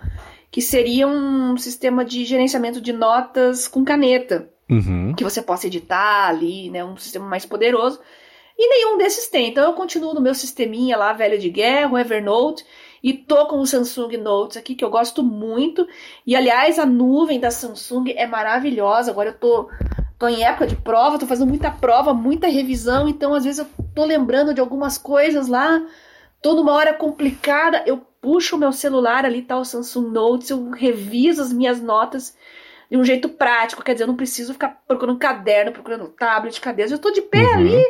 que 0.51 0.61
seria 0.61 1.07
um 1.07 1.57
sistema 1.57 2.05
de 2.05 2.25
gerenciamento 2.25 2.81
de 2.81 2.93
notas 2.93 3.69
com 3.69 3.85
caneta, 3.85 4.51
uhum. 4.69 5.15
que 5.15 5.23
você 5.23 5.41
possa 5.41 5.69
editar 5.69 6.27
ali, 6.27 6.69
né? 6.69 6.85
Um 6.85 6.97
sistema 6.97 7.27
mais 7.27 7.47
poderoso. 7.47 8.01
E 8.57 8.69
nenhum 8.69 8.97
desses 8.97 9.29
tem. 9.29 9.49
Então 9.49 9.65
eu 9.65 9.73
continuo 9.73 10.15
no 10.15 10.21
meu 10.21 10.35
sisteminha 10.35 10.97
lá, 10.97 11.13
velho 11.13 11.39
de 11.39 11.49
guerra, 11.49 11.93
o 11.93 11.99
Evernote, 11.99 12.65
e 13.03 13.13
tô 13.13 13.47
com 13.47 13.59
o 13.59 13.67
Samsung 13.67 14.17
Notes 14.17 14.57
aqui, 14.57 14.75
que 14.75 14.85
eu 14.85 14.91
gosto 14.91 15.23
muito. 15.23 15.87
E 16.27 16.35
aliás, 16.35 16.79
a 16.79 16.87
nuvem 16.87 17.39
da 17.39 17.51
Samsung 17.51 18.15
é 18.17 18.27
maravilhosa. 18.27 19.11
Agora 19.11 19.31
eu 19.31 19.39
tô, 19.39 19.69
tô 20.19 20.29
em 20.29 20.45
época 20.45 20.67
de 20.67 20.77
prova, 20.77 21.19
tô 21.19 21.27
fazendo 21.27 21.49
muita 21.49 21.71
prova, 21.71 22.15
muita 22.15 22.47
revisão, 22.47 23.09
então 23.09 23.35
às 23.35 23.45
vezes 23.45 23.59
eu 23.59 23.67
tô 23.95 24.05
lembrando 24.05 24.55
de 24.55 24.61
algumas 24.61 24.97
coisas 24.97 25.49
lá. 25.49 25.85
Tô 26.41 26.55
numa 26.55 26.73
hora 26.73 26.95
complicada, 26.95 27.83
eu 27.87 27.99
puxo 28.21 28.57
o 28.57 28.59
meu 28.59 28.73
celular 28.73 29.25
ali, 29.25 29.43
tá 29.43 29.57
o 29.59 29.65
Samsung 29.65 30.11
Notes, 30.11 30.51
eu 30.51 30.71
reviso 30.71 31.43
as 31.43 31.53
minhas 31.53 31.81
notas 31.81 32.37
de 32.91 32.97
um 32.97 33.05
jeito 33.05 33.29
prático, 33.29 33.83
quer 33.83 33.93
dizer, 33.93 34.05
eu 34.05 34.09
não 34.09 34.17
preciso 34.17 34.53
ficar 34.53 34.83
procurando 34.87 35.19
caderno, 35.19 35.73
procurando 35.73 36.09
tablet, 36.09 36.61
cadê? 36.61 36.85
Eu 36.85 36.99
tô 36.99 37.11
de 37.11 37.23
pé 37.23 37.39
uhum. 37.39 37.55
ali, 37.55 37.85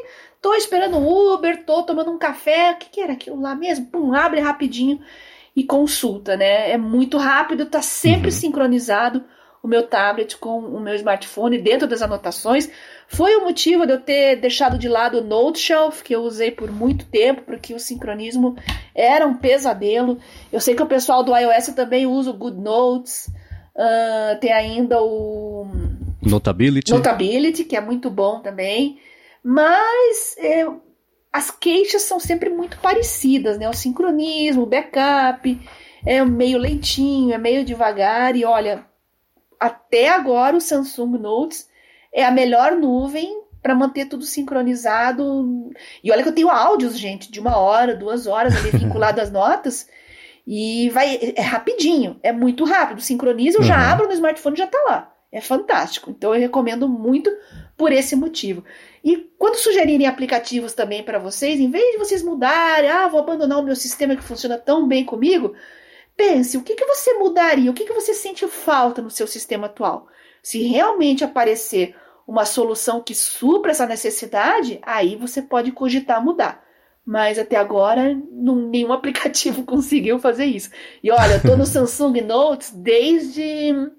Tô 0.44 0.52
esperando 0.52 0.98
o 0.98 1.34
Uber, 1.34 1.64
tô 1.64 1.82
tomando 1.84 2.10
um 2.10 2.18
café. 2.18 2.72
O 2.72 2.76
que, 2.76 2.90
que 2.90 3.00
era 3.00 3.14
aquilo 3.14 3.40
lá 3.40 3.54
mesmo? 3.54 3.86
Pum, 3.86 4.12
abre 4.12 4.40
rapidinho 4.40 5.00
e 5.56 5.64
consulta, 5.64 6.36
né? 6.36 6.70
É 6.70 6.76
muito 6.76 7.16
rápido, 7.16 7.64
tá 7.64 7.80
sempre 7.80 8.26
uhum. 8.26 8.30
sincronizado 8.30 9.24
o 9.62 9.66
meu 9.66 9.86
tablet 9.86 10.36
com 10.36 10.58
o 10.58 10.78
meu 10.78 10.94
smartphone 10.96 11.56
dentro 11.56 11.88
das 11.88 12.02
anotações. 12.02 12.70
Foi 13.08 13.34
o 13.36 13.44
motivo 13.46 13.86
de 13.86 13.94
eu 13.94 14.00
ter 14.02 14.36
deixado 14.36 14.76
de 14.76 14.86
lado 14.86 15.16
o 15.16 15.24
Note 15.24 15.58
Shelf, 15.58 16.02
que 16.02 16.14
eu 16.14 16.20
usei 16.20 16.50
por 16.50 16.70
muito 16.70 17.06
tempo, 17.06 17.40
porque 17.46 17.72
o 17.72 17.80
sincronismo 17.80 18.54
era 18.94 19.26
um 19.26 19.38
pesadelo. 19.38 20.18
Eu 20.52 20.60
sei 20.60 20.74
que 20.74 20.82
o 20.82 20.86
pessoal 20.86 21.24
do 21.24 21.34
iOS 21.34 21.68
também 21.68 22.04
usa 22.04 22.28
o 22.30 22.34
Good 22.34 22.60
Notes. 22.60 23.30
Uh, 23.76 24.38
tem 24.40 24.52
ainda 24.52 25.02
o 25.02 25.66
Notability. 26.24 26.90
Notability, 26.90 27.64
que 27.64 27.76
é 27.76 27.80
muito 27.80 28.10
bom 28.10 28.40
também. 28.40 28.98
Mas 29.42 30.36
é, 30.38 30.66
as 31.32 31.50
queixas 31.50 32.02
são 32.02 32.18
sempre 32.18 32.48
muito 32.48 32.78
parecidas, 32.78 33.58
né? 33.58 33.68
O 33.68 33.74
sincronismo, 33.74 34.62
o 34.62 34.66
backup, 34.66 35.60
é 36.06 36.24
meio 36.24 36.58
lentinho, 36.58 37.34
é 37.34 37.38
meio 37.38 37.64
devagar. 37.64 38.36
E 38.36 38.44
olha, 38.44 38.86
até 39.60 40.08
agora 40.08 40.56
o 40.56 40.60
Samsung 40.60 41.18
Notes 41.18 41.68
é 42.12 42.24
a 42.24 42.30
melhor 42.30 42.76
nuvem 42.76 43.42
para 43.62 43.74
manter 43.74 44.06
tudo 44.06 44.24
sincronizado. 44.24 45.70
E 46.02 46.10
olha 46.10 46.22
que 46.22 46.28
eu 46.28 46.34
tenho 46.34 46.50
áudios, 46.50 46.98
gente, 46.98 47.30
de 47.30 47.40
uma 47.40 47.56
hora, 47.58 47.96
duas 47.96 48.26
horas 48.26 48.56
ali 48.56 48.70
vinculado 48.78 49.20
às 49.20 49.30
notas. 49.30 49.88
E 50.46 50.90
vai, 50.90 51.34
é 51.36 51.40
rapidinho, 51.40 52.18
é 52.22 52.32
muito 52.32 52.64
rápido. 52.64 53.00
Sincroniza, 53.00 53.58
eu 53.58 53.62
uhum. 53.62 53.66
já 53.66 53.92
abro 53.92 54.06
no 54.06 54.12
smartphone 54.12 54.54
e 54.54 54.58
já 54.58 54.66
tá 54.66 54.78
lá. 54.86 55.14
É 55.32 55.40
fantástico. 55.40 56.10
Então 56.10 56.34
eu 56.34 56.40
recomendo 56.40 56.88
muito 56.88 57.30
por 57.76 57.92
esse 57.92 58.14
motivo. 58.14 58.62
E 59.02 59.16
quando 59.38 59.56
sugerirem 59.56 60.06
aplicativos 60.06 60.72
também 60.72 61.02
para 61.02 61.18
vocês, 61.18 61.58
em 61.58 61.70
vez 61.70 61.92
de 61.92 61.98
vocês 61.98 62.22
mudarem, 62.22 62.88
ah, 62.88 63.08
vou 63.08 63.20
abandonar 63.20 63.58
o 63.58 63.62
meu 63.62 63.74
sistema 63.74 64.14
que 64.14 64.22
funciona 64.22 64.56
tão 64.56 64.86
bem 64.86 65.04
comigo, 65.04 65.54
pense 66.16 66.56
o 66.56 66.62
que, 66.62 66.74
que 66.74 66.86
você 66.86 67.14
mudaria, 67.14 67.70
o 67.70 67.74
que, 67.74 67.84
que 67.84 67.92
você 67.92 68.14
sente 68.14 68.46
falta 68.46 69.02
no 69.02 69.10
seu 69.10 69.26
sistema 69.26 69.66
atual. 69.66 70.06
Se 70.42 70.62
realmente 70.62 71.24
aparecer 71.24 71.96
uma 72.26 72.44
solução 72.44 73.02
que 73.02 73.14
supra 73.14 73.72
essa 73.72 73.86
necessidade, 73.86 74.78
aí 74.82 75.16
você 75.16 75.42
pode 75.42 75.72
cogitar 75.72 76.24
mudar. 76.24 76.63
Mas 77.06 77.38
até 77.38 77.56
agora 77.56 78.18
não, 78.30 78.56
nenhum 78.56 78.92
aplicativo 78.94 79.64
conseguiu 79.64 80.18
fazer 80.18 80.46
isso. 80.46 80.70
E 81.02 81.10
olha, 81.10 81.34
eu 81.34 81.42
tô 81.42 81.56
no 81.56 81.66
Samsung 81.66 82.20
Notes 82.22 82.70
desde 82.70 83.92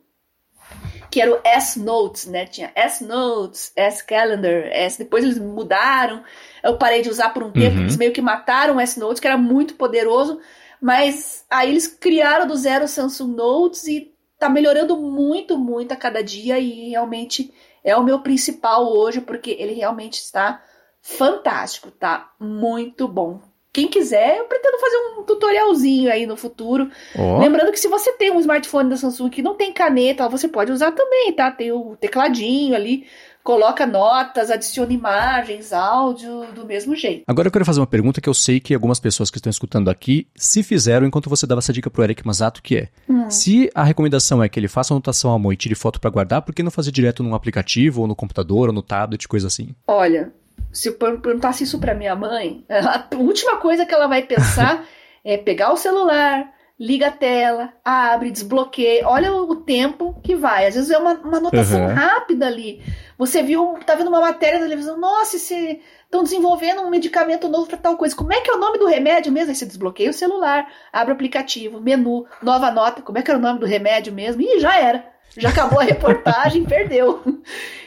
que 1.12 1.22
era 1.22 1.32
o 1.32 1.40
S-Notes, 1.46 2.26
né? 2.26 2.46
Tinha 2.46 2.74
S-Notes, 2.76 3.72
S-Calendar, 3.74 4.68
S... 4.72 4.98
depois 4.98 5.24
eles 5.24 5.40
mudaram. 5.40 6.22
Eu 6.62 6.78
parei 6.78 7.02
de 7.02 7.10
usar 7.10 7.30
por 7.30 7.42
um 7.42 7.52
tempo, 7.52 7.78
uhum. 7.78 7.84
eles 7.84 7.96
meio 7.96 8.12
que 8.12 8.22
mataram 8.22 8.76
o 8.76 8.80
S-Notes, 8.82 9.22
que 9.22 9.28
era 9.28 9.38
muito 9.38 9.76
poderoso, 9.76 10.42
mas 10.82 11.46
aí 11.50 11.70
eles 11.70 11.88
criaram 11.88 12.46
do 12.46 12.56
zero 12.58 12.84
o 12.84 12.88
Samsung 12.88 13.34
Notes 13.34 13.88
e 13.88 14.14
tá 14.38 14.50
melhorando 14.50 14.98
muito, 14.98 15.58
muito 15.58 15.94
a 15.94 15.96
cada 15.96 16.22
dia 16.22 16.60
e 16.60 16.90
realmente 16.90 17.54
é 17.82 17.96
o 17.96 18.04
meu 18.04 18.20
principal 18.20 18.92
hoje, 18.92 19.22
porque 19.22 19.56
ele 19.58 19.74
realmente 19.74 20.16
está 20.16 20.62
fantástico, 21.06 21.92
tá 21.92 22.32
muito 22.40 23.08
bom. 23.08 23.40
Quem 23.72 23.88
quiser, 23.88 24.38
eu 24.38 24.46
pretendo 24.46 24.80
fazer 24.80 24.98
um 24.98 25.24
tutorialzinho 25.24 26.10
aí 26.10 26.26
no 26.26 26.36
futuro. 26.36 26.90
Oh. 27.14 27.40
Lembrando 27.40 27.72
que 27.72 27.80
se 27.80 27.90
você 27.90 28.14
tem 28.14 28.32
um 28.32 28.40
smartphone 28.40 28.90
da 28.90 28.98
Samsung 28.98 29.30
que 29.30 29.42
não 29.42 29.54
tem 29.54 29.72
caneta, 29.72 30.28
você 30.30 30.48
pode 30.48 30.72
usar 30.72 30.94
também, 30.94 31.32
tá? 31.34 31.52
Tem 31.52 31.72
o 31.74 31.96
tecladinho 31.98 32.74
ali, 32.74 33.06
coloca 33.44 33.86
notas, 33.86 34.50
adiciona 34.50 34.94
imagens, 34.94 35.74
áudio, 35.74 36.46
do 36.56 36.66
mesmo 36.66 36.96
jeito. 36.96 37.24
Agora 37.28 37.50
eu 37.50 37.52
quero 37.52 37.66
fazer 37.66 37.82
uma 37.82 37.88
pergunta 37.88 38.22
que 38.22 38.30
eu 38.30 38.34
sei 38.34 38.62
que 38.62 38.74
algumas 38.74 39.00
pessoas 39.00 39.30
que 39.30 39.38
estão 39.38 39.50
escutando 39.52 39.90
aqui 39.90 40.28
se 40.36 40.64
fizeram 40.64 41.06
enquanto 41.06 41.30
você 41.30 41.46
dava 41.46 41.60
essa 41.60 41.74
dica 41.74 41.90
pro 41.90 42.04
Eric 42.04 42.26
Masato, 42.26 42.64
que 42.64 42.78
é, 42.78 42.90
hum. 43.08 43.30
se 43.30 43.70
a 43.76 43.84
recomendação 43.84 44.42
é 44.42 44.48
que 44.48 44.58
ele 44.58 44.70
faça 44.70 44.94
anotação 44.94 45.34
à 45.34 45.38
mão 45.38 45.52
e 45.52 45.58
tire 45.58 45.76
foto 45.76 46.00
para 46.00 46.10
guardar, 46.10 46.42
por 46.42 46.56
que 46.56 46.64
não 46.64 46.72
fazer 46.72 46.92
direto 46.92 47.22
num 47.22 47.36
aplicativo, 47.36 48.02
ou 48.02 48.08
no 48.08 48.16
computador, 48.16 48.70
ou 48.70 48.74
no 48.74 48.82
tablet, 48.82 49.28
coisa 49.28 49.48
assim? 49.48 49.76
Olha, 49.86 50.32
se 50.76 50.90
eu 50.90 50.94
perguntasse 50.94 51.64
isso 51.64 51.80
para 51.80 51.96
minha 51.96 52.16
mãe, 52.16 52.66
a 52.70 53.08
última 53.16 53.58
coisa 53.58 53.86
que 53.86 53.94
ela 53.94 54.08
vai 54.08 54.22
pensar 54.22 54.86
é 55.24 55.38
pegar 55.38 55.72
o 55.72 55.78
celular, 55.78 56.54
liga 56.80 57.08
a 57.08 57.12
tela, 57.12 57.74
abre, 57.84 58.30
desbloqueia. 58.30 59.08
Olha 59.08 59.34
o 59.34 59.56
tempo 59.56 60.20
que 60.22 60.36
vai. 60.36 60.68
Às 60.68 60.76
vezes 60.76 60.92
é 60.92 60.98
uma, 60.98 61.14
uma 61.14 61.38
anotação 61.38 61.82
uhum. 61.82 61.94
rápida 61.94 62.46
ali. 62.46 62.82
Você 63.18 63.42
viu, 63.42 63.80
tá 63.86 63.96
vendo 63.96 64.10
uma 64.10 64.20
matéria 64.20 64.60
na 64.60 64.66
televisão, 64.66 65.00
nossa, 65.00 65.38
estão 65.38 66.24
desenvolvendo 66.24 66.82
um 66.82 66.90
medicamento 66.90 67.48
novo 67.48 67.68
para 67.68 67.78
tal 67.78 67.96
coisa. 67.96 68.16
Como 68.16 68.34
é 68.34 68.42
que 68.42 68.52
é 68.52 68.54
o 68.54 68.60
nome 68.60 68.78
do 68.78 68.86
remédio 68.86 69.32
mesmo? 69.32 69.52
Aí 69.52 69.56
você 69.56 69.66
desbloqueia 69.66 70.10
o 70.10 70.14
celular, 70.14 70.70
abre 70.92 71.14
o 71.14 71.16
aplicativo, 71.16 71.80
menu, 71.80 72.26
nova 72.42 72.70
nota. 72.70 73.02
Como 73.02 73.18
é 73.18 73.22
que 73.22 73.32
era 73.32 73.40
o 73.40 73.42
nome 73.42 73.60
do 73.60 73.66
remédio 73.66 74.14
mesmo? 74.14 74.42
E 74.42 74.60
já 74.60 74.78
era. 74.78 75.16
Já 75.38 75.50
acabou 75.50 75.80
a 75.80 75.84
reportagem, 75.84 76.64
perdeu. 76.66 77.24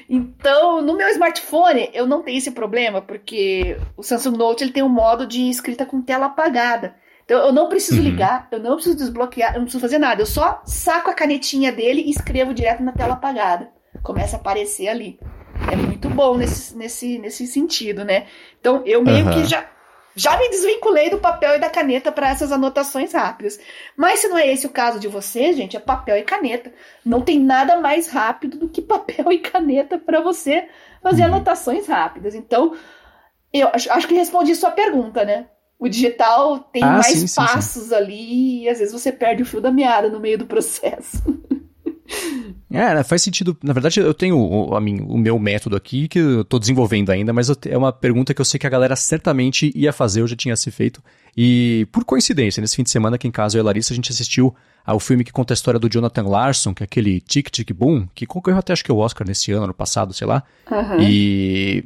Então, 0.09 0.81
no 0.81 0.97
meu 0.97 1.09
smartphone, 1.11 1.91
eu 1.93 2.07
não 2.07 2.23
tenho 2.23 2.39
esse 2.39 2.53
problema, 2.53 3.03
porque 3.03 3.77
o 3.97 4.03
Samsung 4.03 4.39
Note 4.39 4.65
ele 4.65 4.73
tem 4.73 4.83
um 4.83 4.89
modo 4.89 5.27
de 5.27 5.51
escrita 5.51 5.85
com 5.85 6.01
tela 6.01 6.27
apagada. 6.27 6.97
Então, 7.25 7.45
eu 7.45 7.53
não 7.53 7.69
preciso 7.69 7.99
uhum. 7.99 8.09
ligar, 8.09 8.49
eu 8.51 8.59
não 8.59 8.77
preciso 8.77 8.97
desbloquear, 8.97 9.51
eu 9.51 9.59
não 9.59 9.65
preciso 9.65 9.83
fazer 9.83 9.99
nada. 9.99 10.23
Eu 10.23 10.27
só 10.27 10.63
saco 10.65 11.11
a 11.11 11.15
canetinha 11.15 11.71
dele 11.71 12.01
e 12.01 12.11
escrevo 12.11 12.55
direto 12.55 12.83
na 12.83 12.93
tela 12.93 13.15
apagada. 13.15 13.71
Começa 14.03 14.37
a 14.37 14.41
aparecer 14.41 14.89
ali. 14.89 15.21
É 15.71 15.77
muito 15.77 16.09
bom 16.09 16.39
nesse, 16.39 16.75
nesse, 16.75 17.19
nesse 17.19 17.47
sentido, 17.47 18.03
né? 18.03 18.27
Então, 18.59 18.83
eu 18.87 19.03
meio 19.03 19.27
uhum. 19.27 19.33
que 19.33 19.45
já 19.45 19.63
já 20.19 20.37
me 20.37 20.51
desvinculei 20.51 21.09
do 21.09 21.19
papel 21.19 21.55
e 21.55 21.61
da 21.61 21.71
caneta 21.71 22.11
para 22.11 22.29
essas 22.29 22.51
anotações 22.51 23.13
rápidas. 23.13 23.59
Mas 23.97 24.19
se 24.21 24.29
não 24.29 24.37
é 24.37 24.53
esse 24.53 24.67
o 24.67 24.71
caso 24.71 24.99
de 24.99 25.07
você, 25.07 25.53
gente, 25.53 25.77
é 25.77 25.81
papel 25.81 26.17
e 26.17 26.25
caneta. 26.25 26.73
Não 27.05 27.21
tem 27.21 27.39
nada 27.39 27.81
mais 27.81 28.09
rápido 28.09 28.59
do 28.59 28.69
que 28.69 28.83
papel 28.83 29.31
e 29.31 29.39
caneta 29.39 29.97
para 29.97 30.21
você 30.21 30.69
fazer 31.01 31.23
uhum. 31.23 31.35
anotações 31.35 31.87
rápidas. 31.87 32.35
Então, 32.35 32.77
eu 33.53 33.69
acho, 33.73 33.91
acho 33.93 34.09
que 34.09 34.15
respondi 34.15 34.55
sua 34.57 34.73
pergunta, 34.73 35.25
né? 35.25 35.47
O 35.79 35.89
digital 35.89 36.59
tem 36.59 36.83
ah, 36.83 36.95
mais 36.95 37.07
sim, 37.07 37.35
passos 37.37 37.85
sim, 37.85 37.89
sim. 37.91 37.95
ali 37.95 38.63
e 38.65 38.69
às 38.69 38.81
vezes 38.81 38.93
você 38.93 39.13
perde 39.13 39.45
o 39.45 39.47
fio 39.47 39.61
da 39.61 39.71
meada 39.71 40.09
no 40.09 40.19
meio 40.19 40.37
do 40.37 40.47
processo. 40.47 41.23
É, 42.71 43.03
faz 43.03 43.23
sentido. 43.23 43.57
Na 43.63 43.73
verdade, 43.73 44.01
eu 44.01 44.13
tenho 44.13 44.39
o, 44.39 44.75
a 44.75 44.81
mim, 44.81 45.01
o 45.09 45.17
meu 45.17 45.39
método 45.39 45.77
aqui, 45.77 46.07
que 46.09 46.19
eu 46.19 46.45
tô 46.45 46.59
desenvolvendo 46.59 47.11
ainda, 47.11 47.33
mas 47.33 47.51
é 47.67 47.77
uma 47.77 47.93
pergunta 47.93 48.35
que 48.35 48.41
eu 48.41 48.45
sei 48.45 48.59
que 48.59 48.67
a 48.67 48.71
galera 48.71 48.95
certamente 48.95 49.73
ia 49.75 49.93
fazer, 49.93 50.21
eu 50.21 50.27
já 50.27 50.37
tinha 50.37 50.55
se 50.57 50.71
feito. 50.71 51.03
E, 51.37 51.87
por 51.93 52.05
coincidência, 52.05 52.61
nesse 52.61 52.77
fim 52.77 52.83
de 52.83 52.91
semana 52.91 53.17
aqui 53.17 53.27
em 53.27 53.31
casa, 53.31 53.57
eu 53.57 53.61
e 53.61 53.63
a 53.63 53.65
Larissa, 53.65 53.93
a 53.93 53.97
gente 53.97 54.13
assistiu 54.13 54.55
ao 54.85 54.99
filme 54.99 55.25
que 55.25 55.33
conta 55.33 55.53
a 55.53 55.57
história 55.57 55.79
do 55.79 55.89
Jonathan 55.89 56.23
Larson, 56.23 56.75
que 56.75 56.83
é 56.83 56.85
aquele 56.85 57.21
Tic 57.21 57.51
Tic 57.51 57.73
Boom, 57.73 58.07
que 58.15 58.27
concorreu 58.27 58.59
até 58.59 58.73
acho 58.73 58.85
que 58.85 58.93
o 58.93 58.97
Oscar 58.97 59.27
nesse 59.27 59.53
ano, 59.53 59.65
ano 59.65 59.75
passado, 59.75 60.13
sei 60.13 60.27
lá. 60.27 60.43
Uhum. 60.71 61.01
E 61.01 61.85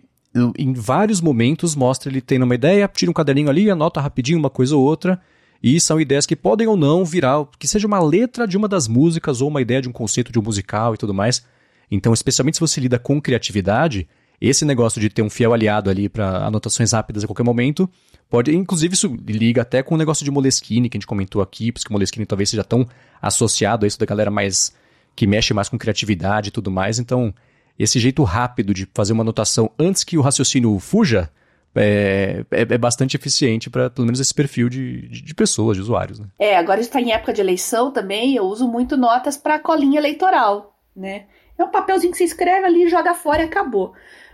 em 0.58 0.72
vários 0.72 1.20
momentos 1.20 1.74
mostra 1.74 2.10
ele 2.10 2.20
tendo 2.20 2.44
uma 2.44 2.54
ideia, 2.54 2.88
tira 2.88 3.10
um 3.10 3.14
caderninho 3.14 3.50
ali, 3.50 3.70
anota 3.70 4.00
rapidinho 4.00 4.38
uma 4.38 4.50
coisa 4.50 4.76
ou 4.76 4.82
outra, 4.82 5.20
e 5.62 5.80
são 5.80 6.00
ideias 6.00 6.26
que 6.26 6.34
podem 6.34 6.66
ou 6.66 6.76
não 6.76 7.04
virar, 7.04 7.46
que 7.58 7.68
seja 7.68 7.86
uma 7.86 8.00
letra 8.00 8.46
de 8.46 8.56
uma 8.56 8.66
das 8.66 8.88
músicas 8.88 9.40
ou 9.40 9.48
uma 9.48 9.62
ideia 9.62 9.80
de 9.80 9.88
um 9.88 9.92
conceito 9.92 10.32
de 10.32 10.38
um 10.38 10.42
musical 10.42 10.94
e 10.94 10.98
tudo 10.98 11.14
mais. 11.14 11.44
Então, 11.90 12.12
especialmente 12.12 12.56
se 12.56 12.60
você 12.60 12.80
lida 12.80 12.98
com 12.98 13.20
criatividade, 13.20 14.08
esse 14.40 14.64
negócio 14.64 15.00
de 15.00 15.08
ter 15.08 15.22
um 15.22 15.30
fiel 15.30 15.52
aliado 15.52 15.88
ali 15.88 16.08
para 16.08 16.46
anotações 16.46 16.92
rápidas 16.92 17.22
a 17.22 17.26
qualquer 17.28 17.44
momento, 17.44 17.88
pode, 18.28 18.52
inclusive 18.52 18.94
isso 18.94 19.16
liga 19.24 19.62
até 19.62 19.82
com 19.82 19.94
o 19.94 19.98
negócio 19.98 20.24
de 20.24 20.30
Moleskine, 20.30 20.88
que 20.88 20.96
a 20.96 20.98
gente 20.98 21.06
comentou 21.06 21.40
aqui, 21.40 21.70
porque 21.70 21.92
Moleskine 21.92 22.26
talvez 22.26 22.50
seja 22.50 22.64
tão 22.64 22.84
associado 23.20 23.84
a 23.84 23.88
isso 23.88 23.98
da 23.98 24.06
galera 24.06 24.30
mais 24.30 24.72
que 25.14 25.26
mexe 25.26 25.54
mais 25.54 25.68
com 25.68 25.78
criatividade 25.78 26.48
e 26.48 26.50
tudo 26.50 26.70
mais. 26.70 26.98
Então, 26.98 27.32
esse 27.78 28.00
jeito 28.00 28.24
rápido 28.24 28.74
de 28.74 28.88
fazer 28.92 29.12
uma 29.12 29.22
anotação 29.22 29.70
antes 29.78 30.02
que 30.02 30.18
o 30.18 30.22
raciocínio 30.22 30.76
fuja, 30.78 31.30
é, 31.74 32.44
é, 32.50 32.60
é, 32.60 32.78
bastante 32.78 33.16
eficiente 33.16 33.70
para 33.70 33.88
pelo 33.88 34.06
menos 34.06 34.20
esse 34.20 34.34
perfil 34.34 34.68
de, 34.68 35.08
de, 35.08 35.22
de, 35.22 35.34
pessoas, 35.34 35.76
de 35.76 35.82
usuários. 35.82 36.18
Né? 36.18 36.26
É, 36.38 36.56
agora 36.56 36.80
está 36.80 37.00
em 37.00 37.12
época 37.12 37.32
de 37.32 37.40
eleição 37.40 37.90
também, 37.90 38.36
eu 38.36 38.44
uso 38.44 38.68
muito 38.68 38.96
notas 38.96 39.36
para 39.36 39.58
colinha 39.58 39.98
eleitoral, 39.98 40.76
né? 40.94 41.26
É 41.56 41.64
um 41.64 41.70
papelzinho 41.70 42.12
que 42.12 42.18
você 42.18 42.24
escreve 42.24 42.66
ali, 42.66 42.88
joga 42.88 43.14
fora 43.14 43.42
e 43.42 43.46
acabou. 43.46 43.92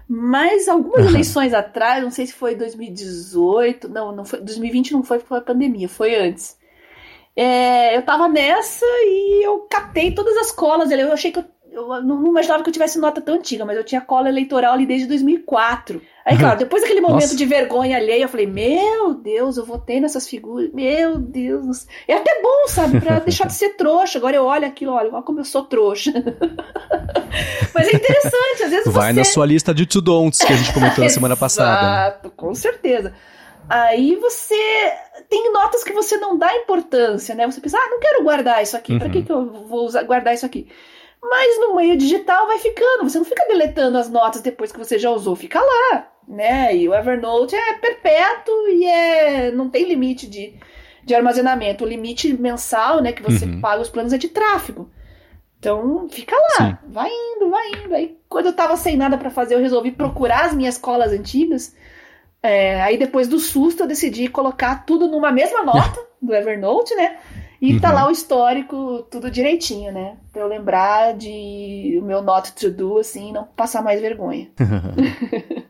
Mas 0.09 0.69
algumas 0.69 1.07
eleições 1.07 1.53
atrás, 1.53 2.03
não 2.03 2.11
sei 2.11 2.27
se 2.27 2.33
foi 2.33 2.55
2018, 2.55 3.89
não, 3.89 4.13
não 4.13 4.25
foi, 4.25 4.41
2020 4.41 4.93
não 4.93 5.03
foi 5.03 5.19
porque 5.19 5.29
foi 5.29 5.39
a 5.39 5.43
pandemia, 5.43 5.89
foi 5.89 6.15
antes. 6.15 6.57
É, 7.37 7.97
eu 7.97 8.03
tava 8.03 8.27
nessa 8.27 8.85
e 8.85 9.47
eu 9.47 9.61
catei 9.71 10.13
todas 10.13 10.37
as 10.39 10.51
colas, 10.51 10.91
eu 10.91 11.13
achei 11.13 11.31
que 11.31 11.39
eu 11.39 11.45
eu 11.71 12.03
não, 12.03 12.27
imaginava 12.27 12.63
que 12.63 12.69
eu 12.69 12.73
tivesse 12.73 12.99
nota 12.99 13.21
tão 13.21 13.37
antiga, 13.37 13.65
mas 13.65 13.77
eu 13.77 13.85
tinha 13.85 14.01
cola 14.01 14.29
eleitoral 14.29 14.75
ali 14.75 14.87
desde 14.87 15.07
2004. 15.07 16.01
Aí, 16.25 16.37
claro, 16.37 16.59
depois 16.59 16.83
daquele 16.83 17.01
momento 17.01 17.23
Nossa. 17.23 17.37
de 17.37 17.47
vergonha 17.47 17.97
alheia, 17.97 18.23
eu 18.23 18.29
falei, 18.29 18.47
meu 18.47 19.15
Deus, 19.15 19.57
eu 19.57 19.65
votei 19.65 20.01
nessas 20.01 20.29
figuras, 20.29 20.71
meu 20.73 21.19
Deus. 21.19 21.87
É 22.07 22.15
até 22.15 22.43
bom, 22.43 22.69
sabe, 22.69 23.01
pra 23.01 23.19
deixar 23.25 23.47
de 23.47 23.55
ser 23.55 23.71
trouxa. 23.71 24.19
Agora 24.19 24.37
eu 24.37 24.45
olho 24.45 24.67
aquilo, 24.67 24.93
olha, 24.93 25.11
olha 25.13 25.23
como 25.23 25.41
eu 25.41 25.45
sou 25.45 25.65
trouxa. 25.65 26.13
mas 27.75 27.89
é 27.89 27.97
interessante, 27.97 28.63
às 28.65 28.71
vezes 28.71 28.93
Vai 28.93 29.13
você... 29.13 29.19
na 29.19 29.25
sua 29.25 29.47
lista 29.47 29.73
de 29.73 29.87
to 29.87 30.01
don'ts 30.01 30.41
que 30.41 30.53
a 30.53 30.57
gente 30.57 30.73
comentou 30.73 31.03
na 31.05 31.11
semana 31.11 31.37
passada. 31.37 32.09
Exato, 32.09 32.31
com 32.31 32.55
certeza. 32.55 33.15
Aí 33.69 34.17
você 34.17 34.57
tem 35.29 35.53
notas 35.53 35.85
que 35.85 35.93
você 35.93 36.17
não 36.17 36.39
dá 36.39 36.55
importância, 36.57 37.35
né? 37.35 37.47
Você 37.47 37.61
pensa, 37.61 37.77
ah, 37.79 37.89
não 37.91 38.01
quero 38.01 38.23
guardar 38.23 38.63
isso 38.63 38.77
aqui, 38.77 38.93
uhum. 38.93 38.99
pra 38.99 39.11
que, 39.11 39.23
que 39.23 39.33
eu 39.33 39.47
vou 39.67 39.87
usar, 39.87 40.03
guardar 40.05 40.35
isso 40.35 40.47
aqui? 40.47 40.69
Mas 41.23 41.59
no 41.61 41.75
meio 41.75 41.97
digital 41.97 42.47
vai 42.47 42.59
ficando. 42.59 43.09
Você 43.09 43.19
não 43.19 43.25
fica 43.25 43.47
deletando 43.49 43.99
as 43.99 44.09
notas 44.09 44.41
depois 44.41 44.73
que 44.73 44.79
você 44.79 44.99
já 44.99 45.11
usou, 45.11 45.35
fica 45.35 45.61
lá, 45.61 46.11
né? 46.27 46.77
E 46.77 46.89
o 46.89 46.95
Evernote 46.95 47.55
é 47.55 47.75
perpétuo 47.75 48.69
e 48.69 48.87
é 48.87 49.51
não 49.51 49.69
tem 49.69 49.85
limite 49.89 50.27
de, 50.27 50.55
de 51.05 51.15
armazenamento. 51.15 51.85
O 51.85 51.89
limite 51.89 52.33
mensal, 52.33 53.03
né, 53.03 53.13
que 53.13 53.23
você 53.23 53.45
uhum. 53.45 53.61
paga 53.61 53.83
os 53.83 53.91
planos 53.91 54.13
é 54.13 54.19
de 54.19 54.29
tráfego. 54.29 54.91
Então, 55.59 56.09
fica 56.09 56.37
lá, 56.37 56.67
Sim. 56.69 56.77
vai 56.87 57.11
indo, 57.11 57.51
vai 57.51 57.69
indo. 57.71 57.95
Aí, 57.95 58.17
quando 58.29 58.47
eu 58.47 58.53
tava 58.53 58.77
sem 58.77 58.97
nada 58.97 59.19
para 59.19 59.31
fazer, 59.31 59.55
eu 59.55 59.61
resolvi 59.61 59.91
procurar 59.91 60.47
as 60.47 60.55
minhas 60.55 60.79
colas 60.79 61.13
antigas. 61.13 61.75
É, 62.41 62.81
aí, 62.81 62.97
depois 62.97 63.27
do 63.27 63.41
susto, 63.41 63.83
eu 63.83 63.87
decidi 63.89 64.29
colocar 64.29 64.87
tudo 64.87 65.09
numa 65.09 65.33
mesma 65.33 65.65
nota 65.65 66.01
do 66.23 66.33
Evernote, 66.33 66.95
né? 66.95 67.19
E 67.61 67.75
uhum. 67.75 67.81
tá 67.81 67.93
lá 67.93 68.07
o 68.07 68.11
histórico, 68.11 69.07
tudo 69.11 69.31
direitinho, 69.31 69.93
né? 69.93 70.17
Pra 70.33 70.43
eu 70.43 70.49
lembrar 70.49 71.15
de 71.17 71.99
o 72.01 72.05
meu 72.05 72.23
not 72.23 72.53
to 72.53 72.71
do, 72.71 72.99
assim, 72.99 73.33
não 73.33 73.45
passar 73.45 73.83
mais 73.83 74.01
vergonha. 74.01 74.49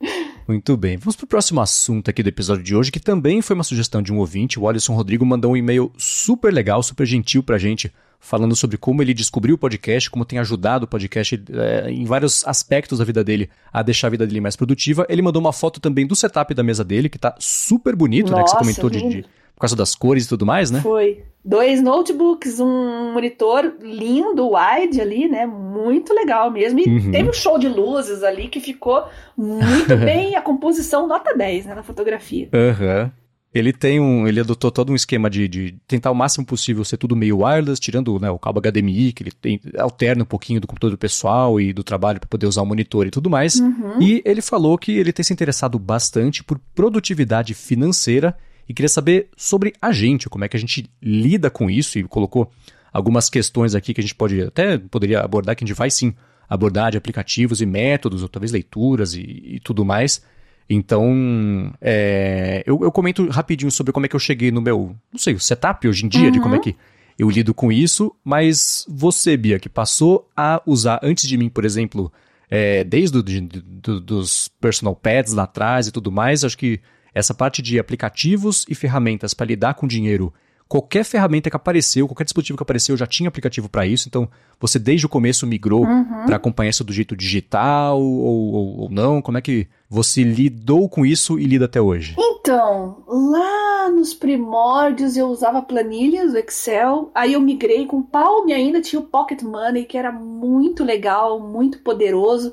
Muito 0.46 0.76
bem, 0.76 0.96
vamos 0.96 1.16
pro 1.16 1.26
próximo 1.26 1.60
assunto 1.60 2.08
aqui 2.08 2.22
do 2.22 2.28
episódio 2.28 2.62
de 2.62 2.74
hoje, 2.74 2.92
que 2.92 3.00
também 3.00 3.42
foi 3.42 3.54
uma 3.54 3.64
sugestão 3.64 4.00
de 4.00 4.12
um 4.12 4.18
ouvinte. 4.18 4.60
O 4.60 4.68
Alisson 4.68 4.94
Rodrigo 4.94 5.26
mandou 5.26 5.52
um 5.52 5.56
e-mail 5.56 5.90
super 5.98 6.52
legal, 6.52 6.82
super 6.82 7.04
gentil 7.04 7.42
pra 7.42 7.58
gente, 7.58 7.92
falando 8.20 8.54
sobre 8.54 8.76
como 8.76 9.02
ele 9.02 9.12
descobriu 9.12 9.56
o 9.56 9.58
podcast, 9.58 10.08
como 10.08 10.24
tem 10.24 10.38
ajudado 10.38 10.84
o 10.84 10.88
podcast 10.88 11.42
é, 11.50 11.90
em 11.90 12.04
vários 12.04 12.46
aspectos 12.46 13.00
da 13.00 13.04
vida 13.04 13.24
dele 13.24 13.50
a 13.72 13.82
deixar 13.82 14.06
a 14.06 14.10
vida 14.10 14.26
dele 14.26 14.40
mais 14.40 14.54
produtiva. 14.54 15.04
Ele 15.08 15.22
mandou 15.22 15.40
uma 15.40 15.52
foto 15.52 15.80
também 15.80 16.06
do 16.06 16.14
setup 16.14 16.54
da 16.54 16.62
mesa 16.62 16.84
dele, 16.84 17.08
que 17.08 17.18
tá 17.18 17.34
super 17.40 17.96
bonito, 17.96 18.30
Nossa, 18.30 18.36
né? 18.36 18.44
Que 18.44 18.50
você 18.50 18.58
comentou 18.58 18.90
de, 18.90 19.08
de 19.08 19.24
por 19.56 19.60
causa 19.60 19.74
das 19.74 19.94
cores 19.94 20.26
e 20.26 20.28
tudo 20.28 20.44
mais, 20.44 20.70
né? 20.70 20.82
Foi. 20.82 21.22
Dois 21.42 21.80
notebooks, 21.80 22.60
um 22.60 23.14
monitor 23.14 23.76
lindo, 23.80 24.50
wide 24.50 25.00
ali, 25.00 25.28
né? 25.28 25.46
Muito 25.46 26.12
legal 26.12 26.50
mesmo. 26.50 26.78
E 26.80 26.86
uhum. 26.86 27.10
teve 27.10 27.30
um 27.30 27.32
show 27.32 27.58
de 27.58 27.66
luzes 27.66 28.22
ali 28.22 28.48
que 28.48 28.60
ficou 28.60 29.04
muito 29.36 29.96
bem. 29.96 30.36
A 30.36 30.42
composição 30.42 31.06
nota 31.06 31.34
10, 31.34 31.66
né? 31.66 31.74
Na 31.74 31.82
fotografia. 31.82 32.50
Aham. 32.52 33.04
Uhum. 33.04 33.26
Ele 33.54 33.72
tem 33.72 33.98
um. 33.98 34.28
Ele 34.28 34.40
adotou 34.40 34.70
todo 34.70 34.92
um 34.92 34.94
esquema 34.94 35.30
de, 35.30 35.48
de, 35.48 35.74
tentar 35.88 36.10
o 36.10 36.14
máximo 36.14 36.44
possível 36.44 36.84
ser 36.84 36.98
tudo 36.98 37.16
meio 37.16 37.38
wireless, 37.38 37.80
tirando 37.80 38.18
né, 38.20 38.30
o 38.30 38.38
cabo 38.38 38.60
HDMI, 38.60 39.14
que 39.14 39.22
ele 39.22 39.32
tem, 39.32 39.58
alterna 39.78 40.24
um 40.24 40.26
pouquinho 40.26 40.60
do 40.60 40.66
computador 40.66 40.98
pessoal 40.98 41.58
e 41.58 41.72
do 41.72 41.82
trabalho 41.82 42.20
para 42.20 42.28
poder 42.28 42.46
usar 42.46 42.60
o 42.60 42.66
monitor 42.66 43.06
e 43.06 43.10
tudo 43.10 43.30
mais. 43.30 43.54
Uhum. 43.58 44.02
E 44.02 44.20
ele 44.26 44.42
falou 44.42 44.76
que 44.76 44.92
ele 44.92 45.10
tem 45.10 45.24
se 45.24 45.32
interessado 45.32 45.78
bastante 45.78 46.44
por 46.44 46.60
produtividade 46.74 47.54
financeira 47.54 48.36
e 48.68 48.74
queria 48.74 48.88
saber 48.88 49.28
sobre 49.36 49.72
a 49.80 49.92
gente, 49.92 50.28
como 50.28 50.44
é 50.44 50.48
que 50.48 50.56
a 50.56 50.60
gente 50.60 50.90
lida 51.00 51.50
com 51.50 51.70
isso 51.70 51.98
e 51.98 52.04
colocou 52.04 52.50
algumas 52.92 53.28
questões 53.28 53.74
aqui 53.74 53.92
que 53.92 54.00
a 54.00 54.02
gente 54.02 54.14
pode 54.14 54.40
até 54.42 54.78
poderia 54.78 55.20
abordar, 55.20 55.54
que 55.54 55.64
a 55.64 55.66
gente 55.66 55.76
vai 55.76 55.90
sim 55.90 56.14
abordar 56.48 56.90
de 56.90 56.98
aplicativos 56.98 57.60
e 57.60 57.66
métodos, 57.66 58.22
ou 58.22 58.28
talvez 58.28 58.52
leituras 58.52 59.14
e, 59.14 59.20
e 59.20 59.60
tudo 59.60 59.84
mais. 59.84 60.22
Então, 60.68 61.72
é, 61.80 62.62
eu, 62.66 62.80
eu, 62.82 62.90
comento 62.90 63.28
rapidinho 63.28 63.70
sobre 63.70 63.92
como 63.92 64.06
é 64.06 64.08
que 64.08 64.16
eu 64.16 64.20
cheguei 64.20 64.50
no 64.50 64.60
meu, 64.60 64.96
não 65.12 65.18
sei, 65.18 65.34
o 65.34 65.40
setup 65.40 65.86
hoje 65.86 66.04
em 66.04 66.08
dia, 66.08 66.24
uhum. 66.24 66.30
de 66.30 66.40
como 66.40 66.54
é 66.54 66.58
uhum. 66.58 66.64
que 66.64 66.76
eu 67.18 67.30
lido 67.30 67.54
com 67.54 67.70
isso, 67.70 68.14
mas 68.24 68.84
você, 68.88 69.36
Bia, 69.36 69.58
que 69.60 69.68
passou 69.68 70.28
a 70.36 70.60
usar 70.66 71.00
antes 71.02 71.28
de 71.28 71.36
mim, 71.36 71.48
por 71.48 71.64
exemplo, 71.64 72.12
é, 72.50 72.82
desde 72.82 73.12
do, 73.12 73.22
de, 73.22 73.40
do, 73.40 74.00
dos 74.00 74.48
personal 74.60 74.94
pads 74.94 75.32
lá 75.32 75.44
atrás 75.44 75.86
e 75.86 75.92
tudo 75.92 76.10
mais, 76.10 76.44
acho 76.44 76.58
que 76.58 76.80
essa 77.16 77.32
parte 77.32 77.62
de 77.62 77.78
aplicativos 77.78 78.66
e 78.68 78.74
ferramentas 78.74 79.32
para 79.32 79.46
lidar 79.46 79.72
com 79.72 79.86
dinheiro, 79.86 80.34
qualquer 80.68 81.02
ferramenta 81.02 81.48
que 81.48 81.56
apareceu, 81.56 82.06
qualquer 82.06 82.24
dispositivo 82.24 82.58
que 82.58 82.62
apareceu 82.62 82.94
já 82.94 83.06
tinha 83.06 83.28
aplicativo 83.28 83.70
para 83.70 83.86
isso, 83.86 84.06
então 84.06 84.28
você 84.60 84.78
desde 84.78 85.06
o 85.06 85.08
começo 85.08 85.46
migrou 85.46 85.86
uhum. 85.86 86.26
para 86.26 86.36
acompanhar 86.36 86.68
isso 86.68 86.84
do 86.84 86.92
jeito 86.92 87.16
digital 87.16 87.98
ou, 87.98 88.22
ou, 88.22 88.80
ou, 88.80 88.90
não? 88.90 89.22
Como 89.22 89.38
é 89.38 89.40
que 89.40 89.66
você 89.88 90.22
lidou 90.22 90.90
com 90.90 91.06
isso 91.06 91.38
e 91.38 91.44
lida 91.44 91.64
até 91.64 91.80
hoje? 91.80 92.14
Então, 92.18 93.02
lá 93.08 93.88
nos 93.88 94.12
primórdios 94.12 95.16
eu 95.16 95.28
usava 95.28 95.62
planilhas 95.62 96.32
do 96.32 96.38
Excel, 96.38 97.10
aí 97.14 97.32
eu 97.32 97.40
migrei 97.40 97.86
com 97.86 98.02
Palm 98.02 98.50
ainda 98.50 98.82
tinha 98.82 99.00
o 99.00 99.06
Pocket 99.06 99.40
Money, 99.42 99.86
que 99.86 99.96
era 99.96 100.12
muito 100.12 100.84
legal, 100.84 101.40
muito 101.40 101.78
poderoso. 101.78 102.52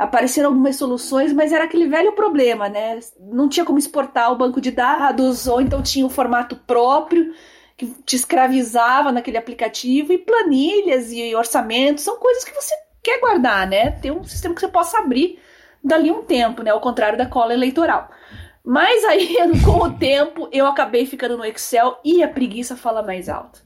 Apareceram 0.00 0.48
algumas 0.48 0.76
soluções, 0.76 1.30
mas 1.30 1.52
era 1.52 1.64
aquele 1.64 1.86
velho 1.86 2.12
problema, 2.12 2.70
né? 2.70 2.98
Não 3.20 3.50
tinha 3.50 3.66
como 3.66 3.78
exportar 3.78 4.32
o 4.32 4.36
banco 4.36 4.58
de 4.58 4.70
dados, 4.70 5.46
ou 5.46 5.60
então 5.60 5.82
tinha 5.82 6.06
o 6.06 6.10
formato 6.10 6.56
próprio 6.56 7.34
que 7.76 7.86
te 8.06 8.16
escravizava 8.16 9.12
naquele 9.12 9.36
aplicativo, 9.36 10.10
e 10.10 10.18
planilhas 10.18 11.12
e 11.12 11.34
orçamentos 11.34 12.02
são 12.02 12.16
coisas 12.16 12.44
que 12.44 12.54
você 12.54 12.74
quer 13.02 13.20
guardar, 13.20 13.66
né? 13.66 13.90
Ter 13.90 14.10
um 14.10 14.24
sistema 14.24 14.54
que 14.54 14.62
você 14.62 14.68
possa 14.68 14.98
abrir 14.98 15.38
dali 15.84 16.10
um 16.10 16.22
tempo, 16.22 16.62
né? 16.62 16.70
Ao 16.70 16.80
contrário 16.80 17.18
da 17.18 17.26
cola 17.26 17.52
eleitoral. 17.52 18.10
Mas 18.64 19.04
aí, 19.04 19.36
com 19.64 19.84
o 19.84 19.92
tempo, 19.98 20.48
eu 20.50 20.66
acabei 20.66 21.04
ficando 21.04 21.36
no 21.36 21.44
Excel 21.44 21.98
e 22.02 22.22
a 22.22 22.28
preguiça 22.28 22.74
fala 22.74 23.02
mais 23.02 23.28
alto. 23.28 23.62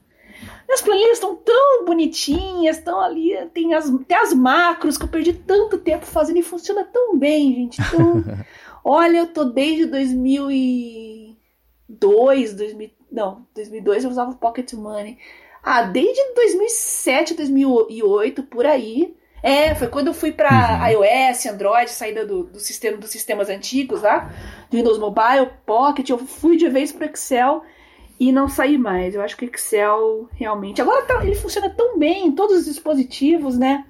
As 0.69 0.81
planilhas 0.81 1.13
estão 1.13 1.33
tão 1.35 1.85
bonitinhas, 1.85 2.77
estão 2.77 2.99
ali, 2.99 3.33
tem 3.53 3.73
as, 3.73 3.89
tem 4.07 4.17
as 4.17 4.33
macros 4.33 4.97
que 4.97 5.05
eu 5.05 5.09
perdi 5.09 5.31
tanto 5.33 5.77
tempo 5.77 6.05
fazendo 6.05 6.39
e 6.39 6.43
funciona 6.43 6.83
tão 6.83 7.17
bem, 7.17 7.53
gente. 7.53 7.81
Então, 7.81 8.21
olha, 8.83 9.19
eu 9.19 9.27
tô 9.27 9.45
desde 9.45 9.85
2002, 9.85 12.53
2000, 12.53 12.89
não, 13.11 13.45
2002 13.53 14.03
eu 14.03 14.09
usava 14.09 14.33
Pocket 14.33 14.73
Money. 14.73 15.17
Ah, 15.63 15.83
desde 15.83 16.21
2007, 16.35 17.33
2008, 17.33 18.43
por 18.43 18.65
aí. 18.65 19.15
É, 19.41 19.73
foi 19.75 19.87
quando 19.87 20.07
eu 20.07 20.13
fui 20.13 20.31
para 20.31 20.49
uhum. 20.49 21.03
iOS, 21.03 21.45
Android, 21.45 21.89
saída 21.91 22.25
do, 22.25 22.45
do 22.45 22.59
sistema 22.59 22.97
dos 22.97 23.11
sistemas 23.11 23.47
antigos 23.47 24.01
lá, 24.01 24.33
do 24.71 24.77
Windows 24.77 24.97
Mobile, 24.97 25.51
Pocket, 25.65 26.09
eu 26.09 26.17
fui 26.17 26.57
de 26.57 26.67
vez 26.67 26.91
para 26.91 27.05
Excel 27.05 27.63
e 28.19 28.31
não 28.31 28.47
saí 28.47 28.77
mais. 28.77 29.15
Eu 29.15 29.21
acho 29.21 29.35
que 29.35 29.45
o 29.45 29.49
Excel 29.53 30.29
realmente. 30.33 30.81
Agora 30.81 31.05
tá, 31.05 31.23
ele 31.23 31.35
funciona 31.35 31.69
tão 31.69 31.97
bem 31.97 32.27
em 32.27 32.31
todos 32.31 32.59
os 32.59 32.65
dispositivos, 32.65 33.57
né? 33.57 33.85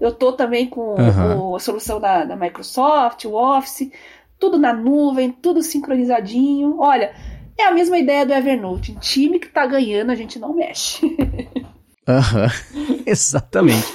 Eu 0.00 0.12
tô 0.12 0.32
também 0.32 0.66
com, 0.66 0.94
uhum. 0.94 1.54
a 1.54 1.58
solução 1.58 2.00
da, 2.00 2.24
da 2.24 2.36
Microsoft, 2.36 3.24
o 3.24 3.34
Office, 3.34 3.90
tudo 4.38 4.58
na 4.58 4.72
nuvem, 4.72 5.30
tudo 5.30 5.62
sincronizadinho. 5.62 6.78
Olha, 6.78 7.12
é 7.56 7.64
a 7.64 7.72
mesma 7.72 7.98
ideia 7.98 8.26
do 8.26 8.32
Evernote. 8.32 8.92
Em 8.92 8.96
time 8.96 9.38
que 9.38 9.48
tá 9.48 9.66
ganhando, 9.66 10.10
a 10.10 10.14
gente 10.14 10.38
não 10.38 10.54
mexe. 10.54 11.06
Uhum. 12.08 13.02
exatamente. 13.04 13.86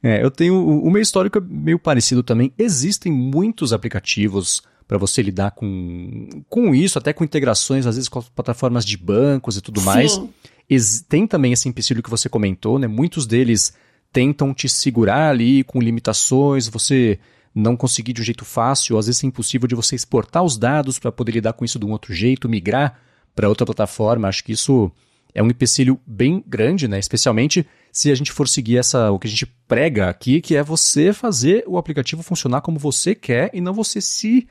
É, 0.00 0.22
eu 0.22 0.30
tenho. 0.30 0.54
O 0.54 0.88
meu 0.92 1.02
histórico 1.02 1.38
é 1.38 1.40
meio 1.40 1.76
parecido 1.76 2.22
também. 2.22 2.52
Existem 2.56 3.10
muitos 3.10 3.72
aplicativos 3.72 4.62
para 4.88 4.96
você 4.96 5.20
lidar 5.20 5.50
com, 5.50 6.26
com 6.48 6.74
isso, 6.74 6.98
até 6.98 7.12
com 7.12 7.22
integrações, 7.22 7.86
às 7.86 7.96
vezes 7.96 8.08
com 8.08 8.22
plataformas 8.22 8.86
de 8.86 8.96
bancos 8.96 9.58
e 9.58 9.60
tudo 9.60 9.80
Sim. 9.80 9.86
mais. 9.86 10.20
Ex 10.68 11.04
tem 11.06 11.26
também 11.26 11.52
esse 11.52 11.68
empecilho 11.68 12.02
que 12.02 12.08
você 12.08 12.26
comentou, 12.26 12.78
né? 12.78 12.86
Muitos 12.86 13.26
deles 13.26 13.74
tentam 14.10 14.54
te 14.54 14.66
segurar 14.66 15.28
ali 15.28 15.62
com 15.62 15.78
limitações, 15.78 16.68
você 16.68 17.18
não 17.54 17.76
conseguir 17.76 18.14
de 18.14 18.22
um 18.22 18.24
jeito 18.24 18.46
fácil, 18.46 18.94
ou 18.94 18.98
às 18.98 19.06
vezes 19.06 19.22
é 19.22 19.26
impossível 19.26 19.68
de 19.68 19.74
você 19.74 19.94
exportar 19.94 20.42
os 20.42 20.56
dados 20.56 20.98
para 20.98 21.12
poder 21.12 21.32
lidar 21.32 21.52
com 21.52 21.66
isso 21.66 21.78
de 21.78 21.84
um 21.84 21.90
outro 21.90 22.14
jeito, 22.14 22.48
migrar 22.48 22.98
para 23.34 23.48
outra 23.48 23.66
plataforma. 23.66 24.26
Acho 24.26 24.42
que 24.42 24.52
isso 24.52 24.90
é 25.34 25.42
um 25.42 25.48
empecilho 25.48 26.00
bem 26.06 26.42
grande, 26.46 26.88
né? 26.88 26.98
Especialmente 26.98 27.66
se 27.92 28.10
a 28.10 28.14
gente 28.14 28.32
for 28.32 28.48
seguir 28.48 28.78
essa 28.78 29.10
o 29.10 29.18
que 29.18 29.26
a 29.26 29.30
gente 29.30 29.46
prega 29.66 30.08
aqui, 30.08 30.40
que 30.40 30.56
é 30.56 30.62
você 30.62 31.12
fazer 31.12 31.64
o 31.66 31.76
aplicativo 31.76 32.22
funcionar 32.22 32.62
como 32.62 32.78
você 32.78 33.14
quer 33.14 33.50
e 33.52 33.60
não 33.60 33.74
você 33.74 34.00
se 34.00 34.48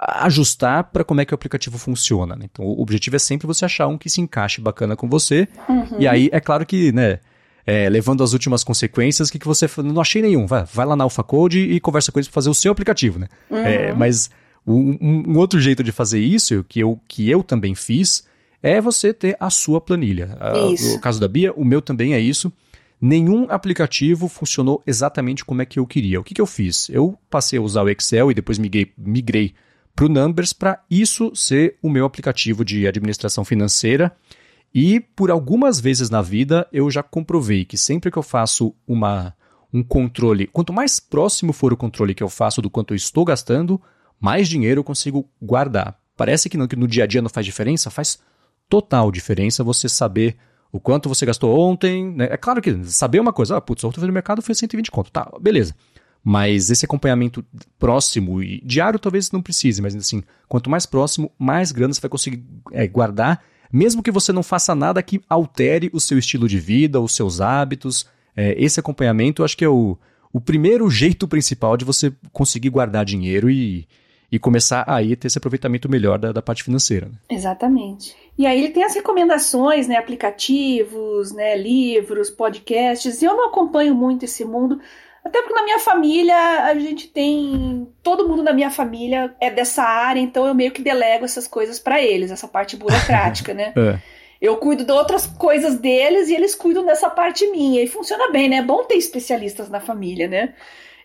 ajustar 0.00 0.84
para 0.84 1.04
como 1.04 1.20
é 1.20 1.24
que 1.24 1.34
o 1.34 1.36
aplicativo 1.36 1.76
funciona. 1.76 2.34
Né? 2.34 2.46
Então, 2.50 2.64
o 2.64 2.80
objetivo 2.80 3.16
é 3.16 3.18
sempre 3.18 3.46
você 3.46 3.64
achar 3.64 3.86
um 3.86 3.98
que 3.98 4.08
se 4.08 4.20
encaixe 4.20 4.60
bacana 4.60 4.96
com 4.96 5.08
você. 5.08 5.46
Uhum. 5.68 5.96
E 5.98 6.08
aí, 6.08 6.30
é 6.32 6.40
claro 6.40 6.64
que, 6.64 6.90
né, 6.92 7.18
é, 7.66 7.88
levando 7.88 8.24
as 8.24 8.32
últimas 8.32 8.64
consequências, 8.64 9.28
o 9.28 9.32
que, 9.32 9.38
que 9.38 9.46
você. 9.46 9.68
Não 9.78 10.00
achei 10.00 10.22
nenhum. 10.22 10.46
Vai, 10.46 10.64
vai 10.64 10.86
lá 10.86 10.96
na 10.96 11.04
AlphaCode 11.04 11.58
e 11.58 11.78
conversa 11.80 12.10
com 12.10 12.18
eles 12.18 12.28
para 12.28 12.34
fazer 12.34 12.48
o 12.48 12.54
seu 12.54 12.72
aplicativo, 12.72 13.18
né? 13.18 13.28
Uhum. 13.50 13.58
É, 13.58 13.92
mas 13.92 14.30
um, 14.66 14.96
um, 15.00 15.38
outro 15.38 15.60
jeito 15.60 15.84
de 15.84 15.92
fazer 15.92 16.20
isso, 16.20 16.64
que 16.68 16.80
eu, 16.80 16.98
que 17.06 17.28
eu 17.28 17.42
também 17.42 17.74
fiz, 17.74 18.24
é 18.62 18.80
você 18.80 19.12
ter 19.12 19.36
a 19.38 19.50
sua 19.50 19.80
planilha. 19.80 20.38
Isso. 20.72 20.94
No 20.94 21.00
caso 21.00 21.20
da 21.20 21.28
Bia, 21.28 21.52
o 21.52 21.64
meu 21.64 21.82
também 21.82 22.14
é 22.14 22.20
isso 22.20 22.50
nenhum 23.00 23.46
aplicativo 23.48 24.28
funcionou 24.28 24.82
exatamente 24.86 25.42
como 25.42 25.62
é 25.62 25.64
que 25.64 25.78
eu 25.78 25.86
queria. 25.86 26.20
O 26.20 26.22
que, 26.22 26.34
que 26.34 26.40
eu 26.40 26.46
fiz? 26.46 26.90
Eu 26.90 27.18
passei 27.30 27.58
a 27.58 27.62
usar 27.62 27.82
o 27.82 27.88
Excel 27.88 28.30
e 28.30 28.34
depois 28.34 28.58
migrei, 28.58 28.92
migrei 28.98 29.54
para 29.94 30.06
o 30.06 30.08
Numbers 30.08 30.52
para 30.52 30.82
isso 30.90 31.34
ser 31.34 31.76
o 31.82 31.90
meu 31.90 32.04
aplicativo 32.04 32.64
de 32.64 32.86
administração 32.86 33.44
financeira. 33.44 34.14
E 34.74 35.00
por 35.00 35.30
algumas 35.30 35.80
vezes 35.80 36.10
na 36.10 36.22
vida 36.22 36.66
eu 36.72 36.90
já 36.90 37.02
comprovei 37.02 37.64
que 37.64 37.76
sempre 37.76 38.10
que 38.10 38.18
eu 38.18 38.22
faço 38.22 38.74
uma, 38.86 39.34
um 39.72 39.82
controle, 39.82 40.46
quanto 40.46 40.72
mais 40.72 41.00
próximo 41.00 41.52
for 41.52 41.72
o 41.72 41.76
controle 41.76 42.14
que 42.14 42.22
eu 42.22 42.28
faço 42.28 42.62
do 42.62 42.70
quanto 42.70 42.92
eu 42.92 42.96
estou 42.96 43.24
gastando, 43.24 43.80
mais 44.20 44.48
dinheiro 44.48 44.80
eu 44.80 44.84
consigo 44.84 45.28
guardar. 45.40 45.98
Parece 46.16 46.48
que 46.48 46.56
no, 46.56 46.68
que 46.68 46.76
no 46.76 46.86
dia 46.86 47.04
a 47.04 47.06
dia 47.06 47.22
não 47.22 47.30
faz 47.30 47.46
diferença, 47.46 47.90
faz 47.90 48.18
total 48.68 49.10
diferença 49.10 49.64
você 49.64 49.88
saber 49.88 50.36
o 50.72 50.78
quanto 50.78 51.08
você 51.08 51.26
gastou 51.26 51.58
ontem. 51.58 52.12
Né? 52.12 52.28
É 52.30 52.36
claro 52.36 52.60
que 52.62 52.84
saber 52.84 53.20
uma 53.20 53.32
coisa, 53.32 53.56
ah, 53.56 53.60
putz, 53.60 53.82
ontem 53.82 53.96
eu 53.96 54.00
fui 54.00 54.06
no 54.06 54.14
mercado 54.14 54.42
foi 54.42 54.54
120 54.54 54.90
conto, 54.90 55.10
tá, 55.10 55.30
beleza. 55.40 55.74
Mas 56.22 56.70
esse 56.70 56.84
acompanhamento 56.84 57.44
próximo 57.78 58.42
e 58.42 58.60
diário 58.64 58.98
talvez 58.98 59.30
não 59.30 59.40
precise, 59.40 59.80
mas 59.80 59.96
assim, 59.96 60.22
quanto 60.46 60.68
mais 60.68 60.84
próximo, 60.84 61.32
mais 61.38 61.72
grana 61.72 61.94
você 61.94 62.00
vai 62.00 62.10
conseguir 62.10 62.44
é, 62.72 62.86
guardar, 62.86 63.42
mesmo 63.72 64.02
que 64.02 64.10
você 64.10 64.32
não 64.32 64.42
faça 64.42 64.74
nada 64.74 65.02
que 65.02 65.20
altere 65.28 65.90
o 65.92 66.00
seu 66.00 66.18
estilo 66.18 66.48
de 66.48 66.58
vida, 66.58 67.00
os 67.00 67.14
seus 67.14 67.40
hábitos. 67.40 68.06
É, 68.36 68.54
esse 68.62 68.78
acompanhamento 68.78 69.40
eu 69.40 69.44
acho 69.44 69.56
que 69.56 69.64
é 69.64 69.68
o, 69.68 69.96
o 70.32 70.40
primeiro 70.40 70.90
jeito 70.90 71.26
principal 71.26 71.76
de 71.76 71.84
você 71.84 72.12
conseguir 72.32 72.68
guardar 72.68 73.04
dinheiro 73.04 73.48
e, 73.48 73.86
e 74.30 74.38
começar 74.38 74.84
aí 74.86 75.12
a 75.12 75.16
ter 75.16 75.26
esse 75.26 75.38
aproveitamento 75.38 75.88
melhor 75.88 76.18
da, 76.18 76.32
da 76.32 76.42
parte 76.42 76.62
financeira. 76.62 77.06
Né? 77.06 77.14
Exatamente. 77.30 78.14
E 78.38 78.46
aí 78.46 78.58
ele 78.58 78.72
tem 78.72 78.84
as 78.84 78.94
recomendações, 78.94 79.88
né, 79.88 79.96
aplicativos, 79.96 81.32
né, 81.32 81.56
livros, 81.56 82.30
podcasts. 82.30 83.22
Eu 83.22 83.36
não 83.36 83.48
acompanho 83.48 83.94
muito 83.94 84.24
esse 84.24 84.44
mundo, 84.44 84.80
até 85.24 85.42
porque 85.42 85.54
na 85.54 85.64
minha 85.64 85.78
família 85.78 86.64
a 86.64 86.74
gente 86.74 87.08
tem 87.08 87.86
todo 88.02 88.26
mundo 88.26 88.42
na 88.42 88.52
minha 88.52 88.70
família 88.70 89.34
é 89.40 89.50
dessa 89.50 89.82
área, 89.82 90.20
então 90.20 90.46
eu 90.46 90.54
meio 90.54 90.70
que 90.70 90.82
delego 90.82 91.24
essas 91.24 91.46
coisas 91.46 91.78
para 91.78 92.00
eles, 92.00 92.30
essa 92.30 92.48
parte 92.48 92.76
burocrática, 92.76 93.52
né? 93.52 93.72
é. 93.76 93.98
Eu 94.40 94.56
cuido 94.56 94.84
de 94.84 94.92
outras 94.92 95.26
coisas 95.26 95.78
deles 95.78 96.30
e 96.30 96.34
eles 96.34 96.54
cuidam 96.54 96.86
dessa 96.86 97.10
parte 97.10 97.46
minha. 97.48 97.82
E 97.82 97.86
funciona 97.86 98.32
bem, 98.32 98.48
né? 98.48 98.56
É 98.56 98.62
bom 98.62 98.84
ter 98.84 98.94
especialistas 98.94 99.68
na 99.68 99.80
família, 99.80 100.26
né? 100.26 100.54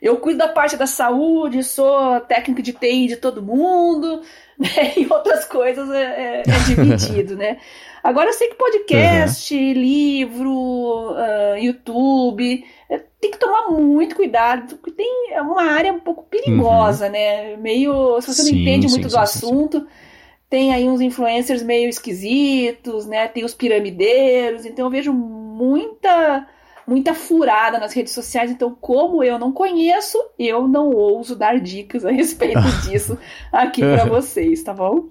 Eu 0.01 0.17
cuido 0.17 0.39
da 0.39 0.47
parte 0.47 0.77
da 0.77 0.87
saúde, 0.87 1.63
sou 1.63 2.21
técnico 2.21 2.61
de 2.61 2.71
TI 2.71 3.07
de 3.07 3.17
todo 3.17 3.43
mundo, 3.43 4.21
né? 4.57 4.93
E 4.95 5.05
outras 5.11 5.43
coisas 5.43 5.89
é, 5.89 6.03
é, 6.03 6.43
é 6.47 6.59
dividido, 6.65 7.35
né? 7.35 7.57
Agora 8.05 8.29
eu 8.29 8.33
sei 8.33 8.49
que 8.49 8.55
podcast, 8.55 9.55
uhum. 9.55 9.73
livro, 9.73 10.51
uh, 10.51 11.57
YouTube, 11.57 12.63
é, 12.87 12.99
tem 13.19 13.31
que 13.31 13.39
tomar 13.39 13.71
muito 13.71 14.15
cuidado, 14.15 14.75
porque 14.75 14.91
tem 14.91 15.33
uma 15.41 15.63
área 15.63 15.91
um 15.91 15.99
pouco 15.99 16.21
perigosa, 16.25 17.07
uhum. 17.07 17.11
né? 17.11 17.57
Meio. 17.57 18.21
Se 18.21 18.27
você 18.31 18.43
sim, 18.43 18.51
não 18.51 18.61
entende 18.61 18.87
muito 18.89 19.09
sim, 19.09 19.09
do 19.09 19.09
sim, 19.09 19.17
assunto, 19.17 19.87
tem 20.47 20.71
aí 20.71 20.87
uns 20.87 21.01
influencers 21.01 21.63
meio 21.63 21.89
esquisitos, 21.89 23.07
né? 23.07 23.27
Tem 23.27 23.43
os 23.43 23.55
piramideiros, 23.55 24.67
então 24.67 24.85
eu 24.85 24.91
vejo 24.91 25.11
muita 25.11 26.47
muita 26.85 27.15
furada 27.15 27.79
nas 27.79 27.91
redes 27.91 28.13
sociais, 28.13 28.51
então, 28.51 28.77
como 28.79 29.23
eu 29.23 29.39
não 29.39 29.51
conheço, 29.51 30.19
eu 30.37 30.67
não 30.67 30.91
ouso 30.91 31.35
dar 31.35 31.59
dicas 31.59 32.05
a 32.05 32.11
respeito 32.11 32.61
disso 32.87 33.17
aqui 33.51 33.81
para 33.81 34.05
vocês, 34.05 34.61
tá 34.61 34.75
bom? 34.75 35.09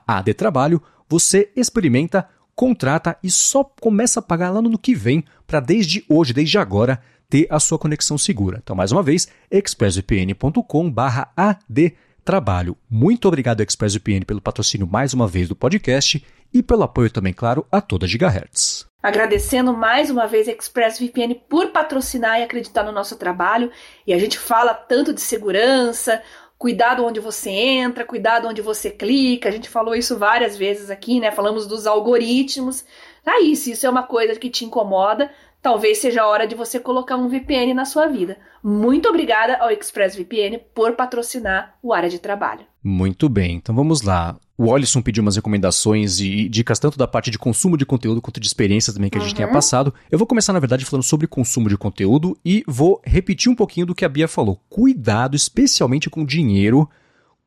adtrabalho, 0.08 0.80
você 1.10 1.52
experimenta, 1.56 2.30
contrata 2.54 3.18
e 3.24 3.32
só 3.32 3.64
começa 3.64 4.20
a 4.20 4.24
pagar 4.24 4.52
lá 4.52 4.62
no 4.62 4.78
que 4.78 4.94
vem 4.94 5.24
para 5.48 5.60
desde 5.60 6.06
hoje, 6.08 6.34
desde 6.34 6.60
agora, 6.60 7.02
ter 7.28 7.48
a 7.50 7.60
sua 7.60 7.80
conexão 7.80 8.16
segura. 8.16 8.60
Então, 8.62 8.76
mais 8.76 8.92
uma 8.92 9.02
vez, 9.02 9.28
expressvpn.com 9.50 10.94
adtrabalho. 11.36 12.78
Muito 12.88 13.28
obrigado, 13.28 13.62
ExpressVPN, 13.62 14.24
pelo 14.24 14.40
patrocínio 14.40 14.86
mais 14.86 15.16
uma 15.16 15.28
vez 15.28 15.50
do 15.50 15.56
podcast 15.56 16.24
e 16.54 16.62
pelo 16.62 16.84
apoio 16.84 17.10
também, 17.10 17.34
claro, 17.34 17.66
a 17.72 17.82
toda 17.82 18.08
Gigahertz. 18.08 18.93
Agradecendo 19.04 19.76
mais 19.76 20.10
uma 20.10 20.26
vez 20.26 20.48
a 20.48 20.52
ExpressVPN 20.54 21.36
por 21.50 21.72
patrocinar 21.72 22.40
e 22.40 22.44
acreditar 22.44 22.84
no 22.84 22.92
nosso 22.94 23.18
trabalho. 23.18 23.70
E 24.08 24.14
a 24.14 24.18
gente 24.18 24.40
fala 24.40 24.74
tanto 24.74 25.14
de 25.14 25.20
segurança, 25.20 26.24
cuidado 26.58 27.04
onde 27.04 27.20
você 27.20 27.50
entra, 27.50 28.06
cuidado 28.06 28.48
onde 28.48 28.62
você 28.62 28.90
clica. 28.90 29.50
A 29.50 29.52
gente 29.52 29.68
falou 29.68 29.94
isso 29.94 30.18
várias 30.18 30.56
vezes 30.56 30.90
aqui, 30.90 31.20
né? 31.20 31.32
Falamos 31.32 31.68
dos 31.68 31.86
algoritmos. 31.86 32.86
Aí, 33.26 33.58
se 33.58 33.72
isso 33.72 33.86
é 33.86 33.90
uma 33.90 34.04
coisa 34.04 34.40
que 34.40 34.50
te 34.50 34.64
incomoda, 34.64 35.30
talvez 35.62 35.98
seja 35.98 36.22
a 36.22 36.28
hora 36.28 36.48
de 36.48 36.56
você 36.56 36.80
colocar 36.80 37.18
um 37.18 37.28
VPN 37.28 37.74
na 37.74 37.84
sua 37.84 38.08
vida. 38.08 38.38
Muito 38.64 39.10
obrigada 39.10 39.58
ao 39.58 39.70
ExpressVPN 39.70 40.60
por 40.74 40.94
patrocinar 40.94 41.78
o 41.84 41.94
área 41.94 42.10
de 42.10 42.20
trabalho. 42.20 42.66
Muito 42.82 43.28
bem, 43.28 43.58
então 43.58 43.76
vamos 43.76 44.02
lá. 44.02 44.38
O 44.64 44.68
Olisson 44.68 45.02
pediu 45.02 45.22
umas 45.22 45.36
recomendações 45.36 46.22
e 46.22 46.48
dicas 46.48 46.80
tanto 46.80 46.98
da 46.98 47.06
parte 47.06 47.30
de 47.30 47.38
consumo 47.38 47.76
de 47.76 47.86
conteúdo 47.86 48.22
quanto 48.22 48.40
de 48.40 48.48
experiências 48.48 48.96
também 48.96 49.10
que 49.10 49.18
a 49.18 49.20
gente 49.20 49.32
uhum. 49.32 49.36
tenha 49.36 49.52
passado. 49.52 49.94
Eu 50.10 50.18
vou 50.18 50.26
começar, 50.26 50.54
na 50.54 50.60
verdade, 50.60 50.86
falando 50.86 51.04
sobre 51.04 51.28
consumo 51.28 51.68
de 51.68 51.78
conteúdo 51.78 52.38
e 52.46 52.64
vou 52.66 53.02
repetir 53.04 53.52
um 53.52 53.56
pouquinho 53.56 53.86
do 53.86 53.94
que 53.94 54.06
a 54.06 54.10
Bia 54.10 54.26
falou. 54.26 54.62
Cuidado, 54.70 55.36
especialmente 55.36 56.10
com 56.10 56.24
dinheiro, 56.24 56.90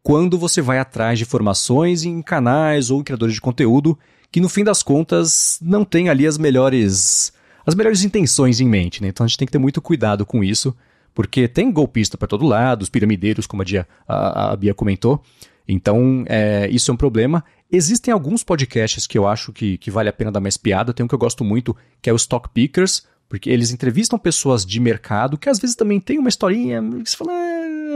quando 0.02 0.36
você 0.36 0.60
vai 0.60 0.78
atrás 0.78 1.18
de 1.18 1.24
informações 1.24 2.04
em 2.04 2.20
canais 2.20 2.90
ou 2.90 3.00
em 3.00 3.04
criadores 3.04 3.34
de 3.34 3.40
conteúdo 3.40 3.98
que, 4.30 4.38
no 4.38 4.50
fim 4.50 4.62
das 4.62 4.82
contas, 4.82 5.58
não 5.62 5.86
tem 5.86 6.10
ali 6.10 6.26
as 6.26 6.36
melhores, 6.36 7.32
as 7.64 7.74
melhores 7.74 8.04
intenções 8.04 8.60
em 8.60 8.68
mente. 8.68 9.00
Né? 9.00 9.08
Então 9.08 9.24
a 9.24 9.26
gente 9.26 9.38
tem 9.38 9.46
que 9.46 9.52
ter 9.52 9.58
muito 9.58 9.80
cuidado 9.80 10.26
com 10.26 10.44
isso, 10.44 10.76
porque 11.14 11.48
tem 11.48 11.72
golpista 11.72 12.18
para 12.18 12.28
todo 12.28 12.44
lado, 12.44 12.82
os 12.82 12.90
piramideiros, 12.90 13.46
como 13.46 13.62
a, 13.62 13.64
Dia, 13.64 13.88
a, 14.06 14.52
a 14.52 14.56
Bia 14.56 14.74
comentou. 14.74 15.24
Então, 15.68 16.24
é, 16.28 16.68
isso 16.70 16.90
é 16.90 16.94
um 16.94 16.96
problema. 16.96 17.44
Existem 17.70 18.12
alguns 18.12 18.44
podcasts 18.44 19.06
que 19.06 19.18
eu 19.18 19.26
acho 19.26 19.52
que, 19.52 19.76
que 19.78 19.90
vale 19.90 20.08
a 20.08 20.12
pena 20.12 20.30
dar 20.30 20.40
mais 20.40 20.56
piada. 20.56 20.92
Tem 20.94 21.04
um 21.04 21.08
que 21.08 21.14
eu 21.14 21.18
gosto 21.18 21.44
muito, 21.44 21.76
que 22.00 22.08
é 22.08 22.12
o 22.12 22.16
Stock 22.16 22.48
Pickers, 22.50 23.04
porque 23.28 23.50
eles 23.50 23.72
entrevistam 23.72 24.18
pessoas 24.18 24.64
de 24.64 24.78
mercado 24.78 25.36
que 25.36 25.48
às 25.48 25.58
vezes 25.58 25.74
também 25.74 25.98
tem 25.98 26.18
uma 26.18 26.28
historinha 26.28 26.80
que 27.02 27.10
você 27.10 27.16
fala, 27.16 27.32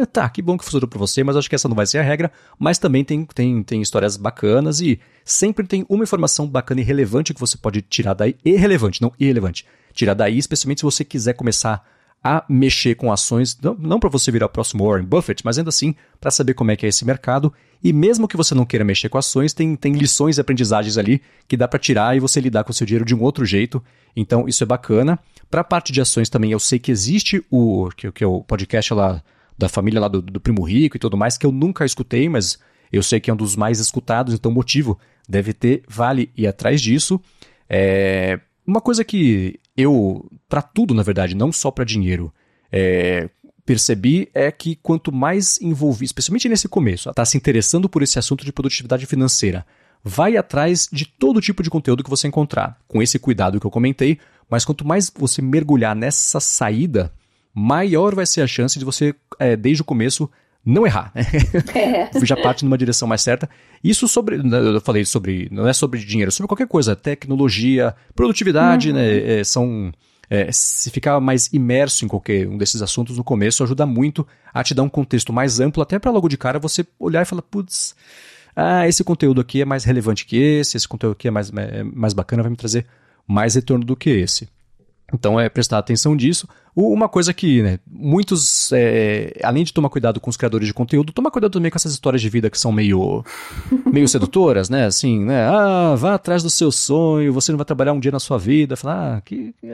ah, 0.02 0.06
tá, 0.06 0.28
que 0.28 0.42
bom 0.42 0.58
que 0.58 0.64
funcionou 0.64 0.88
para 0.88 0.98
você, 0.98 1.22
mas 1.22 1.36
acho 1.36 1.48
que 1.48 1.54
essa 1.54 1.68
não 1.68 1.76
vai 1.76 1.86
ser 1.86 1.98
a 1.98 2.02
regra. 2.02 2.32
Mas 2.58 2.78
também 2.78 3.04
tem, 3.04 3.24
tem, 3.24 3.62
tem 3.62 3.80
histórias 3.80 4.16
bacanas 4.16 4.80
e 4.80 4.98
sempre 5.24 5.66
tem 5.66 5.86
uma 5.88 6.02
informação 6.02 6.48
bacana 6.48 6.80
e 6.80 6.84
relevante 6.84 7.32
que 7.32 7.40
você 7.40 7.56
pode 7.56 7.82
tirar 7.82 8.14
daí. 8.14 8.34
Irrelevante, 8.44 9.00
não 9.00 9.12
irrelevante. 9.20 9.64
Tirar 9.92 10.14
daí, 10.14 10.38
especialmente 10.38 10.80
se 10.80 10.84
você 10.84 11.04
quiser 11.04 11.34
começar 11.34 11.84
a 12.22 12.44
mexer 12.48 12.94
com 12.94 13.10
ações, 13.10 13.58
não, 13.62 13.98
para 13.98 14.10
você 14.10 14.30
virar 14.30 14.46
o 14.46 14.50
próximo 14.50 14.84
Warren 14.84 15.06
Buffett, 15.06 15.42
mas 15.44 15.56
ainda 15.56 15.70
assim 15.70 15.94
para 16.20 16.30
saber 16.30 16.52
como 16.54 16.70
é 16.70 16.76
que 16.76 16.84
é 16.84 16.88
esse 16.88 17.04
mercado. 17.04 17.52
E 17.82 17.92
mesmo 17.94 18.28
que 18.28 18.36
você 18.36 18.54
não 18.54 18.66
queira 18.66 18.84
mexer 18.84 19.08
com 19.08 19.16
ações, 19.16 19.54
tem, 19.54 19.74
tem 19.74 19.94
lições 19.94 20.36
e 20.36 20.40
aprendizagens 20.40 20.98
ali 20.98 21.22
que 21.48 21.56
dá 21.56 21.66
para 21.66 21.78
tirar 21.78 22.14
e 22.14 22.20
você 22.20 22.38
lidar 22.38 22.62
com 22.62 22.72
o 22.72 22.74
seu 22.74 22.86
dinheiro 22.86 23.06
de 23.06 23.14
um 23.14 23.22
outro 23.22 23.46
jeito. 23.46 23.82
Então 24.14 24.46
isso 24.46 24.62
é 24.62 24.66
bacana. 24.66 25.18
Para 25.50 25.62
a 25.62 25.64
parte 25.64 25.92
de 25.92 26.00
ações 26.00 26.28
também, 26.28 26.52
eu 26.52 26.60
sei 26.60 26.78
que 26.78 26.92
existe 26.92 27.42
o 27.50 27.88
que, 27.96 28.12
que 28.12 28.22
é 28.22 28.26
o 28.26 28.42
podcast 28.42 28.92
lá 28.92 29.22
da 29.56 29.68
família 29.68 30.00
lá 30.00 30.08
do, 30.08 30.20
do 30.20 30.40
Primo 30.40 30.62
Rico 30.62 30.96
e 30.96 31.00
tudo 31.00 31.16
mais, 31.16 31.38
que 31.38 31.46
eu 31.46 31.52
nunca 31.52 31.84
escutei, 31.84 32.28
mas 32.28 32.58
eu 32.92 33.02
sei 33.02 33.20
que 33.20 33.30
é 33.30 33.34
um 33.34 33.36
dos 33.36 33.56
mais 33.56 33.78
escutados, 33.78 34.34
então 34.34 34.50
o 34.50 34.54
motivo 34.54 34.98
deve 35.28 35.52
ter, 35.52 35.82
vale 35.88 36.30
ir 36.36 36.46
atrás 36.46 36.80
disso. 36.80 37.20
É, 37.68 38.40
uma 38.66 38.80
coisa 38.80 39.04
que 39.04 39.58
eu, 39.80 40.28
para 40.48 40.62
tudo 40.62 40.94
na 40.94 41.02
verdade, 41.02 41.34
não 41.34 41.52
só 41.52 41.70
para 41.70 41.84
dinheiro, 41.84 42.32
é, 42.70 43.28
percebi 43.64 44.28
é 44.34 44.50
que 44.50 44.76
quanto 44.76 45.12
mais 45.12 45.60
envolvido, 45.60 46.06
especialmente 46.06 46.48
nesse 46.48 46.68
começo, 46.68 47.08
está 47.10 47.24
se 47.24 47.36
interessando 47.36 47.88
por 47.88 48.02
esse 48.02 48.18
assunto 48.18 48.44
de 48.44 48.52
produtividade 48.52 49.06
financeira, 49.06 49.64
vai 50.02 50.36
atrás 50.36 50.88
de 50.90 51.04
todo 51.04 51.40
tipo 51.40 51.62
de 51.62 51.70
conteúdo 51.70 52.02
que 52.02 52.10
você 52.10 52.26
encontrar, 52.26 52.78
com 52.88 53.02
esse 53.02 53.18
cuidado 53.18 53.60
que 53.60 53.66
eu 53.66 53.70
comentei, 53.70 54.18
mas 54.48 54.64
quanto 54.64 54.86
mais 54.86 55.12
você 55.14 55.40
mergulhar 55.40 55.94
nessa 55.94 56.40
saída, 56.40 57.12
maior 57.54 58.14
vai 58.14 58.26
ser 58.26 58.42
a 58.42 58.46
chance 58.46 58.78
de 58.78 58.84
você, 58.84 59.14
é, 59.38 59.56
desde 59.56 59.82
o 59.82 59.84
começo, 59.84 60.30
não 60.64 60.86
errar. 60.86 61.12
É. 61.14 62.10
Já 62.24 62.36
parte 62.36 62.64
numa 62.64 62.78
direção 62.78 63.06
mais 63.06 63.22
certa. 63.22 63.48
Isso 63.82 64.06
sobre, 64.06 64.42
né, 64.42 64.58
eu 64.58 64.80
falei 64.80 65.04
sobre, 65.04 65.48
não 65.50 65.66
é 65.66 65.72
sobre 65.72 66.00
dinheiro, 66.00 66.28
é 66.28 66.32
sobre 66.32 66.48
qualquer 66.48 66.68
coisa, 66.68 66.94
tecnologia, 66.94 67.94
produtividade, 68.14 68.90
uhum. 68.90 68.94
né? 68.96 69.40
É, 69.40 69.44
são 69.44 69.92
é, 70.28 70.50
se 70.52 70.90
ficar 70.90 71.18
mais 71.18 71.48
imerso 71.52 72.04
em 72.04 72.08
qualquer 72.08 72.46
um 72.46 72.56
desses 72.56 72.82
assuntos 72.82 73.16
no 73.16 73.24
começo 73.24 73.64
ajuda 73.64 73.84
muito 73.84 74.26
a 74.54 74.62
te 74.62 74.74
dar 74.74 74.82
um 74.82 74.88
contexto 74.88 75.32
mais 75.32 75.58
amplo, 75.58 75.82
até 75.82 75.98
para 75.98 76.10
logo 76.10 76.28
de 76.28 76.36
cara 76.36 76.58
você 76.58 76.86
olhar 76.98 77.22
e 77.22 77.24
falar, 77.24 77.42
putz, 77.42 77.96
ah, 78.54 78.86
esse 78.86 79.02
conteúdo 79.02 79.40
aqui 79.40 79.62
é 79.62 79.64
mais 79.64 79.84
relevante 79.84 80.26
que 80.26 80.36
esse, 80.36 80.76
esse 80.76 80.86
conteúdo 80.86 81.14
aqui 81.14 81.28
é 81.28 81.30
mais, 81.30 81.50
é 81.50 81.82
mais 81.82 82.12
bacana, 82.12 82.42
vai 82.42 82.50
me 82.50 82.56
trazer 82.56 82.86
mais 83.26 83.54
retorno 83.54 83.84
do 83.84 83.96
que 83.96 84.10
esse. 84.10 84.48
Então 85.12 85.40
é 85.40 85.48
prestar 85.48 85.78
atenção 85.78 86.16
disso. 86.16 86.48
Uma 86.74 87.08
coisa 87.08 87.34
que, 87.34 87.62
né, 87.62 87.78
muitos, 87.90 88.70
é, 88.72 89.32
além 89.42 89.64
de 89.64 89.72
tomar 89.72 89.88
cuidado 89.88 90.20
com 90.20 90.30
os 90.30 90.36
criadores 90.36 90.68
de 90.68 90.74
conteúdo, 90.74 91.12
tomar 91.12 91.30
cuidado 91.30 91.52
também 91.52 91.70
com 91.70 91.76
essas 91.76 91.92
histórias 91.92 92.22
de 92.22 92.28
vida 92.28 92.48
que 92.48 92.58
são 92.58 92.70
meio, 92.70 93.24
meio 93.90 94.06
sedutoras, 94.08 94.70
né? 94.70 94.86
Assim, 94.86 95.24
né? 95.24 95.46
Ah, 95.46 95.94
vá 95.96 96.14
atrás 96.14 96.42
do 96.42 96.50
seu 96.50 96.70
sonho, 96.70 97.32
você 97.32 97.50
não 97.50 97.56
vai 97.56 97.64
trabalhar 97.64 97.92
um 97.92 98.00
dia 98.00 98.12
na 98.12 98.20
sua 98.20 98.38
vida. 98.38 98.76
Falar, 98.76 99.16
ah, 99.16 99.20
que. 99.20 99.54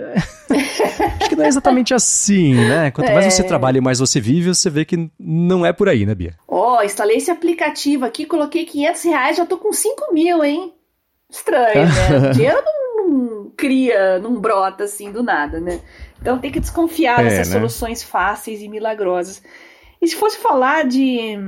Acho 1.20 1.28
que 1.28 1.36
não 1.36 1.44
é 1.44 1.48
exatamente 1.48 1.92
assim, 1.92 2.54
né? 2.54 2.90
Quanto 2.90 3.12
mais 3.12 3.26
é. 3.26 3.30
você 3.30 3.42
trabalha 3.42 3.78
e 3.78 3.80
mais 3.80 3.98
você 3.98 4.20
vive, 4.20 4.54
você 4.54 4.70
vê 4.70 4.84
que 4.84 5.10
não 5.18 5.66
é 5.66 5.72
por 5.72 5.88
aí, 5.88 6.06
né, 6.06 6.14
Bia? 6.14 6.34
Ó, 6.48 6.78
oh, 6.78 6.82
instalei 6.82 7.16
esse 7.16 7.30
aplicativo 7.30 8.04
aqui, 8.04 8.24
coloquei 8.24 8.64
500 8.64 9.02
reais, 9.04 9.36
já 9.36 9.44
tô 9.44 9.58
com 9.58 9.72
5 9.72 10.14
mil, 10.14 10.44
hein? 10.44 10.72
Estranho, 11.30 11.86
né? 11.86 12.32
Dinheiro 12.32 12.62
não 12.64 12.86
não 13.06 13.50
cria, 13.56 14.18
não 14.18 14.40
brota 14.40 14.84
assim 14.84 15.10
do 15.10 15.22
nada, 15.22 15.60
né? 15.60 15.80
Então 16.20 16.38
tem 16.38 16.50
que 16.50 16.60
desconfiar 16.60 17.20
é, 17.20 17.24
dessas 17.24 17.48
né? 17.48 17.54
soluções 17.54 18.02
fáceis 18.02 18.62
e 18.62 18.68
milagrosas. 18.68 19.42
E 20.00 20.08
se 20.08 20.16
fosse 20.16 20.38
falar 20.38 20.86
de 20.86 21.38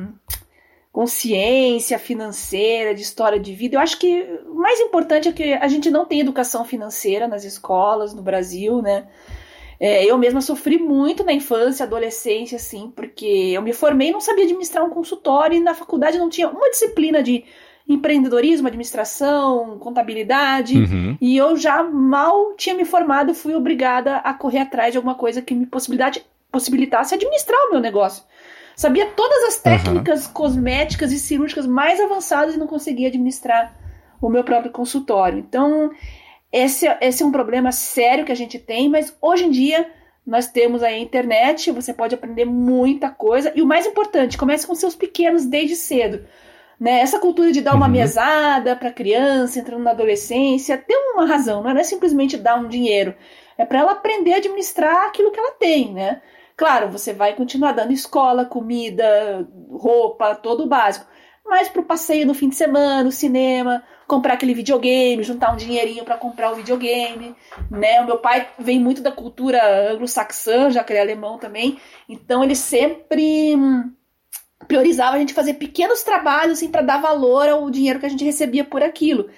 consciência 0.99 1.97
financeira, 1.97 2.93
de 2.93 3.03
história 3.03 3.39
de 3.39 3.55
vida. 3.55 3.77
Eu 3.77 3.81
acho 3.81 3.99
que 4.01 4.23
o 4.47 4.55
mais 4.55 4.81
importante 4.81 5.29
é 5.29 5.33
que 5.33 5.53
a 5.53 5.69
gente 5.69 5.93
não 5.93 6.05
tem 6.05 6.19
educação 6.19 6.65
financeira 6.65 7.29
nas 7.29 7.45
escolas 7.45 8.13
no 8.13 8.21
Brasil, 8.21 8.83
né? 8.83 9.07
É, 9.79 10.05
eu 10.05 10.19
mesma 10.19 10.41
sofri 10.41 10.77
muito 10.77 11.23
na 11.23 11.33
infância, 11.33 11.85
adolescência, 11.85 12.57
assim, 12.57 12.91
porque 12.91 13.53
eu 13.55 13.63
me 13.63 13.73
formei 13.73 14.09
e 14.09 14.11
não 14.11 14.21
sabia 14.21 14.43
administrar 14.43 14.85
um 14.85 14.91
consultório 14.91 15.57
e 15.57 15.61
na 15.61 15.73
faculdade 15.73 16.19
não 16.19 16.29
tinha 16.29 16.49
uma 16.49 16.69
disciplina 16.69 17.23
de 17.23 17.45
empreendedorismo, 17.89 18.69
administração, 18.69 19.79
contabilidade, 19.79 20.77
uhum. 20.77 21.17
e 21.21 21.37
eu 21.37 21.57
já 21.57 21.83
mal 21.83 22.55
tinha 22.55 22.75
me 22.75 22.85
formado, 22.85 23.35
fui 23.35 23.55
obrigada 23.55 24.17
a 24.17 24.35
correr 24.35 24.59
atrás 24.59 24.93
de 24.93 24.99
alguma 24.99 25.15
coisa 25.15 25.41
que 25.41 25.55
me 25.55 25.65
possibilidade, 25.65 26.23
possibilitasse 26.53 27.15
administrar 27.15 27.59
o 27.67 27.73
meu 27.73 27.81
negócio. 27.81 28.23
Sabia 28.77 29.07
todas 29.07 29.43
as 29.45 29.59
técnicas 29.59 30.27
uhum. 30.27 30.33
cosméticas 30.35 31.11
e 31.11 31.19
cirúrgicas 31.19 31.67
mais 31.67 31.99
avançadas 31.99 32.55
e 32.55 32.59
não 32.59 32.67
conseguia 32.67 33.09
administrar 33.09 33.75
o 34.21 34.29
meu 34.29 34.45
próprio 34.45 34.71
consultório. 34.71 35.39
Então, 35.39 35.91
esse, 36.53 36.87
esse 37.01 37.23
é 37.23 37.27
um 37.27 37.33
problema 37.33 37.73
sério 37.73 38.25
que 38.25 38.33
a 38.33 38.37
gente 38.37 38.59
tem, 38.59 38.89
mas 38.89 39.17
hoje 39.21 39.47
em 39.47 39.51
dia 39.51 39.91
nós 40.27 40.47
temos 40.47 40.83
aí 40.83 40.95
a 40.95 40.99
internet, 40.99 41.73
você 41.73 41.93
pode 41.95 42.15
aprender 42.15 42.45
muita 42.45 43.09
coisa. 43.09 43.51
E 43.57 43.63
o 43.63 43.67
mais 43.67 43.87
importante, 43.87 44.37
comece 44.37 44.67
com 44.67 44.75
seus 44.75 44.95
pequenos 44.95 45.47
desde 45.47 45.75
cedo. 45.75 46.25
Né? 46.79 47.01
Essa 47.01 47.19
cultura 47.19 47.51
de 47.51 47.61
dar 47.61 47.75
uma 47.75 47.87
uhum. 47.87 47.93
mesada 47.93 48.77
para 48.77 48.93
criança 48.93 49.59
entrando 49.59 49.83
na 49.83 49.91
adolescência 49.91 50.79
tem 50.79 51.13
uma 51.13 51.27
razão, 51.27 51.63
não 51.63 51.71
é 51.71 51.83
simplesmente 51.83 52.37
dar 52.37 52.57
um 52.57 52.69
dinheiro. 52.69 53.15
É 53.57 53.65
para 53.65 53.81
ela 53.81 53.93
aprender 53.93 54.35
a 54.35 54.37
administrar 54.37 55.07
aquilo 55.07 55.33
que 55.33 55.41
ela 55.41 55.53
tem, 55.53 55.93
né? 55.93 56.23
Claro, 56.57 56.89
você 56.89 57.13
vai 57.13 57.35
continuar 57.35 57.73
dando 57.73 57.93
escola, 57.93 58.45
comida, 58.45 59.49
roupa, 59.71 60.35
todo 60.35 60.65
o 60.65 60.69
básico. 60.69 61.07
Mas 61.45 61.69
para 61.69 61.81
o 61.81 61.85
passeio 61.85 62.27
no 62.27 62.35
fim 62.35 62.49
de 62.49 62.57
semana, 62.57 63.09
o 63.09 63.13
cinema, 63.13 63.83
comprar 64.07 64.35
aquele 64.35 64.55
videogame, 64.55 65.23
juntar 65.23 65.53
um 65.53 65.57
dinheirinho 65.57 66.05
para 66.05 66.17
comprar 66.17 66.53
o 66.53 66.57
videogame, 66.57 67.35
né? 67.71 68.01
O 68.03 68.07
meu 68.07 68.19
pai 68.19 68.49
vem 68.59 68.79
muito 68.79 69.01
da 69.03 69.11
cultura 69.11 69.91
anglo-saxã, 69.93 70.71
já 70.71 70.85
que 70.85 70.93
ele 70.93 70.99
é 70.99 71.03
alemão 71.03 71.39
também, 71.39 71.79
então 72.09 72.45
ele 72.45 72.55
sempre 72.55 73.55
hum, 73.57 73.91
priorizava 74.67 75.17
a 75.17 75.19
gente 75.19 75.35
fazer 75.35 75.55
pequenos 75.55 76.03
trabalhos 76.03 76.59
assim, 76.59 76.69
para 76.69 76.83
dar 76.83 77.01
valor 77.01 77.49
ao 77.49 77.71
dinheiro 77.71 78.01
que 78.01 78.07
a 78.07 78.09
gente 78.09 78.25
recebia 78.25 78.65
por 78.65 78.83
aquilo. 78.83 79.29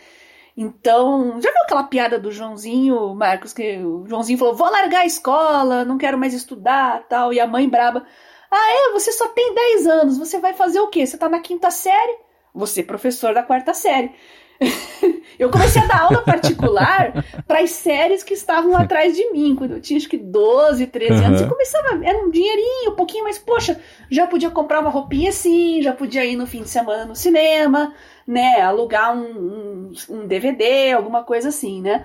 Então, 0.57 1.41
já 1.41 1.51
viu 1.51 1.63
aquela 1.63 1.85
piada 1.85 2.19
do 2.19 2.31
Joãozinho, 2.31 3.15
Marcos, 3.15 3.53
que 3.53 3.79
o 3.79 4.07
Joãozinho 4.07 4.39
falou: 4.39 4.55
vou 4.55 4.71
largar 4.71 5.01
a 5.01 5.07
escola, 5.07 5.85
não 5.85 5.97
quero 5.99 6.19
mais 6.19 6.35
estudar 6.35 7.07
tal, 7.09 7.33
e 7.33 7.41
a 7.41 7.47
mãe 7.47 7.69
braba. 7.69 8.05
Ah, 8.51 8.91
é? 8.91 8.93
Você 8.93 9.13
só 9.13 9.29
tem 9.29 9.55
10 9.55 9.87
anos, 9.87 10.19
você 10.19 10.39
vai 10.39 10.53
fazer 10.53 10.81
o 10.81 10.89
quê? 10.89 11.07
Você 11.07 11.17
tá 11.17 11.29
na 11.29 11.41
quinta 11.41 11.71
série? 11.71 12.19
Você 12.53 12.81
é 12.81 12.85
professor 12.85 13.33
da 13.33 13.43
quarta 13.43 13.73
série. 13.73 14.13
eu 15.39 15.51
comecei 15.51 15.81
a 15.83 15.87
dar 15.87 16.01
aula 16.03 16.23
particular 16.23 17.25
para 17.47 17.61
as 17.61 17.71
séries 17.71 18.23
que 18.23 18.35
estavam 18.35 18.77
atrás 18.77 19.17
de 19.17 19.31
mim, 19.33 19.55
quando 19.57 19.73
eu 19.73 19.81
tinha 19.81 19.97
acho 19.97 20.09
que 20.09 20.19
12, 20.19 20.87
13 20.87 21.13
uhum. 21.13 21.27
anos. 21.27 21.41
E 21.41 21.49
começava, 21.49 22.05
era 22.05 22.19
um 22.19 22.31
dinheirinho, 22.31 22.93
um 22.93 22.97
pouquinho, 22.97 23.25
mas 23.25 23.39
poxa, 23.39 23.81
já 24.11 24.27
podia 24.27 24.51
comprar 24.51 24.81
uma 24.81 24.91
roupinha 24.91 25.31
assim, 25.31 25.81
já 25.83 25.93
podia 25.93 26.25
ir 26.25 26.37
no 26.37 26.47
fim 26.47 26.63
de 26.63 26.69
semana 26.69 27.07
no 27.07 27.17
cinema, 27.17 27.95
né? 28.27 28.61
Alugar 28.61 29.17
um, 29.17 29.25
um, 29.25 29.93
um 30.11 30.27
DVD, 30.27 30.93
alguma 30.93 31.25
coisa 31.25 31.49
assim, 31.49 31.81
né? 31.81 32.05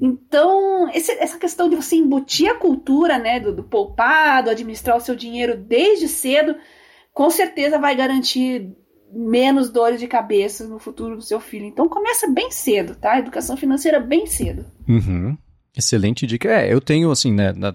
Então, 0.00 0.88
esse, 0.90 1.12
essa 1.12 1.38
questão 1.38 1.68
de 1.68 1.76
você 1.76 1.96
embutir 1.96 2.50
a 2.50 2.54
cultura 2.54 3.18
né, 3.18 3.40
do, 3.40 3.52
do 3.52 3.64
poupado, 3.64 4.50
administrar 4.50 4.96
o 4.96 5.00
seu 5.00 5.16
dinheiro 5.16 5.56
desde 5.56 6.06
cedo, 6.06 6.56
com 7.12 7.30
certeza 7.30 7.78
vai 7.78 7.96
garantir 7.96 8.76
menos 9.16 9.70
dores 9.70 9.98
de 9.98 10.06
cabeça 10.06 10.66
no 10.66 10.78
futuro 10.78 11.16
do 11.16 11.22
seu 11.22 11.40
filho. 11.40 11.64
Então 11.64 11.88
começa 11.88 12.30
bem 12.30 12.50
cedo, 12.50 12.94
tá? 12.94 13.18
Educação 13.18 13.56
financeira 13.56 13.98
bem 13.98 14.26
cedo. 14.26 14.66
Uhum. 14.86 15.36
Excelente 15.74 16.26
dica. 16.26 16.48
É, 16.48 16.72
eu 16.72 16.80
tenho 16.80 17.10
assim, 17.10 17.32
né? 17.32 17.52
Na... 17.52 17.74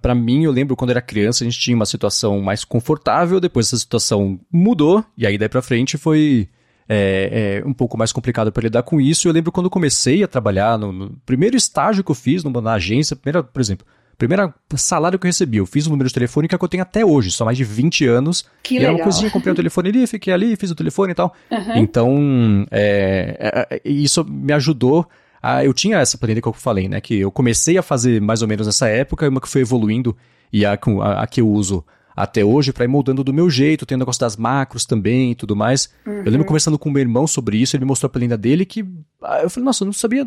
Pra 0.00 0.14
mim, 0.14 0.44
eu 0.44 0.50
lembro 0.50 0.74
quando 0.74 0.88
era 0.88 1.02
criança, 1.02 1.44
a 1.44 1.46
gente 1.46 1.60
tinha 1.60 1.76
uma 1.76 1.84
situação 1.84 2.40
mais 2.40 2.64
confortável, 2.64 3.38
depois 3.38 3.66
essa 3.66 3.76
situação 3.76 4.40
mudou, 4.50 5.04
e 5.18 5.26
aí 5.26 5.36
daí 5.36 5.50
pra 5.50 5.60
frente 5.60 5.98
foi 5.98 6.48
é, 6.88 7.60
é 7.62 7.68
um 7.68 7.74
pouco 7.74 7.98
mais 7.98 8.10
complicado 8.10 8.50
para 8.50 8.62
lidar 8.62 8.82
com 8.84 8.98
isso. 8.98 9.28
Eu 9.28 9.32
lembro 9.32 9.52
quando 9.52 9.68
comecei 9.68 10.22
a 10.22 10.28
trabalhar, 10.28 10.78
no, 10.78 10.92
no 10.92 11.10
primeiro 11.26 11.58
estágio 11.58 12.02
que 12.02 12.10
eu 12.10 12.14
fiz 12.14 12.42
numa, 12.42 12.62
na 12.62 12.72
agência, 12.72 13.14
primeira, 13.14 13.42
por 13.42 13.60
exemplo, 13.60 13.86
Primeiro 14.18 14.52
salário 14.76 15.18
que 15.18 15.26
eu 15.26 15.28
recebi, 15.28 15.58
eu 15.58 15.66
fiz 15.66 15.86
o 15.86 15.90
número 15.90 16.08
de 16.08 16.14
telefone 16.14 16.48
que, 16.48 16.54
é 16.54 16.58
eu 16.60 16.68
tenho 16.68 16.82
até 16.82 17.04
hoje, 17.04 17.30
só 17.30 17.44
mais 17.44 17.56
de 17.56 17.64
20 17.64 18.06
anos. 18.06 18.46
Que 18.62 18.76
e 18.76 18.78
legal. 18.78 18.94
era 18.94 18.98
uma 18.98 19.04
coisinha, 19.04 19.30
comprei 19.30 19.50
o 19.50 19.52
um 19.52 19.56
telefone 19.56 19.88
ali, 19.90 20.06
fiquei 20.06 20.32
ali, 20.32 20.56
fiz 20.56 20.70
o 20.70 20.74
telefone 20.74 21.12
e 21.12 21.14
tal. 21.14 21.34
Uhum. 21.50 21.76
Então, 21.76 22.66
é, 22.70 23.68
é, 23.70 23.80
isso 23.84 24.24
me 24.24 24.52
ajudou 24.54 25.06
a, 25.42 25.64
eu 25.64 25.72
tinha 25.72 25.98
essa 25.98 26.16
planilha 26.18 26.40
que 26.40 26.48
eu 26.48 26.52
falei, 26.52 26.88
né? 26.88 27.00
Que 27.00 27.20
eu 27.20 27.30
comecei 27.30 27.76
a 27.78 27.82
fazer 27.82 28.20
mais 28.20 28.42
ou 28.42 28.48
menos 28.48 28.66
nessa 28.66 28.88
época, 28.88 29.28
uma 29.28 29.40
que 29.40 29.48
foi 29.48 29.60
evoluindo 29.60 30.16
e 30.52 30.64
a, 30.64 30.72
a, 30.72 31.22
a 31.22 31.26
que 31.26 31.40
eu 31.40 31.48
uso 31.48 31.84
até 32.16 32.42
hoje 32.42 32.72
para 32.72 32.84
ir 32.84 32.88
moldando 32.88 33.22
do 33.22 33.32
meu 33.32 33.50
jeito, 33.50 33.84
tem 33.84 33.94
o 33.94 33.98
negócio 33.98 34.20
das 34.20 34.36
macros 34.36 34.86
também 34.86 35.32
e 35.32 35.34
tudo 35.34 35.54
mais. 35.54 35.90
Uhum. 36.06 36.14
Eu 36.14 36.24
lembro 36.24 36.40
uhum. 36.40 36.46
conversando 36.46 36.78
com 36.78 36.88
o 36.88 36.92
meu 36.92 37.02
irmão 37.02 37.26
sobre 37.26 37.58
isso, 37.58 37.76
ele 37.76 37.84
me 37.84 37.88
mostrou 37.88 38.08
a 38.08 38.10
planilha 38.10 38.38
dele 38.38 38.64
que 38.64 38.84
ah, 39.22 39.40
eu 39.42 39.50
falei, 39.50 39.66
nossa, 39.66 39.84
eu 39.84 39.86
não 39.86 39.92
sabia 39.92 40.26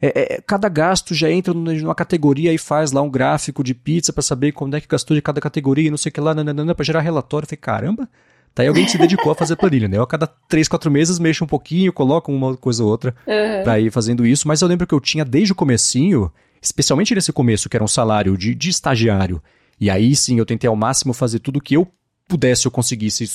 é, 0.00 0.34
é, 0.34 0.40
cada 0.46 0.68
gasto 0.68 1.14
já 1.14 1.30
entra 1.30 1.54
numa 1.54 1.94
categoria 1.94 2.52
e 2.52 2.58
faz 2.58 2.92
lá 2.92 3.00
um 3.02 3.10
gráfico 3.10 3.64
de 3.64 3.74
pizza 3.74 4.12
para 4.12 4.22
saber 4.22 4.52
quando 4.52 4.76
é 4.76 4.80
que 4.80 4.88
gastou 4.88 5.14
de 5.14 5.22
cada 5.22 5.40
categoria 5.40 5.88
e 5.88 5.90
não 5.90 5.96
sei 5.96 6.10
o 6.10 6.12
que 6.12 6.20
lá, 6.20 6.34
para 6.74 6.84
gerar 6.84 7.00
relatório. 7.00 7.44
Eu 7.44 7.48
falei, 7.48 7.60
caramba, 7.60 8.08
tá 8.54 8.62
aí 8.62 8.68
alguém 8.68 8.84
que 8.84 8.90
se 8.90 8.98
dedicou 8.98 9.32
a 9.32 9.34
fazer 9.34 9.56
planilha, 9.56 9.88
né? 9.88 9.96
Eu 9.96 10.02
a 10.02 10.06
cada 10.06 10.26
três, 10.26 10.68
quatro 10.68 10.90
meses 10.90 11.18
mexo 11.18 11.44
um 11.44 11.46
pouquinho, 11.46 11.92
coloco 11.92 12.32
uma 12.32 12.56
coisa 12.56 12.82
ou 12.82 12.90
outra 12.90 13.14
uhum. 13.26 13.62
pra 13.64 13.80
ir 13.80 13.90
fazendo 13.90 14.26
isso, 14.26 14.46
mas 14.46 14.60
eu 14.60 14.68
lembro 14.68 14.86
que 14.86 14.94
eu 14.94 15.00
tinha 15.00 15.24
desde 15.24 15.52
o 15.52 15.56
comecinho, 15.56 16.30
especialmente 16.60 17.14
nesse 17.14 17.32
começo, 17.32 17.68
que 17.68 17.76
era 17.76 17.84
um 17.84 17.88
salário 17.88 18.36
de, 18.36 18.54
de 18.54 18.70
estagiário, 18.70 19.42
e 19.80 19.90
aí 19.90 20.14
sim 20.16 20.38
eu 20.38 20.46
tentei 20.46 20.68
ao 20.68 20.76
máximo 20.76 21.12
fazer 21.12 21.38
tudo 21.38 21.60
que 21.60 21.74
eu 21.74 21.86
pudesse, 22.28 22.66
eu 22.66 22.70
conseguisse 22.70 23.26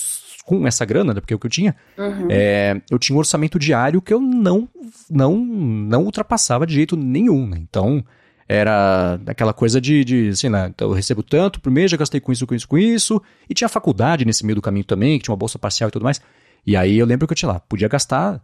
com 0.46 0.66
essa 0.66 0.84
grana, 0.86 1.14
né, 1.14 1.20
porque 1.20 1.34
é 1.34 1.36
o 1.36 1.40
que 1.40 1.46
eu 1.46 1.52
tinha, 1.52 1.76
uhum. 1.98 2.28
é, 2.30 2.82
eu 2.90 2.98
tinha 2.98 3.16
um 3.16 3.20
orçamento 3.20 3.60
diário 3.60 4.02
que 4.02 4.14
eu 4.14 4.20
não, 4.20 4.68
não, 5.10 5.38
não 5.38 6.04
ultrapassava 6.04 6.66
de 6.66 6.74
jeito 6.74 6.98
nenhum. 6.98 7.48
Né? 7.48 7.60
Então, 7.62 8.04
era 8.48 9.20
aquela 9.28 9.54
coisa 9.54 9.80
de, 9.80 10.04
de 10.04 10.30
assim, 10.30 10.50
né, 10.50 10.72
então 10.74 10.90
eu 10.90 10.94
recebo 10.94 11.24
tanto 11.24 11.62
por 11.62 11.72
mês, 11.72 11.92
já 11.92 11.98
gastei 11.98 12.20
com 12.20 12.32
isso, 12.32 12.46
com 12.46 12.56
isso, 12.56 12.68
com 12.68 12.78
isso, 12.78 13.22
e 13.50 13.54
tinha 13.54 13.70
faculdade 13.70 14.26
nesse 14.26 14.46
meio 14.46 14.56
do 14.56 14.62
caminho 14.62 14.86
também, 14.86 15.18
que 15.18 15.26
tinha 15.26 15.32
uma 15.32 15.38
bolsa 15.38 15.58
parcial 15.58 15.90
e 15.90 15.92
tudo 15.92 16.04
mais. 16.04 16.20
E 16.66 16.76
aí 16.76 16.98
eu 16.98 17.06
lembro 17.06 17.28
que 17.28 17.34
eu 17.34 17.38
tinha 17.38 17.52
lá, 17.52 17.60
podia 17.60 17.88
gastar 17.88 18.42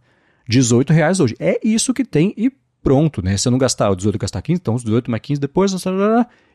18 0.48 0.92
reais 0.92 1.20
hoje. 1.20 1.36
É 1.38 1.60
isso 1.62 1.92
que 1.92 2.04
tem 2.04 2.32
e 2.36 2.50
pronto, 2.82 3.22
né? 3.22 3.36
Se 3.36 3.48
eu 3.48 3.50
não 3.50 3.58
gastar 3.58 3.90
o 3.90 3.96
18, 3.96 4.18
gastar 4.18 4.42
15, 4.42 4.60
então 4.60 4.74
os 4.74 4.82
18 4.82 5.10
mais 5.10 5.22
15 5.22 5.40
depois. 5.40 5.72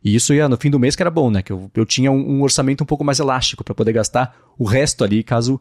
E 0.03 0.15
isso 0.15 0.33
ia 0.33 0.49
no 0.49 0.57
fim 0.57 0.69
do 0.69 0.79
mês 0.79 0.95
que 0.95 1.03
era 1.03 1.11
bom, 1.11 1.29
né? 1.29 1.41
Que 1.41 1.51
eu, 1.51 1.69
eu 1.73 1.85
tinha 1.85 2.11
um, 2.11 2.37
um 2.37 2.41
orçamento 2.41 2.83
um 2.83 2.87
pouco 2.87 3.03
mais 3.03 3.19
elástico 3.19 3.63
para 3.63 3.75
poder 3.75 3.93
gastar 3.93 4.35
o 4.57 4.65
resto 4.65 5.03
ali, 5.03 5.23
caso 5.23 5.59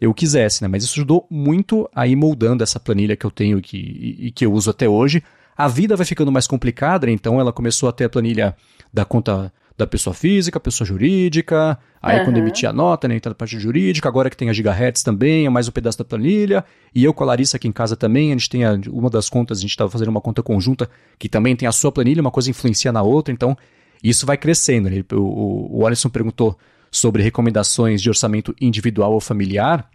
eu 0.00 0.12
quisesse, 0.12 0.62
né? 0.62 0.68
Mas 0.68 0.82
isso 0.82 0.94
ajudou 0.94 1.26
muito 1.30 1.88
a 1.94 2.06
ir 2.06 2.16
moldando 2.16 2.62
essa 2.62 2.80
planilha 2.80 3.16
que 3.16 3.24
eu 3.24 3.30
tenho 3.30 3.58
e 3.58 3.62
que, 3.62 3.76
e, 3.76 4.26
e 4.26 4.30
que 4.30 4.44
eu 4.44 4.52
uso 4.52 4.70
até 4.70 4.88
hoje. 4.88 5.22
A 5.56 5.68
vida 5.68 5.96
vai 5.96 6.06
ficando 6.06 6.32
mais 6.32 6.46
complicada, 6.46 7.10
então 7.10 7.38
ela 7.38 7.52
começou 7.52 7.88
a 7.88 7.92
ter 7.92 8.04
a 8.04 8.08
planilha 8.08 8.56
da 8.92 9.04
conta 9.04 9.52
da 9.82 9.86
pessoa 9.86 10.14
física, 10.14 10.60
pessoa 10.60 10.86
jurídica, 10.86 11.78
aí 12.00 12.18
uhum. 12.18 12.24
quando 12.24 12.36
emitia 12.38 12.70
a 12.70 12.72
nota, 12.72 13.08
né, 13.08 13.16
então 13.16 13.30
a 13.30 13.34
parte 13.34 13.58
jurídica, 13.58 14.08
agora 14.08 14.30
que 14.30 14.36
tem 14.36 14.48
a 14.48 14.52
gigahertz 14.52 15.02
também, 15.02 15.46
é 15.46 15.50
mais 15.50 15.68
um 15.68 15.72
pedaço 15.72 15.98
da 15.98 16.04
planilha, 16.04 16.64
e 16.94 17.04
eu 17.04 17.12
com 17.12 17.24
a 17.24 17.26
Larissa 17.26 17.56
aqui 17.56 17.68
em 17.68 17.72
casa 17.72 17.96
também, 17.96 18.30
a 18.30 18.32
gente 18.32 18.48
tem 18.48 18.64
a, 18.64 18.78
uma 18.88 19.10
das 19.10 19.28
contas, 19.28 19.58
a 19.58 19.60
gente 19.60 19.70
estava 19.70 19.90
fazendo 19.90 20.08
uma 20.08 20.20
conta 20.20 20.42
conjunta 20.42 20.88
que 21.18 21.28
também 21.28 21.56
tem 21.56 21.68
a 21.68 21.72
sua 21.72 21.90
planilha, 21.90 22.20
uma 22.20 22.30
coisa 22.30 22.50
influencia 22.50 22.92
na 22.92 23.02
outra, 23.02 23.32
então 23.32 23.56
isso 24.02 24.24
vai 24.24 24.36
crescendo. 24.36 24.88
Né? 24.88 25.04
O, 25.12 25.80
o 25.80 25.86
Alisson 25.86 26.08
perguntou 26.08 26.58
sobre 26.90 27.22
recomendações 27.22 28.00
de 28.00 28.08
orçamento 28.08 28.54
individual 28.60 29.12
ou 29.12 29.20
familiar, 29.20 29.88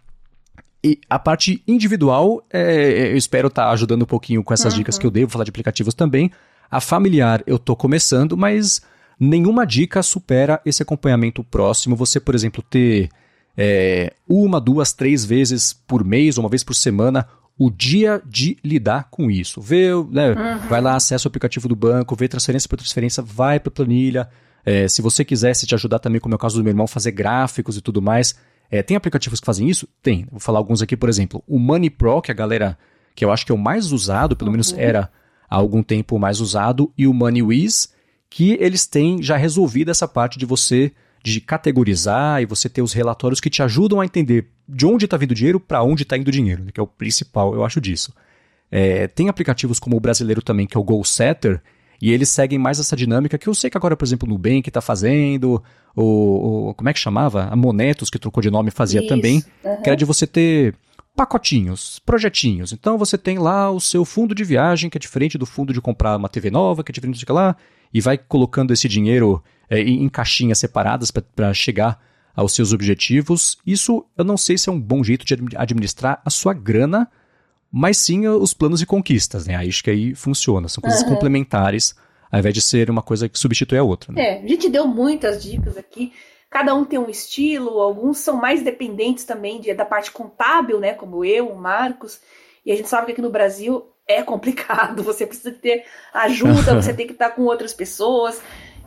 e 0.84 1.00
a 1.10 1.18
parte 1.18 1.62
individual, 1.66 2.44
é, 2.52 3.10
eu 3.12 3.16
espero 3.16 3.48
estar 3.48 3.64
tá 3.64 3.70
ajudando 3.70 4.02
um 4.02 4.06
pouquinho 4.06 4.44
com 4.44 4.54
essas 4.54 4.72
uhum. 4.72 4.78
dicas 4.78 4.96
que 4.96 5.06
eu 5.06 5.10
devo 5.10 5.30
falar 5.30 5.44
de 5.44 5.50
aplicativos 5.50 5.92
também. 5.92 6.30
A 6.70 6.80
familiar 6.80 7.42
eu 7.46 7.56
estou 7.56 7.74
começando, 7.74 8.36
mas 8.36 8.80
nenhuma 9.18 9.66
dica 9.66 10.02
supera 10.02 10.60
esse 10.64 10.82
acompanhamento 10.82 11.42
próximo. 11.42 11.96
Você, 11.96 12.20
por 12.20 12.34
exemplo, 12.34 12.62
ter 12.62 13.08
é, 13.56 14.12
uma, 14.28 14.60
duas, 14.60 14.92
três 14.92 15.24
vezes 15.24 15.72
por 15.72 16.04
mês, 16.04 16.38
ou 16.38 16.44
uma 16.44 16.50
vez 16.50 16.62
por 16.62 16.74
semana, 16.74 17.26
o 17.58 17.70
dia 17.70 18.22
de 18.24 18.56
lidar 18.64 19.08
com 19.10 19.30
isso. 19.30 19.60
Vê, 19.60 19.88
né, 20.10 20.30
uhum. 20.30 20.58
vai 20.68 20.80
lá, 20.80 20.94
acessa 20.94 21.26
o 21.26 21.28
aplicativo 21.28 21.68
do 21.68 21.74
banco, 21.74 22.14
vê 22.14 22.28
transferência 22.28 22.68
por 22.68 22.76
transferência, 22.76 23.22
vai 23.22 23.58
para 23.58 23.70
a 23.70 23.74
planilha. 23.74 24.28
É, 24.64 24.86
se 24.86 25.02
você 25.02 25.24
quisesse 25.24 25.66
te 25.66 25.74
ajudar 25.74 25.98
também, 25.98 26.20
como 26.20 26.34
é 26.34 26.36
o 26.36 26.38
caso 26.38 26.56
do 26.56 26.62
meu 26.62 26.70
irmão, 26.70 26.86
fazer 26.86 27.10
gráficos 27.10 27.76
e 27.76 27.80
tudo 27.80 28.00
mais, 28.00 28.36
é, 28.70 28.82
tem 28.82 28.96
aplicativos 28.96 29.40
que 29.40 29.46
fazem 29.46 29.68
isso? 29.68 29.88
Tem. 30.00 30.26
Vou 30.30 30.38
falar 30.38 30.58
alguns 30.58 30.80
aqui, 30.80 30.96
por 30.96 31.08
exemplo, 31.08 31.42
o 31.48 31.58
Money 31.58 31.90
Pro, 31.90 32.22
que 32.22 32.30
a 32.30 32.34
galera, 32.34 32.78
que 33.16 33.24
eu 33.24 33.32
acho 33.32 33.44
que 33.44 33.50
é 33.50 33.54
o 33.54 33.58
mais 33.58 33.90
usado, 33.90 34.36
pelo 34.36 34.50
uhum. 34.50 34.52
menos 34.52 34.72
era 34.74 35.10
há 35.50 35.56
algum 35.56 35.82
tempo 35.82 36.18
mais 36.18 36.40
usado, 36.40 36.92
e 36.96 37.06
o 37.06 37.14
MoneyWiz, 37.14 37.92
que 38.30 38.56
eles 38.60 38.86
têm 38.86 39.22
já 39.22 39.36
resolvido 39.36 39.90
essa 39.90 40.06
parte 40.06 40.38
de 40.38 40.46
você 40.46 40.92
de 41.22 41.40
categorizar 41.40 42.40
e 42.40 42.46
você 42.46 42.68
ter 42.68 42.82
os 42.82 42.92
relatórios 42.92 43.40
que 43.40 43.50
te 43.50 43.62
ajudam 43.62 44.00
a 44.00 44.04
entender 44.04 44.48
de 44.68 44.86
onde 44.86 45.04
está 45.04 45.16
vindo 45.16 45.32
o 45.32 45.34
dinheiro 45.34 45.58
para 45.58 45.82
onde 45.82 46.02
está 46.02 46.16
indo 46.16 46.28
o 46.28 46.32
dinheiro, 46.32 46.64
né, 46.64 46.70
que 46.72 46.80
é 46.80 46.82
o 46.82 46.86
principal, 46.86 47.54
eu 47.54 47.64
acho 47.64 47.80
disso. 47.80 48.12
É, 48.70 49.08
tem 49.08 49.28
aplicativos 49.28 49.78
como 49.78 49.96
o 49.96 50.00
brasileiro 50.00 50.42
também, 50.42 50.66
que 50.66 50.76
é 50.76 50.80
o 50.80 50.84
Goal 50.84 51.04
Setter, 51.04 51.60
e 52.00 52.12
eles 52.12 52.28
seguem 52.28 52.58
mais 52.58 52.78
essa 52.78 52.94
dinâmica 52.94 53.36
que 53.36 53.48
eu 53.48 53.54
sei 53.54 53.70
que 53.70 53.76
agora, 53.76 53.96
por 53.96 54.04
exemplo, 54.04 54.28
o 54.28 54.30
Nubank 54.30 54.68
está 54.68 54.80
fazendo, 54.80 55.62
o, 55.96 56.68
o, 56.68 56.74
como 56.74 56.88
é 56.88 56.92
que 56.92 57.00
chamava? 57.00 57.48
A 57.50 57.56
Monetos, 57.56 58.08
que 58.08 58.18
trocou 58.18 58.40
de 58.40 58.50
nome, 58.50 58.70
fazia 58.70 59.00
Isso, 59.00 59.08
também, 59.08 59.42
uhum. 59.64 59.82
que 59.82 59.88
era 59.88 59.96
de 59.96 60.04
você 60.04 60.26
ter 60.26 60.74
pacotinhos, 61.16 61.98
projetinhos. 62.06 62.72
Então 62.72 62.96
você 62.96 63.18
tem 63.18 63.38
lá 63.38 63.70
o 63.70 63.80
seu 63.80 64.04
fundo 64.04 64.34
de 64.34 64.44
viagem, 64.44 64.88
que 64.88 64.96
é 64.96 65.00
diferente 65.00 65.36
do 65.36 65.44
fundo 65.44 65.72
de 65.72 65.80
comprar 65.80 66.16
uma 66.16 66.28
TV 66.28 66.50
nova, 66.50 66.84
que 66.84 66.92
é 66.92 66.94
diferente 66.94 67.24
do 67.24 67.34
lá, 67.34 67.56
e 67.92 68.00
vai 68.00 68.18
colocando 68.18 68.72
esse 68.72 68.88
dinheiro 68.88 69.42
é, 69.68 69.80
em 69.80 70.08
caixinhas 70.08 70.58
separadas 70.58 71.10
para 71.10 71.52
chegar 71.52 72.00
aos 72.34 72.54
seus 72.54 72.72
objetivos. 72.72 73.58
Isso 73.66 74.06
eu 74.16 74.24
não 74.24 74.36
sei 74.36 74.56
se 74.56 74.68
é 74.68 74.72
um 74.72 74.80
bom 74.80 75.02
jeito 75.02 75.24
de 75.24 75.34
administrar 75.56 76.22
a 76.24 76.30
sua 76.30 76.54
grana, 76.54 77.10
mas 77.70 77.98
sim 77.98 78.26
os 78.26 78.54
planos 78.54 78.80
e 78.80 78.86
conquistas, 78.86 79.46
né? 79.46 79.56
Acho 79.56 79.82
que 79.82 79.90
aí 79.90 80.14
funciona, 80.14 80.68
são 80.68 80.80
coisas 80.80 81.02
uhum. 81.02 81.08
complementares, 81.08 81.94
ao 82.30 82.38
invés 82.38 82.54
de 82.54 82.62
ser 82.62 82.90
uma 82.90 83.02
coisa 83.02 83.28
que 83.28 83.38
substitui 83.38 83.78
a 83.78 83.82
outra. 83.82 84.12
Né? 84.12 84.22
É, 84.22 84.42
a 84.42 84.46
gente 84.46 84.68
deu 84.68 84.86
muitas 84.86 85.42
dicas 85.42 85.76
aqui. 85.76 86.12
Cada 86.50 86.74
um 86.74 86.84
tem 86.84 86.98
um 86.98 87.10
estilo, 87.10 87.80
alguns 87.80 88.18
são 88.18 88.36
mais 88.36 88.62
dependentes 88.62 89.24
também 89.24 89.60
de, 89.60 89.74
da 89.74 89.84
parte 89.84 90.10
contábil, 90.10 90.80
né? 90.80 90.94
Como 90.94 91.24
eu, 91.24 91.48
o 91.48 91.58
Marcos. 91.58 92.20
E 92.64 92.72
a 92.72 92.76
gente 92.76 92.88
sabe 92.88 93.06
que 93.06 93.12
aqui 93.12 93.20
no 93.20 93.30
Brasil 93.30 93.86
é 94.08 94.22
complicado, 94.22 95.02
você 95.02 95.26
precisa 95.26 95.52
ter 95.52 95.84
ajuda, 96.14 96.74
você 96.74 96.92
tem 96.96 97.06
que 97.06 97.12
estar 97.12 97.30
com 97.30 97.42
outras 97.42 97.74
pessoas. 97.74 98.40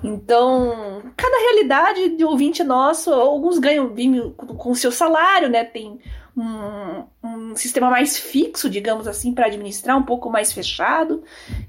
Então, 0.04 1.04
cada 1.16 1.38
realidade 1.38 2.18
de 2.18 2.26
ouvinte 2.26 2.64
nosso, 2.64 3.14
alguns 3.14 3.60
ganham 3.60 3.94
com 4.36 4.72
o 4.72 4.76
seu 4.76 4.92
salário, 4.92 5.48
né? 5.48 5.64
Tem 5.64 6.00
um, 6.36 7.04
um 7.24 7.56
sistema 7.56 7.88
mais 7.90 8.18
fixo, 8.18 8.68
digamos 8.68 9.08
assim, 9.08 9.32
para 9.32 9.46
administrar, 9.46 9.96
um 9.96 10.04
pouco 10.04 10.28
mais 10.30 10.52
fechado. 10.52 11.24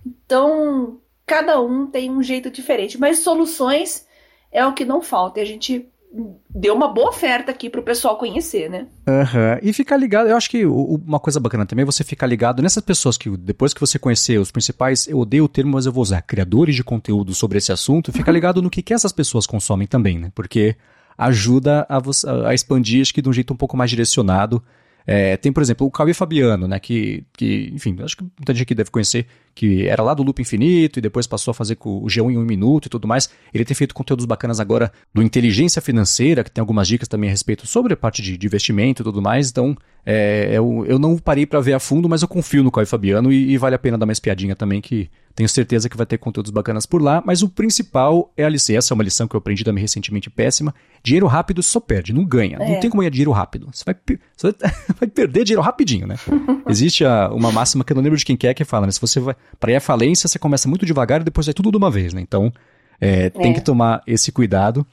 Então, 0.06 0.98
cada 1.26 1.60
um 1.60 1.86
tem 1.86 2.10
um 2.10 2.22
jeito 2.22 2.50
diferente, 2.50 2.98
mas 2.98 3.18
soluções 3.18 4.06
é 4.50 4.64
o 4.64 4.72
que 4.72 4.84
não 4.84 5.02
falta. 5.02 5.38
E 5.38 5.42
a 5.42 5.46
gente 5.46 5.91
deu 6.50 6.74
uma 6.74 6.88
boa 6.88 7.08
oferta 7.08 7.50
aqui 7.50 7.70
pro 7.70 7.82
pessoal 7.82 8.16
conhecer, 8.16 8.68
né? 8.68 8.86
Uhum. 9.06 9.58
E 9.62 9.72
ficar 9.72 9.96
ligado, 9.96 10.28
eu 10.28 10.36
acho 10.36 10.50
que 10.50 10.66
uma 10.66 11.18
coisa 11.18 11.40
bacana 11.40 11.64
também 11.64 11.82
é 11.82 11.86
você 11.86 12.04
ficar 12.04 12.26
ligado 12.26 12.62
nessas 12.62 12.82
pessoas 12.82 13.16
que 13.16 13.30
depois 13.36 13.72
que 13.72 13.80
você 13.80 13.98
conhecer 13.98 14.38
os 14.38 14.50
principais, 14.50 15.08
eu 15.08 15.18
odeio 15.18 15.44
o 15.44 15.48
termo, 15.48 15.72
mas 15.72 15.86
eu 15.86 15.92
vou 15.92 16.02
usar, 16.02 16.20
criadores 16.22 16.74
de 16.74 16.84
conteúdo 16.84 17.34
sobre 17.34 17.58
esse 17.58 17.72
assunto, 17.72 18.12
fica 18.12 18.30
ligado 18.32 18.60
no 18.60 18.68
que, 18.68 18.82
que 18.82 18.92
essas 18.92 19.12
pessoas 19.12 19.46
consomem 19.46 19.86
também, 19.86 20.18
né? 20.18 20.30
Porque 20.34 20.76
ajuda 21.16 21.86
a, 21.88 22.00
a 22.48 22.54
expandir, 22.54 23.00
acho 23.00 23.14
que 23.14 23.22
de 23.22 23.28
um 23.28 23.32
jeito 23.32 23.52
um 23.52 23.56
pouco 23.56 23.76
mais 23.76 23.90
direcionado. 23.90 24.62
É, 25.06 25.36
tem, 25.36 25.52
por 25.52 25.62
exemplo, 25.62 25.86
o 25.86 25.90
Cauê 25.90 26.14
Fabiano, 26.14 26.68
né, 26.68 26.78
que, 26.78 27.24
que, 27.32 27.70
enfim, 27.74 27.96
acho 28.02 28.16
que 28.16 28.22
muita 28.22 28.54
gente 28.54 28.62
aqui 28.62 28.74
deve 28.74 28.90
conhecer, 28.90 29.26
que 29.54 29.86
era 29.86 30.02
lá 30.02 30.14
do 30.14 30.22
Loop 30.22 30.40
Infinito 30.40 30.98
e 30.98 31.02
depois 31.02 31.26
passou 31.26 31.52
a 31.52 31.54
fazer 31.54 31.76
com 31.76 31.98
o 31.98 32.06
G1 32.06 32.32
em 32.32 32.38
um 32.38 32.44
minuto 32.44 32.86
e 32.86 32.88
tudo 32.88 33.06
mais. 33.06 33.28
Ele 33.52 33.64
tem 33.64 33.74
feito 33.74 33.94
conteúdos 33.94 34.24
bacanas 34.24 34.60
agora 34.60 34.92
do 35.12 35.22
Inteligência 35.22 35.82
Financeira, 35.82 36.42
que 36.42 36.50
tem 36.50 36.60
algumas 36.60 36.88
dicas 36.88 37.08
também 37.08 37.28
a 37.28 37.30
respeito 37.30 37.66
sobre 37.66 37.92
a 37.92 37.96
parte 37.96 38.22
de, 38.22 38.36
de 38.36 38.46
investimento 38.46 39.02
e 39.02 39.04
tudo 39.04 39.20
mais. 39.20 39.50
Então, 39.50 39.76
é, 40.04 40.50
eu, 40.52 40.84
eu 40.86 40.98
não 40.98 41.16
parei 41.16 41.46
para 41.46 41.60
ver 41.60 41.74
a 41.74 41.78
fundo, 41.78 42.08
mas 42.08 42.22
eu 42.22 42.28
confio 42.28 42.64
no 42.64 42.72
Cauê 42.72 42.84
Fabiano 42.84 43.32
e, 43.32 43.52
e, 43.52 43.58
vale 43.58 43.76
a 43.76 43.78
pena 43.78 43.96
dar 43.96 44.04
uma 44.04 44.12
espiadinha 44.12 44.56
também, 44.56 44.80
que 44.80 45.08
tenho 45.32 45.48
certeza 45.48 45.88
que 45.88 45.96
vai 45.96 46.04
ter 46.04 46.18
conteúdos 46.18 46.50
bacanas 46.50 46.86
por 46.86 47.00
lá. 47.00 47.22
Mas 47.24 47.42
o 47.42 47.48
principal 47.48 48.32
é 48.36 48.44
a 48.44 48.48
lição, 48.48 48.76
essa 48.76 48.92
é 48.92 48.94
uma 48.94 49.04
lição 49.04 49.28
que 49.28 49.36
eu 49.36 49.38
aprendi 49.38 49.62
também 49.62 49.80
recentemente 49.80 50.28
péssima. 50.28 50.74
Dinheiro 51.04 51.26
rápido 51.26 51.62
só 51.62 51.78
perde, 51.78 52.12
não 52.12 52.24
ganha. 52.24 52.56
É. 52.60 52.72
Não 52.72 52.80
tem 52.80 52.90
como 52.90 53.00
ganhar 53.00 53.10
dinheiro 53.10 53.30
rápido. 53.30 53.68
Você 53.72 53.84
vai, 53.84 53.96
você 54.36 54.54
vai 54.98 55.08
perder 55.08 55.44
dinheiro 55.44 55.62
rapidinho, 55.62 56.06
né? 56.06 56.16
Existe 56.68 57.04
a, 57.04 57.30
uma 57.32 57.52
máxima 57.52 57.84
que 57.84 57.92
eu 57.92 57.94
não 57.94 58.02
lembro 58.02 58.18
de 58.18 58.24
quem 58.24 58.36
quer 58.36 58.48
é 58.48 58.54
que 58.54 58.64
fala, 58.64 58.86
né? 58.86 58.92
Se 58.92 59.00
você 59.00 59.20
vai 59.20 59.36
para 59.58 59.72
ir 59.72 59.76
à 59.76 59.80
falência, 59.80 60.28
você 60.28 60.38
começa 60.38 60.68
muito 60.68 60.84
devagar 60.84 61.20
e 61.20 61.24
depois 61.24 61.46
vai 61.46 61.54
tudo 61.54 61.70
de 61.70 61.76
uma 61.76 61.90
vez, 61.90 62.12
né? 62.12 62.20
Então, 62.20 62.52
é, 63.00 63.30
tem 63.30 63.50
é. 63.50 63.54
que 63.54 63.60
tomar 63.60 64.02
esse 64.06 64.30
cuidado. 64.32 64.86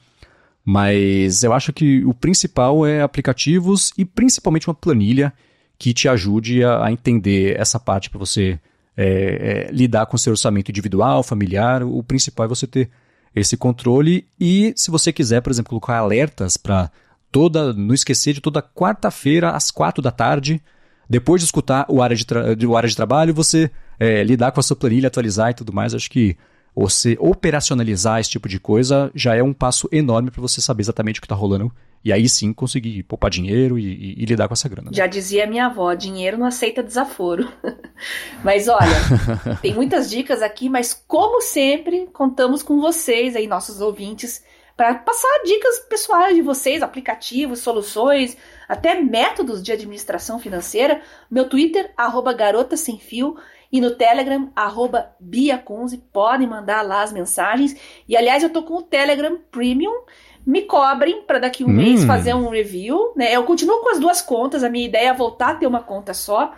Mas 0.64 1.42
eu 1.42 1.52
acho 1.52 1.72
que 1.72 2.04
o 2.04 2.12
principal 2.12 2.86
é 2.86 3.00
aplicativos 3.00 3.92
e 3.96 4.04
principalmente 4.04 4.68
uma 4.68 4.74
planilha 4.74 5.32
que 5.78 5.94
te 5.94 6.08
ajude 6.08 6.62
a, 6.62 6.86
a 6.86 6.92
entender 6.92 7.58
essa 7.58 7.80
parte 7.80 8.10
para 8.10 8.18
você 8.18 8.60
é, 8.96 9.68
é, 9.68 9.72
lidar 9.72 10.06
com 10.06 10.18
seu 10.18 10.32
orçamento 10.32 10.70
individual, 10.70 11.22
familiar. 11.22 11.82
O 11.82 12.02
principal 12.02 12.44
é 12.44 12.48
você 12.48 12.66
ter 12.66 12.90
esse 13.34 13.56
controle 13.56 14.26
e, 14.38 14.74
se 14.76 14.90
você 14.90 15.12
quiser, 15.12 15.40
por 15.40 15.50
exemplo, 15.50 15.70
colocar 15.70 15.96
alertas 15.96 16.56
para 16.56 16.90
toda, 17.32 17.72
não 17.72 17.94
esquecer 17.94 18.34
de 18.34 18.40
toda 18.40 18.62
quarta-feira 18.62 19.50
às 19.50 19.70
quatro 19.70 20.02
da 20.02 20.10
tarde, 20.10 20.60
depois 21.08 21.40
de 21.40 21.46
escutar 21.46 21.86
o 21.88 22.02
área 22.02 22.16
de, 22.16 22.66
o 22.66 22.76
área 22.76 22.88
de 22.88 22.96
trabalho, 22.96 23.32
você 23.32 23.70
é, 24.00 24.24
lidar 24.24 24.50
com 24.50 24.58
a 24.58 24.62
sua 24.62 24.74
planilha, 24.74 25.08
atualizar 25.08 25.50
e 25.50 25.54
tudo 25.54 25.72
mais. 25.72 25.94
Acho 25.94 26.10
que 26.10 26.36
você 26.74 27.16
operacionalizar 27.20 28.18
esse 28.20 28.30
tipo 28.30 28.48
de 28.48 28.58
coisa 28.58 29.10
já 29.14 29.36
é 29.36 29.42
um 29.42 29.52
passo 29.52 29.88
enorme 29.92 30.30
para 30.30 30.40
você 30.40 30.60
saber 30.60 30.82
exatamente 30.82 31.18
o 31.18 31.20
que 31.20 31.26
está 31.26 31.34
rolando 31.34 31.70
e 32.02 32.12
aí 32.12 32.28
sim 32.28 32.52
conseguir 32.52 33.02
poupar 33.02 33.30
dinheiro 33.30 33.78
e, 33.78 33.84
e, 33.84 34.22
e 34.22 34.24
lidar 34.24 34.48
com 34.48 34.54
essa 34.54 34.68
grana. 34.68 34.90
Né? 34.90 34.96
Já 34.96 35.06
dizia 35.06 35.46
minha 35.46 35.66
avó, 35.66 35.92
dinheiro 35.92 36.38
não 36.38 36.46
aceita 36.46 36.82
desaforo. 36.82 37.50
mas 38.42 38.68
olha, 38.68 38.96
tem 39.60 39.74
muitas 39.74 40.08
dicas 40.08 40.40
aqui, 40.40 40.68
mas 40.68 40.94
como 41.06 41.42
sempre, 41.42 42.06
contamos 42.06 42.62
com 42.62 42.80
vocês 42.80 43.36
aí, 43.36 43.46
nossos 43.46 43.82
ouvintes, 43.82 44.42
para 44.74 44.94
passar 44.94 45.42
dicas 45.44 45.78
pessoais 45.90 46.34
de 46.34 46.40
vocês, 46.40 46.82
aplicativos, 46.82 47.58
soluções, 47.58 48.34
até 48.66 48.98
métodos 48.98 49.62
de 49.62 49.70
administração 49.70 50.38
financeira. 50.38 51.02
Meu 51.30 51.50
Twitter, 51.50 51.92
arroba 51.98 52.32
garota 52.32 52.78
sem 52.78 52.98
fio, 52.98 53.36
e 53.72 53.80
no 53.80 53.92
Telegram, 53.92 54.50
arroba 54.54 55.14
biacunze, 55.20 55.98
podem 56.12 56.46
mandar 56.46 56.82
lá 56.82 57.02
as 57.02 57.12
mensagens. 57.12 57.76
E 58.08 58.16
aliás, 58.16 58.42
eu 58.42 58.50
tô 58.50 58.64
com 58.64 58.78
o 58.78 58.82
Telegram 58.82 59.38
Premium. 59.50 60.04
Me 60.44 60.62
cobrem 60.62 61.22
para 61.22 61.38
daqui 61.38 61.62
um 61.62 61.68
hum. 61.68 61.72
mês 61.72 62.04
fazer 62.04 62.34
um 62.34 62.48
review. 62.48 63.12
Né? 63.14 63.34
Eu 63.34 63.44
continuo 63.44 63.80
com 63.80 63.90
as 63.90 64.00
duas 64.00 64.20
contas, 64.20 64.64
a 64.64 64.68
minha 64.68 64.86
ideia 64.86 65.10
é 65.10 65.14
voltar 65.14 65.50
a 65.50 65.54
ter 65.54 65.66
uma 65.66 65.82
conta 65.82 66.12
só. 66.12 66.52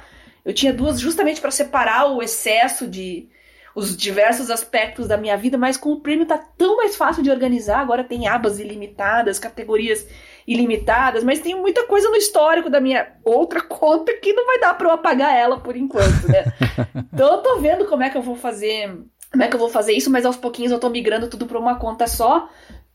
Eu 0.44 0.54
tinha 0.54 0.72
duas 0.72 0.98
justamente 0.98 1.40
para 1.40 1.50
separar 1.50 2.06
o 2.06 2.22
excesso 2.22 2.88
de 2.88 3.28
os 3.74 3.96
diversos 3.96 4.50
aspectos 4.50 5.08
da 5.08 5.16
minha 5.16 5.36
vida, 5.36 5.56
mas 5.56 5.78
com 5.78 5.92
o 5.92 6.00
Premium 6.00 6.26
tá 6.26 6.36
tão 6.36 6.76
mais 6.76 6.94
fácil 6.94 7.22
de 7.22 7.30
organizar. 7.30 7.80
Agora 7.80 8.04
tem 8.04 8.28
abas 8.28 8.58
ilimitadas, 8.58 9.38
categorias 9.38 10.06
ilimitadas, 10.46 11.22
mas 11.22 11.40
tem 11.40 11.54
muita 11.54 11.86
coisa 11.86 12.08
no 12.08 12.16
histórico 12.16 12.68
da 12.68 12.80
minha 12.80 13.12
outra 13.24 13.60
conta 13.66 14.12
que 14.14 14.32
não 14.32 14.46
vai 14.46 14.58
dar 14.58 14.74
para 14.74 14.88
eu 14.88 14.92
apagar 14.92 15.36
ela 15.36 15.58
por 15.58 15.76
enquanto, 15.76 16.28
né? 16.28 16.44
então 17.12 17.34
eu 17.34 17.38
tô 17.38 17.58
vendo 17.58 17.86
como 17.86 18.02
é 18.02 18.10
que 18.10 18.16
eu 18.16 18.22
vou 18.22 18.36
fazer, 18.36 18.98
como 19.30 19.42
é 19.42 19.48
que 19.48 19.54
eu 19.54 19.60
vou 19.60 19.68
fazer 19.68 19.92
isso, 19.92 20.10
mas 20.10 20.26
aos 20.26 20.36
pouquinhos 20.36 20.72
eu 20.72 20.80
tô 20.80 20.88
migrando 20.88 21.28
tudo 21.28 21.46
para 21.46 21.58
uma 21.58 21.78
conta 21.78 22.06
só. 22.06 22.48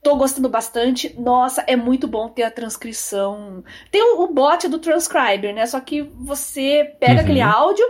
Tô 0.03 0.15
gostando 0.15 0.47
bastante. 0.47 1.13
Nossa, 1.19 1.63
é 1.67 1.75
muito 1.75 2.07
bom 2.07 2.29
ter 2.29 2.43
a 2.43 2.51
transcrição. 2.51 3.63
Tem 3.91 4.01
o, 4.01 4.21
o 4.21 4.33
bot 4.33 4.67
do 4.67 4.77
transcriber, 4.77 5.53
né? 5.53 5.65
Só 5.65 5.79
que 5.79 6.01
você 6.01 6.95
pega 6.99 7.15
uhum. 7.15 7.19
aquele 7.21 7.41
áudio, 7.41 7.85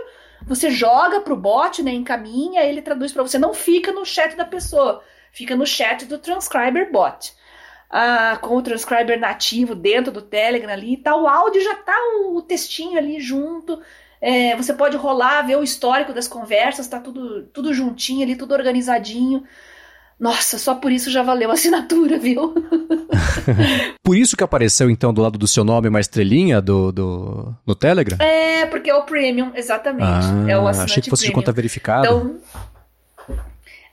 você 0.46 0.70
joga 0.70 1.20
pro 1.20 1.36
bot, 1.36 1.82
né, 1.82 1.92
encaminha, 1.92 2.62
ele 2.62 2.80
traduz 2.80 3.12
para 3.12 3.22
você, 3.22 3.38
não 3.38 3.52
fica 3.52 3.92
no 3.92 4.06
chat 4.06 4.34
da 4.34 4.44
pessoa, 4.44 5.02
fica 5.30 5.54
no 5.54 5.66
chat 5.66 6.06
do 6.06 6.18
transcriber 6.18 6.90
bot 6.90 7.36
ah, 7.90 8.38
com 8.40 8.56
o 8.56 8.62
transcriber 8.62 9.18
nativo 9.18 9.74
dentro 9.74 10.12
do 10.12 10.22
Telegram 10.22 10.72
ali 10.72 10.94
e 10.94 10.96
tá, 10.96 11.10
tal. 11.10 11.22
O 11.22 11.28
áudio 11.28 11.62
já 11.62 11.74
tá 11.74 11.96
o, 12.16 12.36
o 12.36 12.42
textinho 12.42 12.98
ali 12.98 13.20
junto. 13.20 13.80
É, 14.20 14.56
você 14.56 14.74
pode 14.74 14.96
rolar, 14.96 15.42
ver 15.42 15.56
o 15.56 15.62
histórico 15.62 16.12
das 16.12 16.26
conversas, 16.26 16.88
tá 16.88 16.98
tudo, 16.98 17.44
tudo 17.52 17.72
juntinho 17.72 18.22
ali, 18.22 18.36
tudo 18.36 18.52
organizadinho. 18.52 19.44
Nossa, 20.18 20.58
só 20.58 20.74
por 20.74 20.90
isso 20.90 21.12
já 21.12 21.22
valeu 21.22 21.48
a 21.50 21.54
assinatura, 21.54 22.18
viu? 22.20 22.52
por 24.02 24.16
isso 24.16 24.36
que 24.36 24.42
apareceu, 24.42 24.90
então, 24.90 25.14
do 25.14 25.22
lado 25.22 25.38
do 25.38 25.46
seu 25.46 25.62
nome 25.62 25.88
uma 25.88 26.00
estrelinha 26.00 26.60
do, 26.60 26.90
do, 26.90 27.54
no 27.64 27.74
Telegram? 27.74 28.18
É, 28.20 28.66
porque 28.66 28.90
é 28.90 28.94
o 28.94 29.04
Premium, 29.04 29.52
exatamente. 29.54 30.04
Ah, 30.04 30.50
é 30.50 30.58
o 30.58 30.66
assinante 30.66 30.90
achei 30.90 31.02
que 31.04 31.10
fosse 31.10 31.22
premium. 31.22 31.38
de 31.38 31.44
conta 31.46 31.52
verificada. 31.52 32.08
Então, 32.08 32.36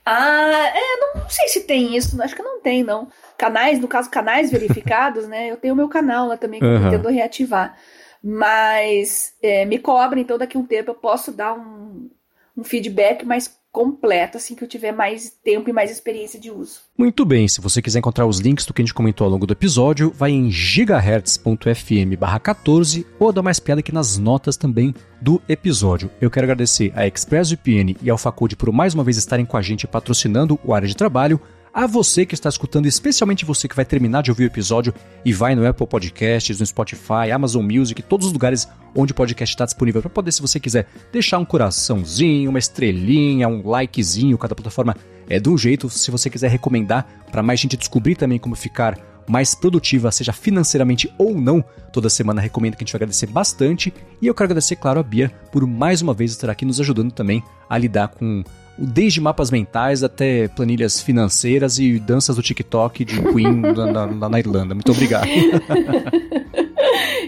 ah, 0.04 0.70
é, 0.72 0.96
não, 1.00 1.22
não, 1.22 1.28
sei 1.28 1.48
se 1.48 1.60
tem 1.64 1.96
isso, 1.96 2.20
acho 2.22 2.34
que 2.34 2.42
não 2.42 2.60
tem, 2.60 2.82
não. 2.84 3.08
Canais, 3.38 3.78
no 3.80 3.88
caso, 3.88 4.10
canais 4.10 4.50
verificados, 4.50 5.28
né? 5.28 5.50
Eu 5.50 5.56
tenho 5.56 5.74
o 5.74 5.76
meu 5.76 5.88
canal 5.88 6.28
lá 6.28 6.36
também 6.36 6.60
que 6.60 6.66
uhum. 6.66 6.74
eu 6.74 6.80
pretendo 6.80 7.08
reativar. 7.08 7.76
Mas 8.22 9.34
é, 9.42 9.64
me 9.64 9.78
cobra, 9.78 10.18
então 10.18 10.38
daqui 10.38 10.56
a 10.56 10.60
um 10.60 10.66
tempo 10.66 10.90
eu 10.90 10.94
posso 10.94 11.30
dar 11.30 11.54
um, 11.54 12.10
um 12.56 12.64
feedback 12.64 13.24
mais 13.24 13.56
completo, 13.76 14.38
assim 14.38 14.54
que 14.54 14.64
eu 14.64 14.68
tiver 14.68 14.90
mais 14.90 15.30
tempo 15.44 15.68
e 15.68 15.72
mais 15.72 15.90
experiência 15.90 16.40
de 16.40 16.50
uso. 16.50 16.80
Muito 16.96 17.26
bem, 17.26 17.46
se 17.46 17.60
você 17.60 17.82
quiser 17.82 17.98
encontrar 17.98 18.24
os 18.24 18.38
links 18.38 18.64
do 18.64 18.72
que 18.72 18.80
a 18.80 18.84
gente 18.84 18.94
comentou 18.94 19.26
ao 19.26 19.30
longo 19.30 19.46
do 19.46 19.52
episódio, 19.52 20.10
vai 20.16 20.30
em 20.30 20.50
gigahertz.fm 20.50 22.16
14 22.42 23.06
ou 23.18 23.30
dá 23.30 23.42
mais 23.42 23.60
piada 23.60 23.80
aqui 23.80 23.92
nas 23.92 24.16
notas 24.16 24.56
também 24.56 24.94
do 25.20 25.42
episódio. 25.46 26.10
Eu 26.22 26.30
quero 26.30 26.46
agradecer 26.46 26.90
a 26.96 27.06
ExpressVPN 27.06 27.98
e 28.02 28.08
ao 28.08 28.16
Facode 28.16 28.56
por 28.56 28.72
mais 28.72 28.94
uma 28.94 29.04
vez 29.04 29.18
estarem 29.18 29.44
com 29.44 29.58
a 29.58 29.62
gente 29.62 29.86
patrocinando 29.86 30.58
o 30.64 30.72
área 30.72 30.88
de 30.88 30.96
trabalho, 30.96 31.38
a 31.76 31.86
você 31.86 32.24
que 32.24 32.32
está 32.32 32.48
escutando, 32.48 32.86
especialmente 32.86 33.44
você 33.44 33.68
que 33.68 33.76
vai 33.76 33.84
terminar 33.84 34.22
de 34.22 34.30
ouvir 34.30 34.44
o 34.44 34.46
episódio 34.46 34.94
e 35.22 35.30
vai 35.30 35.54
no 35.54 35.66
Apple 35.66 35.86
Podcasts, 35.86 36.58
no 36.58 36.64
Spotify, 36.64 37.30
Amazon 37.30 37.70
Music, 37.70 38.02
todos 38.02 38.28
os 38.28 38.32
lugares 38.32 38.66
onde 38.94 39.12
o 39.12 39.14
podcast 39.14 39.54
está 39.54 39.66
disponível 39.66 40.00
para 40.00 40.08
poder, 40.08 40.32
se 40.32 40.40
você 40.40 40.58
quiser, 40.58 40.86
deixar 41.12 41.36
um 41.36 41.44
coraçãozinho, 41.44 42.48
uma 42.48 42.58
estrelinha, 42.58 43.46
um 43.46 43.60
likezinho, 43.68 44.38
cada 44.38 44.54
plataforma 44.54 44.96
é 45.28 45.38
um 45.46 45.58
jeito. 45.58 45.90
Se 45.90 46.10
você 46.10 46.30
quiser 46.30 46.50
recomendar 46.50 47.06
para 47.30 47.42
mais 47.42 47.60
gente 47.60 47.76
descobrir 47.76 48.16
também 48.16 48.38
como 48.38 48.56
ficar 48.56 48.98
mais 49.28 49.54
produtiva, 49.54 50.10
seja 50.10 50.32
financeiramente 50.32 51.12
ou 51.18 51.38
não, 51.38 51.62
toda 51.92 52.08
semana 52.08 52.40
recomendo 52.40 52.74
que 52.74 52.84
a 52.84 52.86
gente 52.86 52.92
vai 52.94 53.00
agradecer 53.00 53.26
bastante. 53.26 53.92
E 54.22 54.26
eu 54.26 54.34
quero 54.34 54.46
agradecer, 54.46 54.76
claro, 54.76 54.98
a 54.98 55.02
Bia 55.02 55.28
por 55.52 55.66
mais 55.66 56.00
uma 56.00 56.14
vez 56.14 56.30
estar 56.30 56.48
aqui 56.48 56.64
nos 56.64 56.80
ajudando 56.80 57.12
também 57.12 57.44
a 57.68 57.76
lidar 57.76 58.08
com 58.08 58.42
desde 58.78 59.20
mapas 59.20 59.50
mentais 59.50 60.02
até 60.02 60.48
planilhas 60.48 61.00
financeiras 61.00 61.78
e 61.78 61.98
danças 61.98 62.36
do 62.36 62.42
TikTok 62.42 63.04
de 63.04 63.20
Queen 63.32 63.60
na, 63.74 64.06
na, 64.06 64.28
na 64.28 64.38
Irlanda. 64.38 64.74
Muito 64.74 64.92
obrigado. 64.92 65.26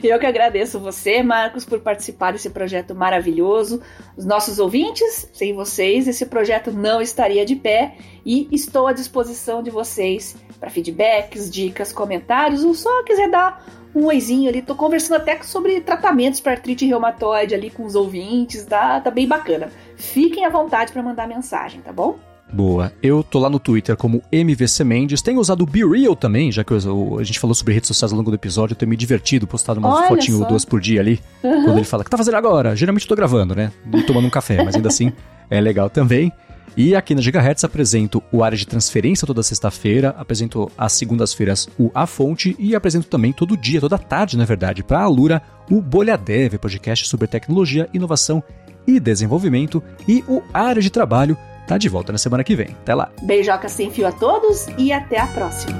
Eu 0.02 0.18
que 0.18 0.26
agradeço 0.26 0.78
você, 0.78 1.22
Marcos, 1.22 1.64
por 1.64 1.80
participar 1.80 2.32
desse 2.32 2.50
projeto 2.50 2.94
maravilhoso. 2.94 3.82
Os 4.16 4.24
nossos 4.24 4.58
ouvintes, 4.58 5.28
sem 5.32 5.52
vocês, 5.52 6.06
esse 6.06 6.24
projeto 6.26 6.70
não 6.70 7.00
estaria 7.02 7.44
de 7.44 7.56
pé 7.56 7.96
e 8.24 8.48
estou 8.52 8.86
à 8.86 8.92
disposição 8.92 9.62
de 9.62 9.70
vocês 9.70 10.36
para 10.60 10.70
feedbacks, 10.70 11.50
dicas, 11.50 11.92
comentários 11.92 12.64
ou 12.64 12.74
só 12.74 13.02
quiser 13.02 13.30
dar 13.30 13.64
um 13.94 14.06
oizinho 14.06 14.48
ali. 14.48 14.62
Tô 14.62 14.74
conversando 14.74 15.16
até 15.16 15.42
sobre 15.42 15.80
tratamentos 15.80 16.40
para 16.40 16.52
artrite 16.52 16.86
reumatoide 16.86 17.54
ali 17.54 17.70
com 17.70 17.84
os 17.84 17.94
ouvintes, 17.94 18.64
tá, 18.64 19.00
tá 19.00 19.10
bem 19.10 19.26
bacana. 19.26 19.70
Fiquem 19.98 20.46
à 20.46 20.48
vontade 20.48 20.92
para 20.92 21.02
mandar 21.02 21.26
mensagem, 21.26 21.80
tá 21.80 21.92
bom? 21.92 22.18
Boa. 22.50 22.92
Eu 23.02 23.22
tô 23.22 23.38
lá 23.38 23.50
no 23.50 23.58
Twitter 23.58 23.96
como 23.96 24.22
MVC 24.32 24.82
Mendes. 24.84 25.20
Tenho 25.20 25.38
usado 25.38 25.62
o 25.62 25.66
BeReal 25.66 26.16
também, 26.16 26.50
já 26.50 26.64
que 26.64 26.72
eu, 26.72 27.18
a 27.18 27.24
gente 27.24 27.38
falou 27.38 27.54
sobre 27.54 27.74
redes 27.74 27.88
sociais 27.88 28.12
ao 28.12 28.16
longo 28.16 28.30
do 28.30 28.34
episódio. 28.34 28.72
Eu 28.72 28.78
tenho 28.78 28.88
me 28.88 28.96
divertido, 28.96 29.46
postado 29.46 29.80
umas 29.80 29.98
Olha 29.98 30.08
fotinho 30.08 30.44
duas 30.46 30.64
por 30.64 30.80
dia 30.80 31.00
ali. 31.00 31.20
Uhum. 31.42 31.64
Quando 31.64 31.76
ele 31.76 31.84
fala, 31.84 32.00
o 32.00 32.04
que 32.04 32.10
tá 32.10 32.16
fazendo 32.16 32.36
agora? 32.36 32.74
Geralmente 32.74 33.02
eu 33.02 33.08
tô 33.08 33.16
gravando, 33.16 33.54
né? 33.54 33.70
E 33.92 34.02
tomando 34.02 34.26
um 34.26 34.30
café, 34.30 34.62
mas 34.64 34.74
ainda 34.74 34.88
assim 34.88 35.12
é 35.50 35.60
legal 35.60 35.90
também. 35.90 36.32
E 36.76 36.94
aqui 36.94 37.14
na 37.14 37.20
Gigahertz 37.20 37.64
apresento 37.64 38.22
o 38.30 38.42
área 38.42 38.56
de 38.56 38.66
transferência 38.66 39.26
toda 39.26 39.42
sexta-feira, 39.42 40.14
apresento 40.16 40.70
às 40.78 40.92
segundas-feiras 40.92 41.68
o 41.78 41.90
A 41.92 42.06
Fonte 42.06 42.54
e 42.58 42.74
apresento 42.74 43.08
também 43.08 43.32
todo 43.32 43.56
dia, 43.56 43.80
toda 43.80 43.98
tarde, 43.98 44.36
na 44.36 44.44
verdade, 44.44 44.84
para 44.84 45.00
a 45.00 45.02
Alura, 45.02 45.42
o 45.68 45.82
Bolha 45.82 46.16
Dev, 46.16 46.54
podcast 46.54 47.08
sobre 47.08 47.26
tecnologia, 47.26 47.88
inovação 47.92 48.42
e 48.88 48.98
desenvolvimento, 48.98 49.84
e 50.08 50.24
o 50.26 50.42
área 50.52 50.80
de 50.80 50.90
trabalho 50.90 51.36
tá 51.66 51.76
de 51.76 51.88
volta 51.88 52.10
na 52.10 52.18
semana 52.18 52.42
que 52.42 52.56
vem. 52.56 52.70
Até 52.80 52.94
lá. 52.94 53.10
Beijoca 53.22 53.68
sem 53.68 53.90
fio 53.90 54.06
a 54.06 54.12
todos 54.12 54.66
e 54.78 54.90
até 54.90 55.20
a 55.20 55.26
próxima. 55.26 55.76